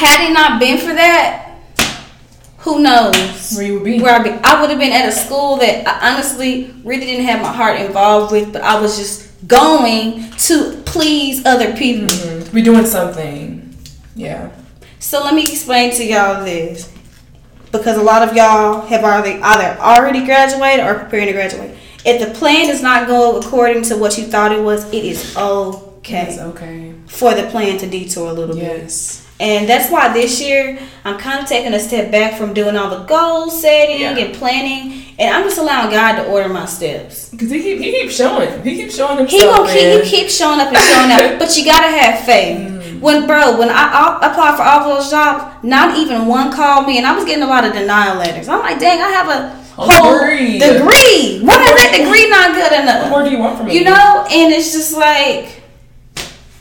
had 0.00 0.28
it 0.28 0.32
not 0.32 0.58
been 0.60 0.78
for 0.78 0.92
that, 0.94 1.46
who 2.58 2.80
knows 2.82 3.54
where 3.56 3.66
you 3.66 3.74
would 3.74 3.84
be. 3.84 4.00
where 4.00 4.14
I'd 4.14 4.24
be. 4.24 4.30
I 4.30 4.60
would 4.60 4.70
have 4.70 4.78
been 4.78 4.92
at 4.92 5.08
a 5.08 5.12
school 5.12 5.56
that 5.56 5.86
I 5.86 6.12
honestly 6.12 6.74
really 6.84 7.06
didn't 7.06 7.24
have 7.26 7.40
my 7.40 7.52
heart 7.52 7.80
involved 7.80 8.32
with, 8.32 8.52
but 8.52 8.62
I 8.62 8.78
was 8.80 8.98
just 8.98 9.28
going 9.46 10.30
to 10.30 10.82
please 10.84 11.44
other 11.46 11.74
people. 11.74 12.06
Mhm. 12.08 12.52
Be 12.52 12.62
doing 12.62 12.84
something. 12.86 13.74
Yeah. 14.14 14.48
So 14.98 15.24
let 15.24 15.34
me 15.34 15.42
explain 15.42 15.92
to 15.94 16.04
y'all 16.04 16.44
this. 16.44 16.88
Because 17.72 17.96
a 17.96 18.02
lot 18.02 18.28
of 18.28 18.34
y'all 18.36 18.80
have 18.88 19.04
already 19.04 19.40
either 19.40 19.80
already 19.80 20.24
graduated 20.24 20.84
or 20.84 20.94
preparing 20.96 21.28
to 21.28 21.32
graduate. 21.32 21.70
If 22.04 22.20
the 22.20 22.34
plan 22.38 22.66
does 22.66 22.82
not 22.82 23.06
go 23.06 23.38
according 23.38 23.82
to 23.84 23.96
what 23.96 24.18
you 24.18 24.24
thought 24.24 24.52
it 24.52 24.60
was, 24.62 24.84
it 24.92 25.04
is 25.04 25.36
okay 25.36 26.26
It's 26.28 26.38
okay. 26.38 26.92
for 27.06 27.32
the 27.34 27.44
plan 27.44 27.78
to 27.78 27.86
detour 27.86 28.28
a 28.28 28.32
little 28.32 28.56
bit. 28.56 28.64
Yes. 28.82 29.19
And 29.40 29.66
that's 29.68 29.90
why 29.90 30.12
this 30.12 30.40
year 30.40 30.78
I'm 31.04 31.18
kind 31.18 31.40
of 31.42 31.48
taking 31.48 31.72
a 31.72 31.80
step 31.80 32.10
back 32.12 32.38
from 32.38 32.52
doing 32.52 32.76
all 32.76 32.90
the 32.90 33.04
goal 33.04 33.48
setting 33.50 34.00
Yeah. 34.02 34.16
and 34.18 34.34
planning, 34.34 35.02
and 35.18 35.34
I'm 35.34 35.44
just 35.44 35.56
allowing 35.58 35.90
God 35.90 36.16
to 36.22 36.26
order 36.28 36.48
my 36.50 36.66
steps. 36.66 37.30
Because 37.30 37.50
he 37.50 37.62
keep 37.62 37.78
he 37.78 37.90
keeps 37.90 38.14
showing. 38.14 38.62
He 38.62 38.76
keeps 38.76 38.94
showing 38.96 39.16
himself. 39.18 39.40
He 39.42 39.48
gonna 39.48 39.72
keep, 39.72 39.82
man. 39.82 40.04
he 40.04 40.10
keeps 40.10 40.36
showing 40.36 40.60
up 40.60 40.68
and 40.68 40.76
showing 40.76 41.10
up, 41.32 41.38
but 41.38 41.56
you 41.56 41.64
gotta 41.64 41.88
have 41.88 42.20
faith. 42.26 42.58
Mm. 42.58 43.00
When 43.00 43.26
bro, 43.26 43.58
when 43.58 43.70
I, 43.70 44.18
I 44.20 44.30
applied 44.30 44.56
for 44.58 44.62
all 44.62 44.94
those 44.94 45.10
jobs, 45.10 45.64
not 45.64 45.96
even 45.96 46.26
one 46.26 46.52
called 46.52 46.86
me, 46.86 46.98
and 46.98 47.06
I 47.06 47.14
was 47.16 47.24
getting 47.24 47.42
a 47.42 47.46
lot 47.46 47.64
of 47.64 47.72
denial 47.72 48.16
letters. 48.18 48.46
I'm 48.46 48.60
like, 48.60 48.78
dang, 48.78 49.00
I 49.00 49.08
have 49.08 49.28
a 49.28 49.56
A 49.80 49.90
whole 49.90 50.12
degree. 50.20 50.58
degree. 50.58 51.40
What 51.40 51.62
is 51.62 51.72
that 51.80 51.92
degree 51.96 52.28
not 52.28 52.52
good 52.54 52.70
What 52.72 52.80
enough? 52.82 53.08
more 53.10 53.22
do 53.24 53.30
you 53.30 53.38
want 53.38 53.56
from 53.56 53.66
me? 53.68 53.78
You 53.78 53.84
know, 53.84 54.26
and 54.30 54.52
it's 54.52 54.72
just 54.72 54.94
like 54.94 55.62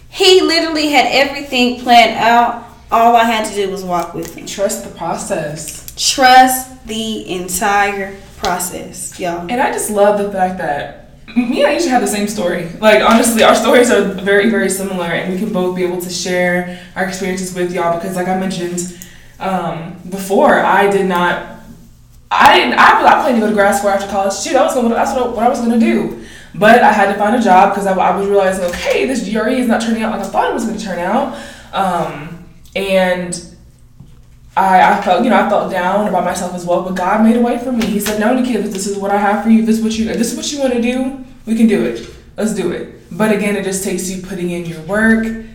he 0.10 0.40
literally 0.42 0.88
had 0.88 1.08
everything 1.12 1.82
planned 1.82 2.18
out. 2.18 2.68
All 2.92 3.16
I 3.16 3.24
had 3.24 3.46
to 3.46 3.54
do 3.54 3.70
was 3.70 3.84
walk 3.84 4.16
with 4.16 4.36
him. 4.36 4.48
Trust 4.48 4.84
the 4.84 4.90
process. 4.98 5.94
Trust 5.96 6.88
the 6.88 7.30
entire 7.30 8.20
process, 8.38 9.20
y'all. 9.20 9.42
And 9.50 9.62
I 9.62 9.72
just 9.72 9.92
love 9.92 10.18
the 10.18 10.32
fact 10.32 10.58
that 10.58 11.12
me 11.36 11.62
and 11.62 11.70
I 11.70 11.74
usually 11.74 11.92
have 11.92 12.02
the 12.02 12.08
same 12.08 12.28
story. 12.28 12.68
Like 12.80 13.04
honestly, 13.04 13.44
our 13.44 13.54
stories 13.54 13.92
are 13.92 14.14
very, 14.14 14.50
very 14.50 14.70
similar, 14.70 15.06
and 15.06 15.32
we 15.32 15.40
can 15.40 15.54
both 15.54 15.76
be 15.76 15.84
able 15.84 16.02
to 16.02 16.10
share 16.10 16.84
our 16.96 17.06
experiences 17.06 17.54
with 17.54 17.72
y'all. 17.72 18.00
Because, 18.00 18.16
like 18.16 18.28
I 18.28 18.40
mentioned 18.40 18.98
um, 19.40 20.00
before, 20.10 20.60
I 20.60 20.90
did 20.90 21.06
not. 21.06 21.58
I 22.32 22.58
didn't. 22.58 22.74
I, 22.74 23.06
I 23.06 23.22
planned 23.22 23.36
to 23.36 23.42
go 23.42 23.50
to 23.50 23.54
grad 23.54 23.76
school 23.76 23.90
after 23.90 24.08
college. 24.08 24.34
Shoot, 24.34 24.56
I 24.56 24.64
was 24.64 24.74
going. 24.74 24.90
To 24.90 24.96
that's 24.96 25.16
what, 25.16 25.36
what 25.36 25.46
I 25.46 25.50
was 25.50 25.60
going 25.60 25.80
to 25.80 25.80
do. 25.80 26.26
But 26.56 26.82
I 26.82 26.92
had 26.92 27.14
to 27.14 27.20
find 27.20 27.36
a 27.36 27.42
job 27.42 27.74
because 27.74 27.86
I, 27.86 27.96
I 27.96 28.18
was 28.18 28.28
realizing, 28.28 28.66
okay, 28.66 29.06
this 29.06 29.30
GRE 29.30 29.50
is 29.50 29.68
not 29.68 29.82
turning 29.82 30.02
out 30.02 30.18
like 30.18 30.28
I 30.28 30.30
thought 30.30 30.50
it 30.50 30.54
was 30.54 30.66
going 30.66 30.78
to 30.78 30.84
turn 30.84 30.98
out. 30.98 31.38
Um, 31.74 32.39
and 32.76 33.50
I, 34.56 34.98
I 34.98 35.02
felt, 35.02 35.24
you 35.24 35.30
know, 35.30 35.40
I 35.40 35.50
felt 35.50 35.72
down 35.72 36.08
about 36.08 36.26
myself 36.26 36.54
as 36.54 36.66
well, 36.66 36.84
but 36.84 36.96
God 36.96 37.24
made 37.24 37.38
a 37.38 37.42
way 37.42 37.58
for 37.58 37.72
me. 37.72 37.86
He 37.86 38.00
said, 38.00 38.20
"No, 38.20 38.34
Nikita, 38.34 38.60
if 38.60 38.72
this 38.72 38.88
is 38.88 38.98
what 38.98 39.12
I 39.12 39.18
have 39.18 39.44
for 39.44 39.50
you. 39.50 39.66
This 39.66 39.78
is 39.78 39.84
what 39.84 39.98
you, 39.98 40.10
if 40.10 40.18
this 40.18 40.32
is 40.32 40.38
what 40.38 40.52
you 40.52 40.60
want 40.60 40.74
to 40.74 40.82
do, 40.82 41.26
we 41.46 41.56
can 41.56 41.68
do 41.68 41.86
it. 41.86 42.08
Let's 42.36 42.54
do 42.54 42.72
it." 42.72 42.96
But 43.12 43.32
again, 43.32 43.56
it 43.56 43.64
just 43.64 43.84
takes 43.84 44.10
you 44.10 44.22
putting 44.22 44.52
in 44.52 44.66
your 44.66 44.82
work 44.82 45.46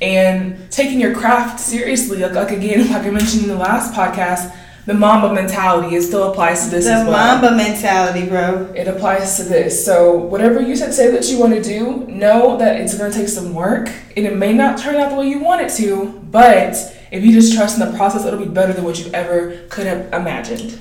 and 0.00 0.70
taking 0.70 1.00
your 1.00 1.14
craft 1.14 1.60
seriously. 1.60 2.18
Like, 2.18 2.32
like 2.32 2.50
again, 2.50 2.88
like 2.92 3.04
I 3.04 3.10
mentioned 3.10 3.42
in 3.42 3.48
the 3.48 3.56
last 3.56 3.94
podcast, 3.94 4.56
the 4.86 4.94
Mamba 4.94 5.34
mentality 5.34 5.94
it 5.96 6.02
still 6.02 6.30
applies 6.30 6.64
to 6.64 6.70
this 6.70 6.86
The 6.86 6.92
as 6.92 7.06
well. 7.06 7.40
Mamba 7.40 7.56
mentality, 7.56 8.26
bro. 8.28 8.72
It 8.74 8.88
applies 8.88 9.36
to 9.36 9.44
this. 9.44 9.84
So 9.84 10.16
whatever 10.16 10.60
you 10.60 10.76
said, 10.76 10.94
say 10.94 11.10
that 11.10 11.28
you 11.28 11.38
want 11.38 11.54
to 11.54 11.62
do, 11.62 12.06
know 12.06 12.56
that 12.56 12.80
it's 12.80 12.96
going 12.96 13.10
to 13.10 13.16
take 13.16 13.28
some 13.28 13.54
work, 13.54 13.90
and 14.16 14.26
it 14.26 14.36
may 14.36 14.52
not 14.52 14.78
turn 14.78 14.96
out 14.96 15.10
the 15.10 15.16
way 15.16 15.28
you 15.28 15.40
want 15.40 15.60
it 15.60 15.70
to. 15.74 16.20
But 16.30 16.76
if 17.10 17.24
you 17.24 17.32
just 17.32 17.54
trust 17.54 17.78
in 17.78 17.90
the 17.90 17.96
process, 17.96 18.24
it'll 18.24 18.38
be 18.38 18.46
better 18.46 18.72
than 18.72 18.84
what 18.84 18.98
you 19.04 19.10
ever 19.12 19.66
could 19.68 19.86
have 19.86 20.12
imagined. 20.12 20.80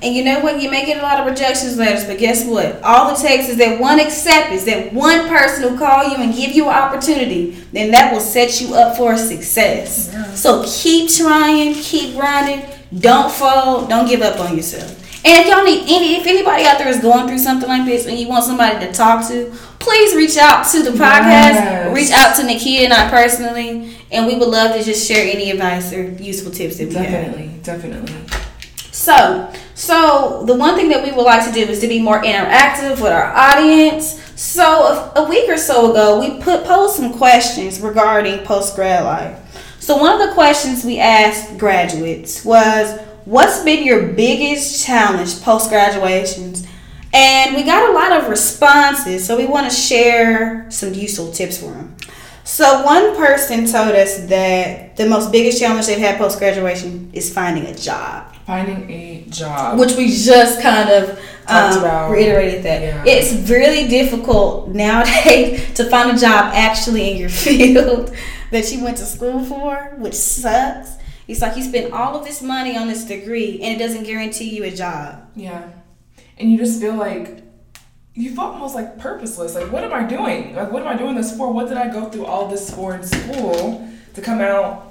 And 0.00 0.14
you 0.14 0.22
know 0.22 0.38
what? 0.40 0.62
You 0.62 0.70
may 0.70 0.86
get 0.86 0.98
a 0.98 1.02
lot 1.02 1.18
of 1.18 1.26
rejections 1.26 1.76
letters, 1.76 2.04
but 2.04 2.18
guess 2.18 2.44
what? 2.46 2.80
All 2.82 3.12
it 3.12 3.18
takes 3.18 3.48
is 3.48 3.56
that 3.56 3.80
one 3.80 3.98
acceptance, 3.98 4.64
that 4.64 4.92
one 4.92 5.26
person 5.26 5.68
who 5.68 5.76
call 5.76 6.08
you 6.08 6.16
and 6.18 6.32
give 6.32 6.52
you 6.52 6.68
an 6.68 6.74
opportunity, 6.74 7.50
then 7.72 7.90
that 7.90 8.12
will 8.12 8.20
set 8.20 8.60
you 8.60 8.74
up 8.74 8.96
for 8.96 9.16
success. 9.16 10.10
Yeah. 10.12 10.34
So 10.34 10.64
keep 10.68 11.10
trying, 11.10 11.74
keep 11.74 12.14
grinding, 12.14 12.64
don't 12.98 13.30
fold, 13.30 13.88
don't 13.88 14.08
give 14.08 14.22
up 14.22 14.38
on 14.40 14.56
yourself. 14.56 15.02
And 15.24 15.40
if 15.40 15.48
y'all 15.48 15.64
need 15.64 15.82
any, 15.88 16.16
if 16.20 16.26
anybody 16.26 16.64
out 16.66 16.78
there 16.78 16.86
is 16.86 17.00
going 17.00 17.26
through 17.26 17.38
something 17.38 17.68
like 17.68 17.84
this 17.84 18.06
and 18.06 18.16
you 18.16 18.28
want 18.28 18.44
somebody 18.44 18.86
to 18.86 18.92
talk 18.92 19.26
to, 19.28 19.52
please 19.80 20.14
reach 20.14 20.36
out 20.36 20.64
to 20.68 20.84
the 20.84 20.90
podcast. 20.90 21.56
Yes. 21.56 21.96
Reach 21.96 22.10
out 22.12 22.36
to 22.36 22.42
Nikia 22.42 22.84
and 22.84 22.92
I 22.92 23.10
personally, 23.10 23.96
and 24.12 24.26
we 24.26 24.36
would 24.36 24.48
love 24.48 24.76
to 24.76 24.84
just 24.84 25.08
share 25.08 25.28
any 25.28 25.50
advice 25.50 25.92
or 25.92 26.10
useful 26.10 26.52
tips 26.52 26.78
that 26.78 26.88
we 26.88 26.94
have. 26.94 27.06
Definitely, 27.06 27.60
definitely. 27.64 28.14
So, 28.92 29.52
so 29.74 30.44
the 30.46 30.54
one 30.54 30.76
thing 30.76 30.88
that 30.90 31.04
we 31.04 31.10
would 31.10 31.24
like 31.24 31.44
to 31.46 31.52
do 31.52 31.70
is 31.70 31.80
to 31.80 31.88
be 31.88 32.00
more 32.00 32.22
interactive 32.22 33.00
with 33.02 33.12
our 33.12 33.34
audience. 33.34 34.22
So, 34.40 35.12
a, 35.16 35.20
a 35.22 35.28
week 35.28 35.48
or 35.48 35.56
so 35.56 35.90
ago, 35.90 36.20
we 36.20 36.40
put 36.40 36.64
posed 36.64 36.96
some 36.96 37.12
questions 37.14 37.80
regarding 37.80 38.44
post 38.44 38.76
grad 38.76 39.04
life. 39.04 39.45
So, 39.86 39.96
one 39.98 40.20
of 40.20 40.28
the 40.28 40.34
questions 40.34 40.84
we 40.84 40.98
asked 40.98 41.58
graduates 41.58 42.44
was, 42.44 42.98
"What's 43.24 43.60
been 43.60 43.84
your 43.84 44.02
biggest 44.02 44.84
challenge 44.84 45.40
post 45.42 45.68
graduations?" 45.70 46.64
And 47.14 47.54
we 47.54 47.62
got 47.62 47.88
a 47.90 47.92
lot 47.92 48.10
of 48.10 48.28
responses, 48.28 49.24
so 49.24 49.36
we 49.36 49.46
want 49.46 49.70
to 49.70 49.74
share 49.76 50.66
some 50.70 50.92
useful 50.92 51.30
tips 51.30 51.58
for 51.58 51.66
them. 51.66 51.94
So, 52.42 52.82
one 52.82 53.14
person 53.16 53.64
told 53.66 53.94
us 53.94 54.16
that 54.34 54.96
the 54.96 55.06
most 55.06 55.30
biggest 55.30 55.60
challenge 55.60 55.86
they've 55.86 55.98
had 56.08 56.18
post 56.18 56.40
graduation 56.40 57.08
is 57.12 57.32
finding 57.32 57.66
a 57.66 57.74
job 57.74 58.24
Finding 58.44 58.90
a 58.90 59.24
job. 59.30 59.78
which 59.78 59.94
we 59.94 60.08
just 60.08 60.60
kind 60.60 60.88
of 60.90 61.10
um, 61.46 61.78
about. 61.78 62.10
reiterated 62.10 62.64
that 62.64 62.82
Yeah. 62.82 63.04
it's 63.06 63.48
really 63.48 63.86
difficult 63.86 64.68
nowadays 64.68 65.60
to 65.74 65.84
find 65.88 66.16
a 66.16 66.20
job 66.20 66.50
actually 66.54 67.10
in 67.12 67.16
your 67.18 67.28
field 67.44 68.12
that 68.50 68.70
you 68.72 68.82
went 68.82 68.96
to 68.98 69.04
school 69.04 69.44
for, 69.44 69.94
which 69.98 70.14
sucks. 70.14 70.96
It's 71.28 71.40
like 71.40 71.56
you 71.56 71.62
spend 71.62 71.92
all 71.92 72.16
of 72.16 72.24
this 72.24 72.40
money 72.40 72.76
on 72.76 72.86
this 72.86 73.04
degree 73.04 73.60
and 73.60 73.74
it 73.74 73.78
doesn't 73.84 74.04
guarantee 74.04 74.54
you 74.54 74.64
a 74.64 74.70
job. 74.70 75.28
Yeah. 75.34 75.70
And 76.38 76.50
you 76.50 76.58
just 76.58 76.80
feel 76.80 76.94
like 76.94 77.42
you 78.14 78.34
felt 78.34 78.54
almost 78.54 78.74
like 78.74 78.98
purposeless. 78.98 79.54
Like, 79.54 79.72
what 79.72 79.84
am 79.84 79.92
I 79.92 80.04
doing? 80.04 80.54
Like, 80.54 80.70
what 80.70 80.82
am 80.82 80.88
I 80.88 80.96
doing 80.96 81.16
this 81.16 81.36
for? 81.36 81.52
What 81.52 81.68
did 81.68 81.76
I 81.76 81.92
go 81.92 82.08
through 82.08 82.26
all 82.26 82.48
this 82.48 82.72
for 82.72 82.94
in 82.94 83.02
school 83.02 83.88
to 84.14 84.20
come 84.22 84.40
out 84.40 84.86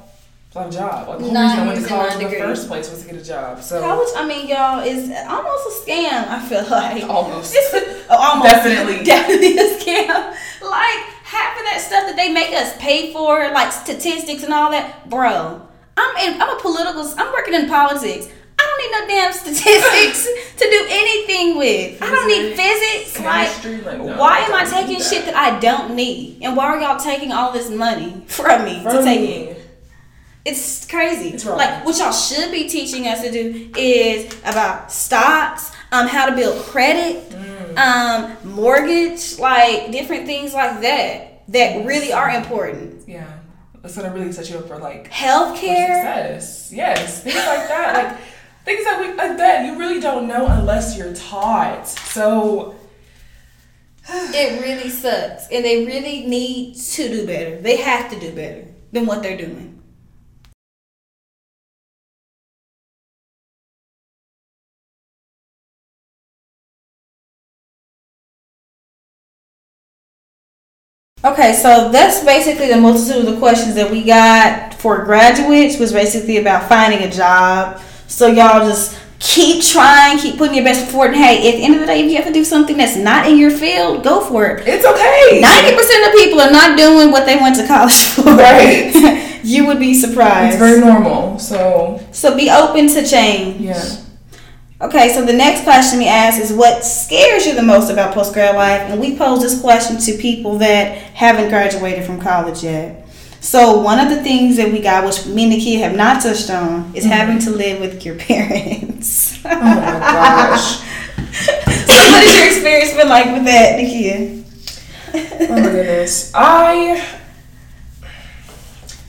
on 0.56 0.70
a 0.70 0.72
job. 0.72 1.08
Like 1.08 1.20
the 1.20 1.26
whole 1.26 1.34
reason 1.34 1.60
I 1.60 1.68
went 1.68 1.82
to 1.82 1.88
college 1.88 2.14
in 2.14 2.20
the 2.20 2.24
degrees. 2.26 2.42
first 2.42 2.68
place 2.68 2.90
was 2.90 3.02
to 3.02 3.12
get 3.12 3.22
a 3.22 3.26
job. 3.26 3.62
So 3.62 3.82
College, 3.82 4.10
I 4.16 4.26
mean, 4.26 4.48
y'all, 4.48 4.80
is 4.80 5.12
almost 5.28 5.68
a 5.68 5.92
scam. 5.92 6.28
I 6.28 6.40
feel 6.48 6.64
like 6.70 7.04
almost. 7.04 7.56
It's 8.08 8.12
oh, 8.12 8.18
almost 8.18 8.52
Definitely. 8.52 9.04
definitely 9.04 9.58
a 9.58 9.80
scam. 9.80 10.36
Like 10.62 11.15
half 11.26 11.58
of 11.58 11.66
that 11.66 11.82
stuff 11.82 12.06
that 12.06 12.16
they 12.16 12.32
make 12.32 12.54
us 12.54 12.78
pay 12.78 13.12
for, 13.12 13.52
like 13.52 13.74
statistics 13.74 14.44
and 14.44 14.54
all 14.54 14.72
that, 14.72 15.10
bro. 15.10 15.62
I'm 15.98 16.18
in. 16.18 16.42
I'm 16.42 16.58
a 16.58 16.62
political. 16.62 17.02
I'm 17.18 17.34
working 17.34 17.56
in 17.56 17.68
politics. 17.68 18.30
I 18.58 18.64
don't 18.64 18.80
need 18.80 18.92
no 18.92 19.08
damn 19.08 19.34
statistics 19.44 20.28
to 20.58 20.70
do 20.70 20.88
anything 20.90 21.58
with. 21.58 22.02
I 22.02 22.10
don't 22.12 22.28
need 22.28 22.56
physics. 22.56 23.20
Like, 23.20 23.86
like, 23.86 23.98
no, 23.98 24.18
why 24.18 24.40
am 24.40 24.54
I 24.54 24.66
taking 24.66 25.02
shit 25.02 25.26
that 25.26 25.36
I 25.36 25.60
don't 25.60 25.96
need? 25.96 26.40
And 26.42 26.56
why 26.56 26.66
are 26.66 26.80
y'all 26.80 27.00
taking 27.00 27.32
all 27.32 27.52
this 27.52 27.70
money 27.70 28.24
from 28.28 28.66
me 28.66 28.84
to 28.84 29.04
take 29.04 29.22
me. 29.22 29.34
it? 29.34 29.62
It's 30.46 30.86
crazy. 30.86 31.30
It's. 31.30 31.46
Like 31.46 31.84
what 31.86 31.98
y'all 31.98 32.12
should 32.12 32.52
be 32.52 32.70
teaching 32.70 33.08
us 33.08 33.22
to 33.24 33.32
do 33.32 33.72
is 33.76 34.32
about 34.46 34.92
stocks, 34.92 35.72
um, 36.02 36.08
how 36.08 36.26
to 36.30 36.36
build 36.36 36.64
credit, 36.66 37.30
Mm. 37.30 37.78
um, 37.78 38.54
mortgage, 38.56 39.38
like 39.40 39.92
different 39.92 40.26
things 40.26 40.54
like 40.54 40.82
that 40.82 41.44
that 41.50 41.86
really 41.86 42.12
are 42.14 42.30
important. 42.30 43.08
Yeah, 43.08 43.26
that's 43.82 43.96
gonna 43.96 44.12
really 44.14 44.32
set 44.32 44.50
you 44.50 44.58
up 44.58 44.68
for 44.68 44.78
like 44.78 45.06
for 45.08 45.12
Healthcare. 45.14 45.96
success. 45.96 46.70
Yes, 46.72 47.22
things 47.24 47.36
like 47.36 47.68
that. 47.68 47.94
Like 47.94 48.18
things 48.66 48.84
that 48.86 49.00
we 49.00 49.14
like 49.14 49.38
that 49.38 49.66
you 49.66 49.78
really 49.78 50.00
don't 50.00 50.28
know 50.28 50.48
unless 50.48 50.98
you're 50.98 51.14
taught. 51.14 51.88
So 51.88 52.76
It 54.10 54.62
really 54.62 54.90
sucks, 54.90 55.48
and 55.52 55.66
they 55.66 55.86
really 55.86 56.26
need 56.28 56.76
to 56.76 57.08
do 57.10 57.26
better. 57.26 57.60
They 57.60 57.78
have 57.78 58.10
to 58.12 58.20
do 58.20 58.32
better 58.36 58.66
than 58.92 59.06
what 59.08 59.22
they're 59.24 59.38
doing. 59.38 59.75
Okay, 71.26 71.54
so 71.54 71.90
that's 71.92 72.24
basically 72.24 72.68
the 72.68 72.78
multitude 72.78 73.26
of 73.26 73.34
the 73.34 73.40
questions 73.40 73.74
that 73.76 73.90
we 73.90 74.04
got 74.04 74.76
for 74.76 75.04
graduates 75.04 75.80
was 75.80 75.92
basically 75.92 76.38
about 76.38 76.70
finding 76.70 77.00
a 77.02 77.10
job. 77.10 77.82
So 78.08 78.28
y'all 78.28 78.68
just 78.68 79.00
keep 79.18 79.64
trying, 79.64 80.20
keep 80.20 80.38
putting 80.38 80.54
your 80.54 80.64
best 80.64 80.82
foot 80.86 80.92
forward. 80.92 81.14
And 81.14 81.16
hey, 81.16 81.50
at 81.50 81.56
the 81.58 81.64
end 81.64 81.74
of 81.74 81.80
the 81.80 81.88
day, 81.88 82.04
if 82.04 82.12
you 82.12 82.18
have 82.18 82.28
to 82.28 82.32
do 82.34 82.44
something 82.46 82.78
that's 82.78 82.96
not 82.96 83.28
in 83.28 83.40
your 83.40 83.50
field, 83.50 84.04
go 84.04 84.22
for 84.22 84.46
it. 84.46 84.68
it's 84.68 84.86
okay. 84.86 85.42
Ninety 85.42 85.76
percent 85.76 86.06
of 86.08 86.14
people 86.14 86.40
are 86.42 86.52
not 86.52 86.78
doing 86.78 87.10
what 87.10 87.26
they 87.26 87.38
went 87.38 87.56
to 87.56 87.66
college 87.66 88.06
for. 88.14 88.22
Right. 88.24 89.42
you 89.44 89.66
would 89.66 89.80
be 89.80 89.96
surprised. 89.96 90.54
It's 90.54 90.64
very 90.64 90.80
normal. 90.80 91.40
So 91.40 92.06
so 92.12 92.38
be 92.38 92.52
open 92.52 92.88
to 92.90 93.04
change. 93.04 93.62
yeah. 93.62 94.05
Okay, 94.82 95.14
so 95.14 95.26
the 95.26 95.32
next 95.32 95.64
question 95.64 96.00
we 96.00 96.08
ask 96.08 96.38
is 96.38 96.52
what 96.52 96.84
scares 96.84 97.46
you 97.46 97.56
the 97.56 97.64
most 97.64 97.90
about 97.90 98.14
post 98.14 98.34
grad 98.34 98.56
life? 98.56 98.82
And 98.82 99.00
we 99.00 99.16
pose 99.16 99.42
this 99.42 99.62
question 99.62 99.98
to 100.00 100.22
people 100.22 100.58
that 100.58 100.98
haven't 101.14 101.48
graduated 101.48 102.04
from 102.04 102.20
college 102.20 102.62
yet. 102.62 103.08
So 103.40 103.80
one 103.80 104.00
of 104.00 104.10
the 104.10 104.22
things 104.22 104.58
that 104.58 104.70
we 104.70 104.82
got, 104.82 105.06
which 105.06 105.28
me 105.28 105.44
and 105.44 105.54
the 105.54 105.62
kid 105.62 105.80
have 105.80 105.96
not 105.96 106.22
touched 106.22 106.50
on, 106.50 106.92
is 106.94 107.06
mm-hmm. 107.06 107.14
having 107.14 107.40
to 107.40 107.52
live 107.52 107.80
with 107.80 108.06
your 108.06 108.16
parents. 108.20 109.40
Oh 109.46 109.50
my 109.50 109.76
gosh. 109.76 110.80
so 111.16 111.96
what 111.96 112.24
has 112.26 112.36
your 112.36 112.48
experience 112.48 112.94
been 112.96 113.08
like 113.08 113.28
with 113.28 113.46
that, 113.46 113.80
Nikia? 113.80 114.44
Oh 115.14 115.48
my 115.48 115.62
goodness. 115.62 116.32
I 116.36 117.22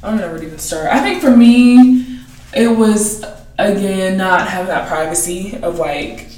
I 0.00 0.10
don't 0.10 0.20
know 0.20 0.28
where 0.28 0.38
to 0.38 0.46
even 0.46 0.58
start. 0.60 0.86
I 0.92 1.00
think 1.00 1.20
for 1.20 1.36
me, 1.36 2.20
it 2.54 2.68
was 2.68 3.24
again 3.58 4.16
not 4.18 4.48
having 4.48 4.68
that 4.68 4.88
privacy 4.88 5.58
of 5.62 5.78
like 5.78 6.28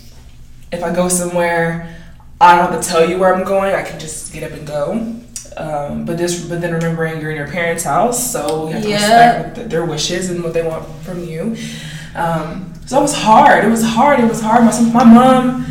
if 0.71 0.83
I 0.83 0.95
go 0.95 1.09
somewhere, 1.09 1.95
I 2.41 2.55
don't 2.57 2.71
have 2.71 2.81
to 2.83 2.89
tell 2.89 3.09
you 3.09 3.19
where 3.19 3.35
I'm 3.35 3.45
going. 3.45 3.75
I 3.75 3.83
can 3.83 3.99
just 3.99 4.33
get 4.33 4.43
up 4.51 4.57
and 4.57 4.67
go. 4.67 5.15
Um, 5.57 6.05
but 6.05 6.19
this, 6.19 6.45
but 6.47 6.61
then 6.61 6.73
remembering 6.73 7.21
you're 7.21 7.31
in 7.31 7.37
your 7.37 7.49
parents' 7.49 7.83
house, 7.85 8.31
so 8.33 8.69
you 8.69 8.75
have 8.75 8.83
to 8.83 8.89
Yeah. 8.89 9.43
respect 9.47 9.71
their 9.71 9.85
wishes 9.85 10.31
and 10.31 10.45
what 10.45 10.53
they 10.53 10.63
want 10.63 10.87
from 11.03 11.25
you. 11.25 11.57
Um, 12.15 12.73
so 12.87 12.99
it 12.99 13.03
was 13.03 13.15
hard. 13.15 13.65
It 13.65 13.69
was 13.69 13.83
hard. 13.83 14.21
It 14.21 14.29
was 14.29 14.41
hard. 14.41 14.65
My 14.65 14.81
my 14.93 15.05
mom, 15.05 15.67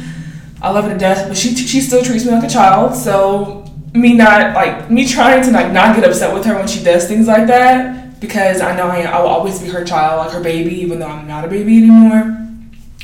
I 0.62 0.72
love 0.72 0.86
her 0.86 0.92
to 0.92 0.98
death, 0.98 1.28
but 1.28 1.38
she 1.38 1.56
she 1.56 1.80
still 1.80 2.04
treats 2.04 2.26
me 2.26 2.32
like 2.32 2.44
a 2.44 2.50
child. 2.50 2.96
So 2.96 3.72
me 3.94 4.14
not 4.14 4.54
like 4.56 4.90
me 4.92 5.08
trying 5.08 5.44
to 5.44 5.52
like 5.52 5.72
not 5.72 5.96
get 5.96 6.04
upset 6.04 6.34
with 6.34 6.44
her 6.46 6.56
when 6.56 6.68
she 6.68 6.84
does 6.84 7.08
things 7.08 7.28
like 7.28 7.48
that 7.48 7.97
because 8.20 8.62
I 8.62 8.76
know 8.76 8.88
I 8.88 9.02
I 9.04 9.20
will 9.20 9.28
always 9.28 9.62
be 9.62 9.70
her 9.70 9.84
child, 9.86 10.26
like 10.26 10.32
her 10.36 10.42
baby, 10.44 10.76
even 10.82 11.00
though 11.00 11.08
I'm 11.08 11.28
not 11.28 11.46
a 11.46 11.48
baby 11.48 11.78
anymore. 11.78 12.44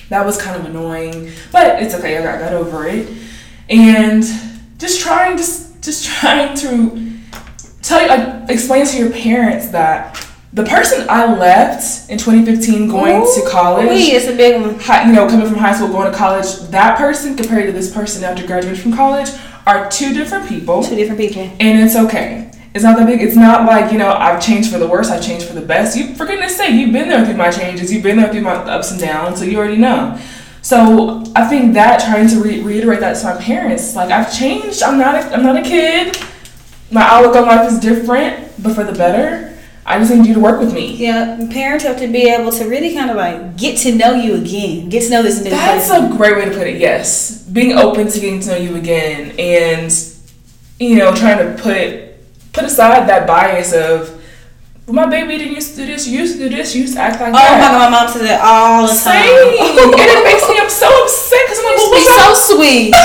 That 0.10 0.26
was 0.26 0.40
kind 0.40 0.60
of 0.60 0.66
annoying, 0.66 1.32
but 1.52 1.82
it's 1.82 1.94
okay. 1.96 2.18
I 2.18 2.24
got, 2.24 2.40
got 2.40 2.54
over 2.54 2.88
it, 2.88 3.08
and 3.70 4.24
just 4.78 5.02
trying 5.02 5.38
just 5.38 5.82
just 5.84 6.06
trying 6.20 6.56
to 6.58 7.12
tell 7.82 8.02
you, 8.02 8.08
like, 8.08 8.50
explain 8.50 8.86
to 8.86 8.98
your 8.98 9.12
parents 9.12 9.70
that 9.70 10.20
the 10.54 10.64
person 10.64 11.06
I 11.10 11.36
left 11.36 12.10
in 12.12 12.18
2015 12.20 12.88
going 12.88 13.22
to 13.24 13.50
college 13.50 13.88
Ooh, 13.88 14.16
it's 14.16 14.28
a 14.28 14.36
big 14.36 14.62
one. 14.62 14.80
hi, 14.80 15.08
you 15.08 15.14
know, 15.14 15.28
coming 15.28 15.48
from 15.48 15.58
high 15.58 15.74
school, 15.76 15.88
going 15.90 16.12
to 16.12 16.16
college, 16.18 16.46
that 16.70 16.98
person 16.98 17.36
compared 17.36 17.66
to 17.66 17.72
this 17.72 17.92
person 17.92 18.24
after 18.24 18.46
graduating 18.46 18.80
from 18.82 18.94
college 18.96 19.30
are 19.66 19.90
two 19.90 20.14
different 20.14 20.48
people, 20.48 20.84
Two 20.84 20.96
different 20.96 21.20
people. 21.20 21.42
and 21.60 21.80
it's 21.80 21.96
okay. 21.96 22.43
It's 22.74 22.84
not 22.84 22.98
that 22.98 23.06
big. 23.06 23.22
It's 23.22 23.36
not 23.36 23.66
like 23.66 23.92
you 23.92 24.00
know 24.00 24.12
I've 24.12 24.42
changed 24.44 24.72
for 24.72 24.80
the 24.80 24.88
worse. 24.88 25.10
I've 25.10 25.24
changed 25.24 25.46
for 25.46 25.54
the 25.54 25.62
best. 25.62 25.96
You, 25.96 26.16
for 26.16 26.26
goodness 26.26 26.58
sake, 26.58 26.74
you've 26.74 26.92
been 26.92 27.08
there 27.08 27.24
through 27.24 27.36
my 27.36 27.52
changes. 27.52 27.94
You've 27.94 28.04
been 28.04 28.18
there 28.18 28.32
through 28.32 28.42
my 28.42 28.54
ups 28.54 28.92
and 28.92 29.00
downs, 29.00 29.40
so 29.40 29.46
you 29.46 29.58
already 29.58 29.78
know. 29.78 30.20
So 30.64 31.24
I 31.36 31.48
think 31.48 31.74
that 31.74 32.00
trying 32.00 32.28
to 32.30 32.42
re- 32.42 32.62
reiterate 32.62 33.02
that 33.02 33.14
to 33.18 33.26
my 33.26 33.42
parents, 33.42 33.96
like 33.96 34.10
I've 34.10 34.36
changed. 34.36 34.82
I'm 34.82 34.98
not. 34.98 35.16
A, 35.16 35.34
I'm 35.34 35.44
not 35.44 35.58
a 35.58 35.62
kid. 35.62 36.18
My 36.90 37.04
outlook 37.04 37.36
on 37.36 37.46
life 37.46 37.72
is 37.72 37.80
different, 37.80 38.52
but 38.62 38.74
for 38.74 38.84
the 38.84 38.94
better. 38.94 39.52
I 39.86 40.00
just 40.00 40.12
need 40.12 40.26
you 40.26 40.34
to 40.34 40.40
work 40.40 40.60
with 40.62 40.74
me. 40.74 40.96
Yeah, 40.96 41.48
parents 41.52 41.84
have 41.84 42.00
to 42.00 42.08
be 42.08 42.30
able 42.30 42.52
to 42.54 42.66
really 42.70 42.94
kind 42.96 43.10
of 43.12 43.18
like 43.18 43.58
get 43.58 43.78
to 43.80 43.94
know 43.94 44.14
you 44.14 44.36
again, 44.36 44.88
get 44.88 45.04
to 45.04 45.10
know 45.10 45.22
this 45.22 45.44
new 45.44 45.50
That's 45.50 45.90
person. 45.90 46.14
a 46.14 46.16
great 46.16 46.38
way 46.38 46.46
to 46.46 46.52
put 46.52 46.68
it. 46.68 46.80
Yes, 46.80 47.44
being 47.44 47.78
open 47.78 48.08
to 48.08 48.20
getting 48.20 48.40
to 48.40 48.50
know 48.50 48.56
you 48.56 48.76
again, 48.78 49.36
and 49.38 49.92
you 50.80 50.96
know, 50.96 51.14
trying 51.14 51.38
to 51.46 51.62
put 51.62 52.13
put 52.54 52.64
aside 52.66 53.10
that 53.10 53.26
bias 53.28 53.74
of 53.74 54.22
my 54.88 55.06
baby 55.08 55.38
didn't 55.40 55.56
used 55.56 55.72
to 55.76 55.78
do 55.78 55.86
this, 55.88 56.06
you 56.08 56.20
used 56.20 56.36
to 56.38 56.50
do 56.50 56.56
this, 56.56 56.76
you 56.76 56.82
used 56.84 56.96
to 56.96 57.00
act 57.02 57.16
like 57.20 57.30
Oh 57.32 57.40
my 57.40 57.40
that. 57.40 57.72
god, 57.72 57.80
my 57.80 57.90
mom 57.90 58.06
says 58.12 58.22
that 58.28 58.44
all 58.44 58.84
the 58.84 58.92
Same, 58.92 59.16
time. 59.16 59.96
and 59.96 60.12
it 60.12 60.22
makes 60.28 60.44
me 60.44 60.60
I'm 60.60 60.68
so 60.70 60.92
upset 61.08 61.40
because 61.48 61.60
I'm 61.64 61.72
like, 61.72 61.80
well, 61.80 61.92
Be 61.96 62.04
what's 62.04 62.44
so 62.44 62.60
sweet. 62.60 62.92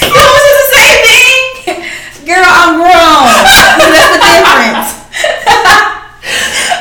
you 0.00 0.24
said 0.24 0.56
the 0.56 0.66
same 0.72 1.00
thing. 1.04 1.78
Girl, 2.24 2.40
I'm 2.48 2.80
grown. 2.80 3.28
That's 3.92 4.08
the 4.16 4.20
difference. 4.24 4.88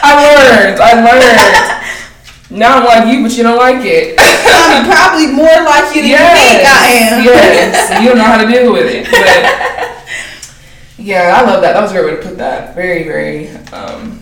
I 0.01 0.11
learned, 0.15 0.79
I 0.79 0.91
learned. 1.03 2.55
now 2.55 2.79
I'm 2.79 2.85
like 2.87 3.03
you, 3.11 3.19
but 3.23 3.35
you 3.35 3.43
don't 3.43 3.59
like 3.59 3.83
it. 3.83 4.15
I'm 4.15 4.87
probably 4.87 5.27
more 5.27 5.59
like 5.67 5.91
you 5.91 6.07
than 6.07 6.15
you 6.15 6.23
think 6.39 6.63
I 6.63 6.87
am. 7.03 7.23
Yes, 7.27 7.99
you 8.01 8.07
don't 8.09 8.17
know 8.17 8.23
how 8.31 8.39
to 8.39 8.47
deal 8.47 8.71
with 8.71 8.87
it. 8.87 9.05
But 9.11 9.68
yeah, 10.99 11.39
I 11.41 11.45
love 11.49 11.61
that. 11.61 11.73
That 11.73 11.81
was 11.81 11.91
a 11.91 11.95
great 11.95 12.05
way 12.05 12.15
to 12.21 12.27
put 12.27 12.37
that. 12.37 12.75
Very, 12.75 13.03
very. 13.03 13.49
Um, 13.73 14.21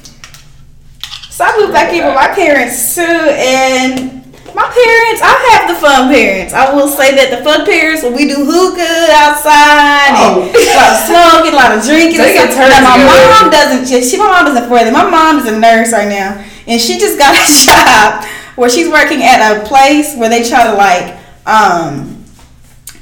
So 1.29 1.45
I 1.45 1.53
moved 1.59 1.73
back 1.73 1.93
in 1.93 2.05
with 2.05 2.15
my 2.15 2.29
parents 2.33 2.95
too, 2.95 3.01
and 3.05 4.17
my 4.57 4.65
parents, 4.73 5.21
I 5.21 5.37
have 5.53 5.69
the 5.69 5.77
fun 5.77 6.09
parents. 6.09 6.53
I 6.53 6.73
will 6.73 6.87
say 6.89 7.13
that 7.13 7.29
the 7.29 7.43
fun 7.45 7.61
parents, 7.65 8.01
when 8.01 8.15
we 8.17 8.25
do 8.25 8.41
hookah 8.41 9.05
outside, 9.13 10.17
Oh. 10.17 10.49
and 10.49 10.55
a 10.57 10.73
lot 10.73 10.97
of 10.97 10.99
smoking, 11.05 11.53
a 11.53 11.57
lot 11.61 11.71
of 11.77 11.85
drinking. 11.85 12.17
They 12.17 12.33
get 12.33 12.49
turned 12.57 12.73
my 12.73 12.97
mom 13.37 13.51
doesn't. 13.53 13.85
She, 13.85 14.01
she, 14.01 14.17
my 14.17 14.25
mom 14.25 14.49
doesn't 14.49 14.65
for 14.65 14.81
that. 14.81 14.89
My 14.89 15.05
mom 15.05 15.37
is 15.37 15.45
a 15.45 15.53
nurse 15.59 15.93
right 15.93 16.09
now, 16.09 16.41
and 16.65 16.81
she 16.81 16.97
just 16.97 17.19
got 17.21 17.37
a 17.37 17.45
job 17.69 18.25
where 18.57 18.69
she's 18.69 18.89
working 18.89 19.21
at 19.21 19.37
a 19.45 19.61
place 19.69 20.17
where 20.17 20.29
they 20.33 20.41
try 20.41 20.65
to 20.65 20.73
like 20.73 21.13
um 21.45 22.16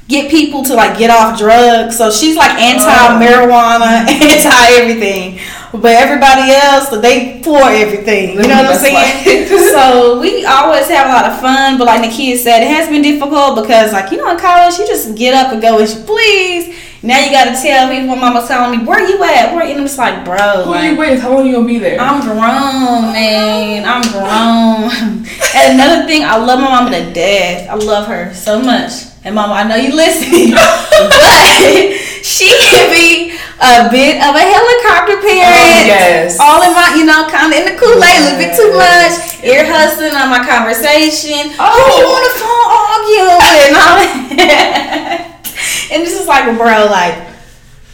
get 0.08 0.30
people 0.30 0.62
to 0.64 0.74
like 0.74 0.98
get 0.98 1.10
off 1.10 1.38
drugs. 1.38 1.96
So 1.96 2.10
she's 2.10 2.36
like 2.36 2.52
anti 2.58 2.84
marijuana, 3.18 4.06
anti 4.08 4.80
everything. 4.80 5.40
But 5.72 5.92
everybody 5.96 6.52
else, 6.52 6.88
they 6.88 7.42
for 7.42 7.58
everything. 7.68 8.36
You 8.36 8.48
know 8.48 8.62
what 8.62 8.74
I'm 8.74 8.78
saying? 8.78 9.48
so 9.72 10.20
we 10.20 10.44
always 10.44 10.88
have 10.88 11.06
a 11.06 11.12
lot 11.12 11.30
of 11.30 11.40
fun. 11.40 11.78
But 11.78 11.86
like 11.86 12.08
the 12.08 12.14
kids 12.14 12.42
said, 12.42 12.62
it 12.62 12.68
has 12.68 12.88
been 12.88 13.02
difficult 13.02 13.60
because 13.60 13.92
like 13.92 14.10
you 14.10 14.18
know 14.18 14.30
in 14.30 14.38
college 14.38 14.78
you 14.78 14.86
just 14.86 15.16
get 15.16 15.34
up 15.34 15.52
and 15.52 15.60
go 15.60 15.78
as 15.78 15.94
you 15.96 16.04
please. 16.04 16.74
Now 17.02 17.20
you 17.20 17.30
got 17.30 17.54
to 17.54 17.62
tell 17.62 17.88
me 17.88 18.08
when 18.08 18.18
mama's 18.18 18.48
telling 18.48 18.78
me 18.78 18.84
where 18.84 19.06
you 19.06 19.22
at, 19.22 19.54
where 19.54 19.64
you. 19.64 19.72
And 19.72 19.80
I'm 19.80 19.86
just 19.86 19.98
like, 19.98 20.24
bro, 20.24 20.64
who 20.64 20.70
like, 20.70 20.90
you 20.92 20.96
with? 20.96 21.20
How 21.20 21.34
long 21.34 21.46
you 21.46 21.52
gonna 21.52 21.66
be 21.66 21.78
there? 21.78 22.00
I'm 22.00 22.22
grown, 22.22 23.12
man. 23.12 23.84
I'm 23.84 24.02
grown. 24.08 24.90
and 25.54 25.74
another 25.76 26.06
thing, 26.06 26.24
I 26.24 26.36
love 26.36 26.58
my 26.60 26.68
mama 26.68 26.90
to 26.96 27.12
death. 27.12 27.68
I 27.68 27.74
love 27.74 28.08
her 28.08 28.32
so 28.32 28.60
much. 28.60 28.92
And 29.24 29.34
mama, 29.34 29.54
I 29.54 29.68
know 29.68 29.76
you 29.76 29.94
listening, 29.94 30.52
but 30.54 31.60
she 32.24 32.46
can 32.46 32.88
be 32.94 33.34
a 33.58 33.90
bit 33.90 34.22
of 34.22 34.32
a 34.32 34.44
helicopter 34.46 35.18
oh, 35.18 35.26
parent. 35.26 35.82
Oh, 35.82 35.90
yes. 35.90 36.38
All 36.40 36.62
in 36.62 36.72
my, 36.72 36.94
you 36.96 37.04
know, 37.04 37.26
kind 37.28 37.52
of 37.52 37.58
in 37.58 37.66
the 37.66 37.76
Kool 37.78 37.98
Aid, 37.98 38.22
a 38.22 38.24
little 38.24 38.38
bit 38.38 38.54
too 38.56 38.70
much. 38.72 39.44
Ear 39.44 39.66
hustling 39.66 40.14
on 40.14 40.30
my 40.30 40.40
conversation. 40.46 41.52
Oh, 41.58 41.68
Oh. 41.68 41.98
you 41.98 42.06
on 42.06 42.22
the 42.24 42.34
phone 42.38 42.70
arguing 42.72 43.42
and 43.66 43.76
all 43.76 43.96
that. 44.38 45.25
and 45.92 46.02
this 46.02 46.18
is 46.18 46.26
like, 46.26 46.44
bro, 46.56 46.86
like 46.90 47.36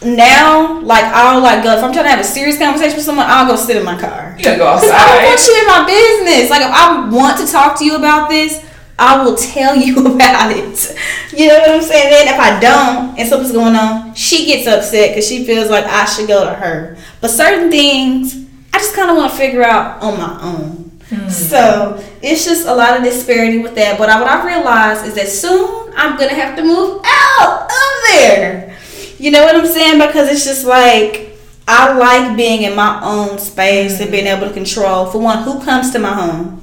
now, 0.04 0.80
like 0.80 1.04
I'll 1.04 1.40
like 1.40 1.62
go 1.62 1.76
if 1.76 1.84
I'm 1.84 1.92
trying 1.92 2.06
to 2.06 2.10
have 2.10 2.20
a 2.20 2.24
serious 2.24 2.58
conversation 2.58 2.96
with 2.96 3.04
someone, 3.04 3.26
I'll 3.28 3.46
go 3.46 3.56
sit 3.56 3.76
in 3.76 3.84
my 3.84 3.98
car. 3.98 4.34
You 4.38 4.44
gotta 4.44 4.58
go 4.58 4.74
Because 4.74 4.90
I 4.94 5.06
don't 5.06 5.24
want 5.24 5.46
you 5.46 5.54
in 5.60 5.66
my 5.66 5.82
business. 5.86 6.50
Like 6.50 6.62
if 6.62 6.72
I 6.72 7.08
want 7.08 7.38
to 7.38 7.46
talk 7.46 7.78
to 7.78 7.84
you 7.84 7.96
about 7.96 8.28
this, 8.28 8.64
I 8.98 9.22
will 9.22 9.36
tell 9.36 9.76
you 9.76 10.06
about 10.14 10.52
it. 10.52 10.96
You 11.36 11.48
know 11.48 11.58
what 11.60 11.70
I'm 11.70 11.82
saying? 11.82 12.10
Then 12.10 12.34
if 12.34 12.40
I 12.40 12.60
don't 12.60 13.18
and 13.18 13.28
something's 13.28 13.52
going 13.52 13.76
on, 13.76 14.14
she 14.14 14.46
gets 14.46 14.66
upset 14.66 15.10
because 15.10 15.26
she 15.26 15.44
feels 15.44 15.70
like 15.70 15.84
I 15.84 16.04
should 16.04 16.28
go 16.28 16.44
to 16.44 16.54
her. 16.54 16.96
But 17.20 17.30
certain 17.30 17.70
things, 17.70 18.44
I 18.72 18.78
just 18.78 18.94
kind 18.94 19.10
of 19.10 19.16
want 19.16 19.30
to 19.30 19.38
figure 19.38 19.62
out 19.62 20.02
on 20.02 20.18
my 20.18 20.40
own. 20.42 20.82
Hmm. 21.12 21.28
So 21.28 22.02
it's 22.22 22.44
just 22.44 22.66
a 22.66 22.74
lot 22.74 22.96
of 22.96 23.04
disparity 23.04 23.58
with 23.58 23.74
that. 23.74 23.98
But 23.98 24.08
I, 24.08 24.18
what 24.18 24.30
I 24.30 24.46
realized 24.46 25.04
is 25.06 25.14
that 25.14 25.28
soon 25.28 25.92
I'm 25.94 26.16
gonna 26.16 26.34
have 26.34 26.56
to 26.56 26.62
move 26.62 27.02
out 27.04 27.62
of 27.62 28.08
there. 28.08 28.76
You 29.18 29.30
know 29.30 29.44
what 29.44 29.54
I'm 29.54 29.66
saying? 29.66 29.98
Because 29.98 30.30
it's 30.30 30.44
just 30.44 30.64
like 30.64 31.38
I 31.68 31.92
like 31.92 32.36
being 32.36 32.62
in 32.62 32.74
my 32.74 33.00
own 33.04 33.38
space 33.38 34.00
and 34.00 34.10
being 34.10 34.24
hmm. 34.24 34.38
able 34.38 34.48
to 34.48 34.54
control. 34.54 35.06
For 35.06 35.18
one, 35.18 35.42
who 35.42 35.62
comes 35.62 35.90
to 35.92 35.98
my 35.98 36.14
home? 36.14 36.62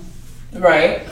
Right. 0.54 1.08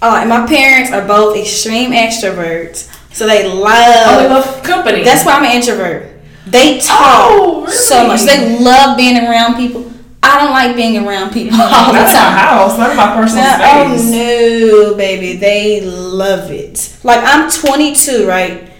Oh, 0.00 0.16
and 0.16 0.28
my 0.28 0.46
parents 0.46 0.90
are 0.90 1.06
both 1.06 1.36
extreme 1.36 1.92
extroverts, 1.92 2.90
so 3.14 3.26
they 3.26 3.46
love. 3.46 4.06
Oh, 4.08 4.18
they 4.20 4.28
love 4.28 4.62
company. 4.64 5.04
that's 5.04 5.24
why 5.24 5.34
I'm 5.34 5.44
an 5.44 5.52
introvert. 5.52 6.08
They 6.46 6.80
talk 6.80 7.30
Oh, 7.30 7.66
so 7.68 8.08
much. 8.08 8.22
They 8.22 8.58
love 8.58 8.96
being 8.96 9.16
around 9.16 9.54
people. 9.54 9.91
I 10.24 10.38
don't 10.40 10.52
like 10.52 10.76
being 10.76 11.04
around 11.04 11.32
people 11.32 11.60
all 11.60 11.92
the 11.92 11.98
That's 11.98 12.14
my 12.14 12.20
house. 12.20 12.78
Not 12.78 12.96
my 12.96 13.16
personal 13.16 13.44
Now, 13.44 13.58
oh, 13.90 13.96
space. 13.96 14.12
oh 14.14 14.90
no, 14.90 14.96
baby, 14.96 15.36
they 15.36 15.80
love 15.82 16.50
it. 16.50 16.96
Like 17.02 17.20
I'm 17.24 17.50
22, 17.50 18.26
right? 18.26 18.70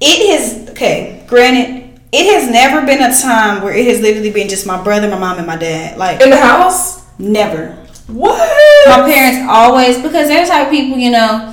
It 0.00 0.30
has 0.32 0.70
okay. 0.70 1.24
Granted, 1.26 2.00
it 2.12 2.32
has 2.34 2.50
never 2.50 2.84
been 2.86 3.02
a 3.02 3.14
time 3.16 3.62
where 3.62 3.74
it 3.74 3.86
has 3.86 4.00
literally 4.00 4.30
been 4.30 4.48
just 4.48 4.66
my 4.66 4.80
brother, 4.82 5.08
my 5.08 5.18
mom, 5.18 5.38
and 5.38 5.46
my 5.46 5.56
dad. 5.56 5.98
Like 5.98 6.20
In 6.20 6.30
the 6.30 6.36
house? 6.40 7.02
never. 7.18 7.78
What? 8.08 8.38
My 8.88 9.10
parents 9.10 9.48
always 9.50 9.96
because 9.98 10.28
they're 10.28 10.46
type 10.46 10.66
of 10.66 10.72
people, 10.72 10.98
you 10.98 11.10
know. 11.10 11.48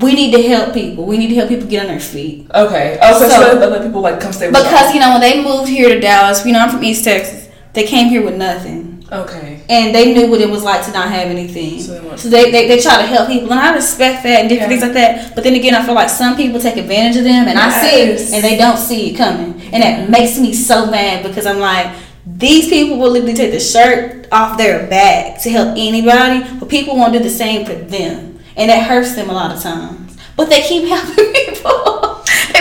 We 0.00 0.12
need 0.14 0.32
to 0.34 0.42
help 0.42 0.74
people. 0.74 1.06
We 1.06 1.18
need 1.18 1.28
to 1.28 1.34
help 1.36 1.48
people 1.48 1.68
get 1.68 1.82
on 1.82 1.86
their 1.86 2.00
feet. 2.00 2.50
Okay. 2.52 2.98
Oh, 3.00 3.18
so, 3.18 3.28
So- 3.28 3.34
so 3.52 3.58
let, 3.60 3.70
let 3.70 3.82
people 3.82 4.00
like 4.00 4.18
come 4.18 4.32
stay 4.32 4.48
with 4.48 4.56
us? 4.56 4.62
Because 4.64 4.92
you 4.94 4.98
know 5.00 5.12
when 5.12 5.20
they 5.20 5.42
moved 5.42 5.68
here 5.68 5.88
to 5.88 6.00
Dallas, 6.00 6.44
you 6.44 6.52
know 6.52 6.58
I'm 6.60 6.70
from 6.70 6.82
East 6.82 7.04
Texas. 7.04 7.48
They 7.74 7.84
came 7.84 8.08
here 8.08 8.24
with 8.24 8.34
nothing. 8.36 8.83
Okay. 9.12 9.60
and 9.68 9.94
they 9.94 10.12
knew 10.14 10.30
what 10.30 10.40
it 10.40 10.48
was 10.48 10.62
like 10.64 10.84
to 10.86 10.92
not 10.92 11.08
have 11.08 11.28
anything. 11.28 11.78
So 11.80 12.00
they 12.00 12.16
So 12.16 12.28
they, 12.28 12.50
they, 12.50 12.66
they 12.68 12.80
try 12.80 12.96
to 12.96 13.06
help 13.06 13.28
people, 13.28 13.50
and 13.52 13.60
I 13.60 13.74
respect 13.74 14.22
that 14.24 14.40
and 14.40 14.48
different 14.48 14.72
Yeah. 14.72 14.78
things 14.80 14.82
like 14.82 14.94
that. 14.94 15.34
But 15.34 15.44
then 15.44 15.54
again, 15.54 15.74
I 15.74 15.84
feel 15.84 15.94
like 15.94 16.08
some 16.10 16.36
people 16.36 16.58
take 16.60 16.76
advantage 16.76 17.16
of 17.18 17.24
them, 17.24 17.46
and 17.48 17.58
I 17.58 17.68
see 17.70 18.00
it, 18.02 18.32
and 18.32 18.42
they 18.42 18.56
don't 18.56 18.78
see 18.78 19.10
it 19.10 19.16
coming, 19.16 19.60
and 19.72 19.82
that 19.82 20.10
makes 20.10 20.38
me 20.38 20.52
so 20.54 20.86
mad 20.90 21.22
because 21.22 21.46
I'm 21.46 21.58
like, 21.60 21.94
these 22.26 22.68
people 22.68 22.96
will 22.98 23.10
literally 23.10 23.34
take 23.34 23.52
the 23.52 23.60
shirt 23.60 24.26
off 24.32 24.56
their 24.56 24.86
back 24.88 25.40
to 25.42 25.50
help 25.50 25.76
anybody, 25.76 26.42
but 26.58 26.68
people 26.70 26.96
won't 26.96 27.12
do 27.12 27.18
the 27.18 27.28
same 27.30 27.66
for 27.66 27.74
them, 27.74 28.38
and 28.56 28.70
that 28.70 28.88
hurts 28.88 29.14
them 29.14 29.28
a 29.28 29.32
lot 29.34 29.54
of 29.54 29.62
times. 29.62 30.16
But 30.36 30.48
they 30.48 30.62
keep 30.62 30.88
helping 30.88 31.32
people. 31.32 32.13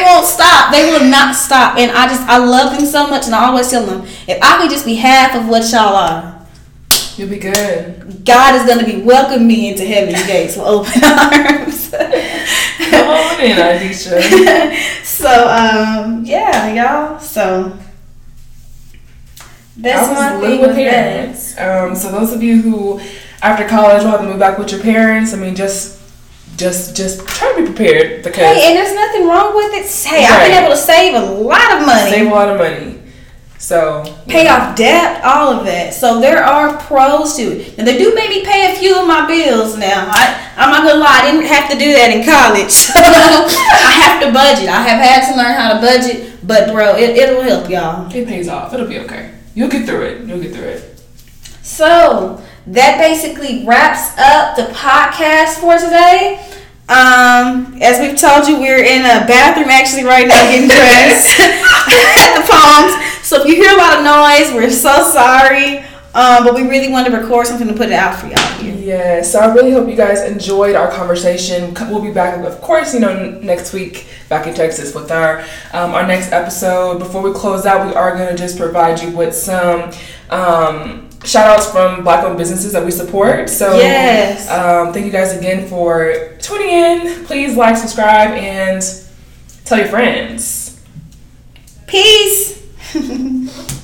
They 0.04 0.10
won't 0.10 0.26
stop. 0.26 0.72
They 0.72 0.92
will 0.92 1.10
not 1.10 1.36
stop, 1.36 1.78
and 1.78 1.92
I 1.92 2.08
just 2.08 2.22
I 2.28 2.38
love 2.38 2.78
them 2.78 2.86
so 2.86 3.08
much, 3.08 3.26
and 3.26 3.36
I 3.36 3.48
always 3.48 3.70
tell 3.70 3.86
them 3.86 4.06
if 4.28 4.38
I 4.42 4.62
could 4.62 4.70
just 4.70 4.86
be 4.86 4.96
half 4.96 5.36
of 5.36 5.48
what 5.48 5.70
y'all 5.72 5.96
are. 5.96 6.46
You'll 7.16 7.30
be 7.30 7.38
good. 7.38 8.26
God 8.26 8.56
is 8.56 8.66
going 8.66 8.84
to 8.84 8.92
be 8.92 9.04
welcoming 9.04 9.48
me 9.48 9.70
into 9.70 9.86
heaven's 9.86 10.26
gates 10.26 10.58
with 10.58 10.66
open 10.66 11.04
arms. 11.04 11.90
Come 11.92 13.08
on 13.08 13.40
in, 13.40 13.58
Adisha. 13.58 15.04
so, 15.04 15.48
um, 15.48 16.26
yeah, 16.26 16.74
y'all. 16.74 17.20
So, 17.20 17.78
that's 19.78 20.08
I 20.08 20.10
was 20.10 20.20
my 20.20 20.36
living 20.40 20.58
thing 20.58 20.68
with 20.68 20.76
parents. 20.76 21.58
Um, 21.60 21.96
so 21.96 22.12
those 22.12 22.34
of 22.34 22.42
you 22.42 22.62
who, 22.62 23.00
after 23.44 23.68
college, 23.68 24.04
will 24.04 24.12
have 24.12 24.22
to 24.22 24.28
move 24.28 24.40
back 24.40 24.58
with 24.58 24.72
your 24.72 24.82
parents. 24.82 25.34
I 25.34 25.38
mean, 25.38 25.56
just, 25.56 26.00
just, 26.58 26.96
just 26.96 27.28
try 27.28 27.54
to 27.54 27.62
be 27.62 27.66
prepared 27.68 28.24
because 28.24 28.38
Hey, 28.38 28.68
and 28.68 28.78
there's 28.78 28.94
nothing 28.94 29.28
wrong 29.28 29.56
with 29.56 29.74
it. 29.74 30.10
Hey, 30.10 30.26
I've 30.26 30.48
been 30.48 30.64
able 30.64 30.76
to 30.76 30.78
save 30.78 31.16
a 31.16 31.26
lot 31.26 31.80
of 31.80 31.86
money, 31.86 32.12
save 32.12 32.28
a 32.28 32.30
lot 32.30 32.50
of 32.50 32.58
money. 32.58 33.00
So 33.64 34.04
pay 34.28 34.50
off 34.50 34.76
debt, 34.76 35.24
all 35.24 35.54
of 35.54 35.66
that. 35.66 35.94
So 35.94 36.20
there 36.20 36.44
are 36.44 36.78
pros 36.82 37.38
to 37.38 37.44
it. 37.44 37.78
Now 37.78 37.86
they 37.86 37.98
do 37.98 38.14
make 38.14 38.30
me 38.30 38.44
pay 38.44 38.74
a 38.74 38.76
few 38.76 39.00
of 39.00 39.08
my 39.08 39.26
bills 39.26 39.78
now. 39.78 40.12
I, 40.12 40.52
I'm 40.58 40.70
not 40.70 40.86
gonna 40.86 41.00
lie, 41.00 41.22
I 41.24 41.32
didn't 41.32 41.48
have 41.48 41.72
to 41.72 41.78
do 41.78 41.94
that 41.94 42.12
in 42.12 42.26
college. 42.26 42.74
So 42.94 43.00
I 43.00 43.92
have 44.04 44.22
to 44.22 44.34
budget. 44.34 44.68
I 44.68 44.82
have 44.82 45.00
had 45.02 45.32
to 45.32 45.38
learn 45.38 45.56
how 45.56 45.74
to 45.74 45.80
budget, 45.80 46.46
but 46.46 46.72
bro, 46.72 46.96
it, 46.98 47.12
it'll 47.18 47.42
help 47.42 47.70
y'all. 47.70 48.14
it 48.14 48.28
pays 48.28 48.50
off. 48.50 48.74
It'll 48.74 48.88
be 48.88 49.00
okay. 49.00 49.34
You'll 49.56 49.70
get 49.70 49.86
through 49.86 50.02
it. 50.08 50.28
You'll 50.28 50.42
get 50.42 50.54
through 50.54 50.68
it. 50.68 51.02
So 51.62 52.44
that 52.68 52.98
basically 52.98 53.66
wraps 53.66 54.18
up 54.18 54.56
the 54.56 54.74
podcast 54.74 55.60
for 55.60 55.78
today. 55.78 56.40
Um, 56.90 57.80
as 57.82 58.00
we've 58.00 58.20
told 58.20 58.48
you, 58.48 58.60
we're 58.60 58.84
in 58.84 59.02
a 59.02 59.26
bathroom 59.26 59.70
actually 59.70 60.04
right 60.04 60.28
now 60.28 60.40
getting 60.52 60.68
dressed 60.68 61.40
at 61.40 62.36
the 62.36 62.44
Palms. 62.48 63.26
So 63.26 63.42
if 63.42 63.48
you 63.48 63.56
hear 63.56 63.74
a 63.74 63.78
lot 63.78 64.00
of 64.00 64.04
noise, 64.04 64.54
we're 64.54 64.70
so 64.70 65.04
sorry. 65.10 65.86
Um, 66.16 66.44
but 66.44 66.54
we 66.54 66.62
really 66.62 66.92
wanted 66.92 67.10
to 67.10 67.18
record 67.18 67.48
something 67.48 67.68
to 67.68 67.74
put 67.74 67.88
it 67.88 67.94
out 67.94 68.20
for 68.20 68.28
y'all. 68.28 68.64
Yeah, 68.64 69.24
so 69.24 69.40
I 69.40 69.52
really 69.52 69.72
hope 69.72 69.90
you 69.90 69.96
guys 69.96 70.22
enjoyed 70.22 70.76
our 70.76 70.92
conversation. 70.92 71.74
We'll 71.90 72.04
be 72.04 72.12
back, 72.12 72.38
of 72.46 72.62
course, 72.62 72.94
you 72.94 73.00
know, 73.00 73.32
next 73.40 73.74
week 73.74 74.08
back 74.30 74.46
in 74.46 74.54
Texas 74.54 74.94
with 74.94 75.10
our 75.12 75.40
um, 75.74 75.96
our 75.96 76.06
next 76.06 76.32
episode. 76.32 77.00
Before 77.00 77.24
we 77.24 77.34
close 77.34 77.66
out, 77.66 77.88
we 77.88 77.96
are 77.96 78.16
going 78.16 78.30
to 78.30 78.38
just 78.38 78.60
provide 78.60 79.02
you 79.02 79.10
with 79.10 79.34
some 79.34 79.92
um, 80.30 81.10
shout 81.24 81.48
outs 81.48 81.70
from 81.72 82.04
black 82.04 82.24
owned 82.24 82.38
businesses 82.38 82.74
that 82.74 82.84
we 82.84 82.92
support. 82.92 83.50
So, 83.50 83.78
Yes. 83.78 84.50
um, 84.50 84.94
thank 84.94 85.06
you 85.06 85.12
guys 85.12 85.36
again 85.38 85.68
for 85.68 86.14
tuning 86.40 86.70
in. 86.70 87.26
Please 87.26 87.56
like, 87.56 87.78
subscribe, 87.78 88.32
and 88.32 88.82
tell 89.66 89.78
your 89.80 89.88
friends. 89.88 90.82
Peace. 91.88 92.62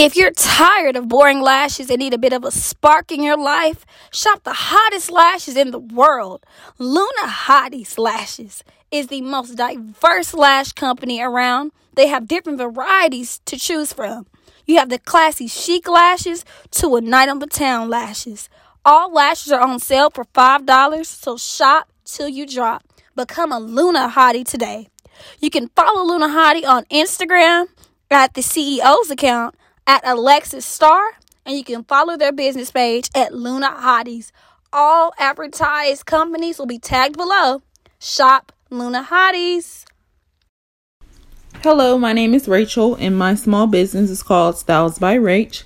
If 0.00 0.14
you're 0.14 0.30
tired 0.30 0.94
of 0.94 1.08
boring 1.08 1.40
lashes 1.40 1.90
and 1.90 1.98
need 1.98 2.14
a 2.14 2.18
bit 2.18 2.32
of 2.32 2.44
a 2.44 2.52
spark 2.52 3.10
in 3.10 3.20
your 3.20 3.36
life, 3.36 3.84
shop 4.12 4.44
the 4.44 4.52
hottest 4.52 5.10
lashes 5.10 5.56
in 5.56 5.72
the 5.72 5.78
world. 5.80 6.46
Luna 6.78 7.26
Hotties 7.26 7.98
Lashes 7.98 8.62
is 8.92 9.08
the 9.08 9.22
most 9.22 9.56
diverse 9.56 10.34
lash 10.34 10.70
company 10.70 11.20
around. 11.20 11.72
They 11.94 12.06
have 12.06 12.28
different 12.28 12.58
varieties 12.58 13.40
to 13.46 13.56
choose 13.56 13.92
from. 13.92 14.26
You 14.68 14.76
have 14.76 14.90
the 14.90 14.98
classy 14.98 15.46
chic 15.46 15.88
lashes 15.88 16.44
to 16.72 16.94
a 16.96 17.00
night 17.00 17.30
on 17.30 17.38
the 17.38 17.46
town 17.46 17.88
lashes. 17.88 18.50
All 18.84 19.10
lashes 19.10 19.50
are 19.50 19.62
on 19.62 19.78
sale 19.78 20.10
for 20.10 20.26
$5, 20.26 21.06
so 21.06 21.38
shop 21.38 21.88
till 22.04 22.28
you 22.28 22.46
drop. 22.46 22.84
Become 23.16 23.50
a 23.50 23.58
Luna 23.58 24.12
Hottie 24.14 24.46
today. 24.46 24.88
You 25.40 25.48
can 25.48 25.68
follow 25.68 26.04
Luna 26.04 26.28
Hottie 26.28 26.68
on 26.68 26.84
Instagram 26.90 27.68
at 28.10 28.34
the 28.34 28.42
CEO's 28.42 29.10
account 29.10 29.54
at 29.86 30.06
Alexis 30.06 30.66
Star, 30.66 31.12
and 31.46 31.56
you 31.56 31.64
can 31.64 31.84
follow 31.84 32.18
their 32.18 32.30
business 32.30 32.70
page 32.70 33.08
at 33.14 33.32
Luna 33.32 33.70
Hotties. 33.70 34.32
All 34.70 35.14
advertised 35.18 36.04
companies 36.04 36.58
will 36.58 36.66
be 36.66 36.78
tagged 36.78 37.16
below. 37.16 37.62
Shop 37.98 38.52
Luna 38.68 39.08
Hotties. 39.10 39.87
Hello, 41.64 41.98
my 41.98 42.12
name 42.12 42.34
is 42.34 42.46
Rachel, 42.46 42.94
and 43.00 43.18
my 43.18 43.34
small 43.34 43.66
business 43.66 44.10
is 44.10 44.22
called 44.22 44.54
Stylez 44.54 45.00
by 45.00 45.18
Rach. 45.18 45.64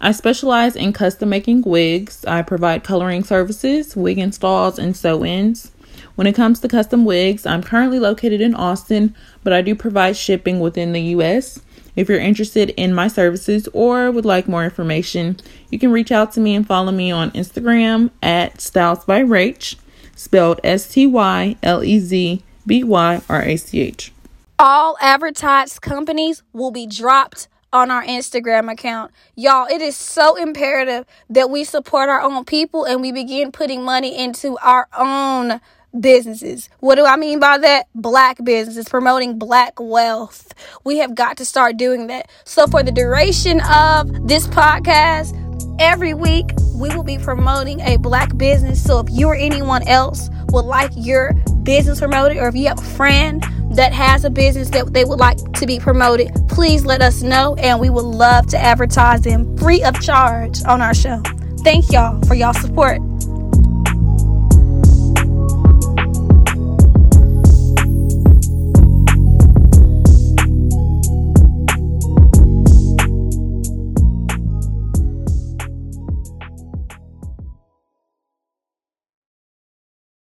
I 0.00 0.12
specialize 0.12 0.74
in 0.74 0.94
custom 0.94 1.28
making 1.28 1.60
wigs. 1.60 2.24
I 2.24 2.40
provide 2.40 2.84
coloring 2.84 3.22
services, 3.22 3.94
wig 3.94 4.16
installs, 4.18 4.78
and 4.78 4.96
sew 4.96 5.26
ins. 5.26 5.72
When 6.14 6.26
it 6.26 6.34
comes 6.34 6.60
to 6.60 6.68
custom 6.68 7.04
wigs, 7.04 7.44
I'm 7.44 7.62
currently 7.62 7.98
located 7.98 8.40
in 8.40 8.54
Austin, 8.54 9.14
but 9.44 9.52
I 9.52 9.60
do 9.60 9.74
provide 9.74 10.16
shipping 10.16 10.58
within 10.58 10.94
the 10.94 11.02
US. 11.02 11.60
If 11.96 12.08
you're 12.08 12.18
interested 12.18 12.70
in 12.70 12.94
my 12.94 13.06
services 13.06 13.68
or 13.74 14.10
would 14.10 14.24
like 14.24 14.48
more 14.48 14.64
information, 14.64 15.36
you 15.68 15.78
can 15.78 15.92
reach 15.92 16.10
out 16.10 16.32
to 16.32 16.40
me 16.40 16.54
and 16.54 16.66
follow 16.66 16.92
me 16.92 17.10
on 17.10 17.30
Instagram 17.32 18.10
at 18.22 18.56
Stylez 18.56 19.04
by 19.04 19.22
Rach, 19.22 19.76
spelled 20.14 20.60
S 20.64 20.88
T 20.88 21.06
Y 21.06 21.56
L 21.62 21.84
E 21.84 21.98
Z 21.98 22.42
B 22.66 22.82
Y 22.82 23.20
R 23.28 23.42
A 23.42 23.56
C 23.58 23.80
H. 23.82 24.12
All 24.58 24.96
advertised 25.02 25.82
companies 25.82 26.42
will 26.54 26.70
be 26.70 26.86
dropped 26.86 27.48
on 27.74 27.90
our 27.90 28.02
Instagram 28.04 28.72
account. 28.72 29.12
Y'all, 29.34 29.66
it 29.66 29.82
is 29.82 29.94
so 29.94 30.34
imperative 30.34 31.04
that 31.28 31.50
we 31.50 31.62
support 31.62 32.08
our 32.08 32.22
own 32.22 32.42
people 32.46 32.84
and 32.84 33.02
we 33.02 33.12
begin 33.12 33.52
putting 33.52 33.84
money 33.84 34.16
into 34.16 34.56
our 34.62 34.88
own 34.96 35.60
businesses. 36.00 36.70
What 36.80 36.94
do 36.94 37.04
I 37.04 37.16
mean 37.16 37.38
by 37.38 37.58
that? 37.58 37.88
Black 37.94 38.42
businesses, 38.42 38.88
promoting 38.88 39.38
black 39.38 39.78
wealth. 39.78 40.54
We 40.84 40.98
have 40.98 41.14
got 41.14 41.36
to 41.36 41.44
start 41.44 41.76
doing 41.76 42.06
that. 42.06 42.30
So, 42.44 42.66
for 42.66 42.82
the 42.82 42.92
duration 42.92 43.60
of 43.60 44.26
this 44.26 44.46
podcast, 44.46 45.34
every 45.78 46.14
week 46.14 46.50
we 46.74 46.94
will 46.94 47.02
be 47.02 47.18
promoting 47.18 47.80
a 47.80 47.96
black 47.96 48.36
business. 48.36 48.82
So, 48.82 48.98
if 49.00 49.10
you 49.10 49.28
or 49.28 49.34
anyone 49.34 49.86
else 49.88 50.28
would 50.48 50.64
like 50.64 50.90
your 50.94 51.32
business 51.62 51.98
promoted, 52.00 52.36
or 52.36 52.48
if 52.48 52.54
you 52.54 52.68
have 52.68 52.78
a 52.78 52.82
friend 52.82 53.42
that 53.72 53.92
has 53.92 54.24
a 54.24 54.30
business 54.30 54.70
that 54.70 54.92
they 54.92 55.04
would 55.04 55.18
like 55.18 55.38
to 55.54 55.66
be 55.66 55.78
promoted, 55.78 56.30
please 56.48 56.84
let 56.84 57.02
us 57.02 57.22
know 57.22 57.54
and 57.56 57.80
we 57.80 57.90
would 57.90 58.04
love 58.04 58.46
to 58.48 58.58
advertise 58.58 59.22
them 59.22 59.56
free 59.58 59.82
of 59.82 60.00
charge 60.00 60.62
on 60.64 60.80
our 60.80 60.94
show. 60.94 61.20
Thank 61.60 61.90
y'all 61.90 62.20
for 62.22 62.34
y'all 62.34 62.54
support. 62.54 63.00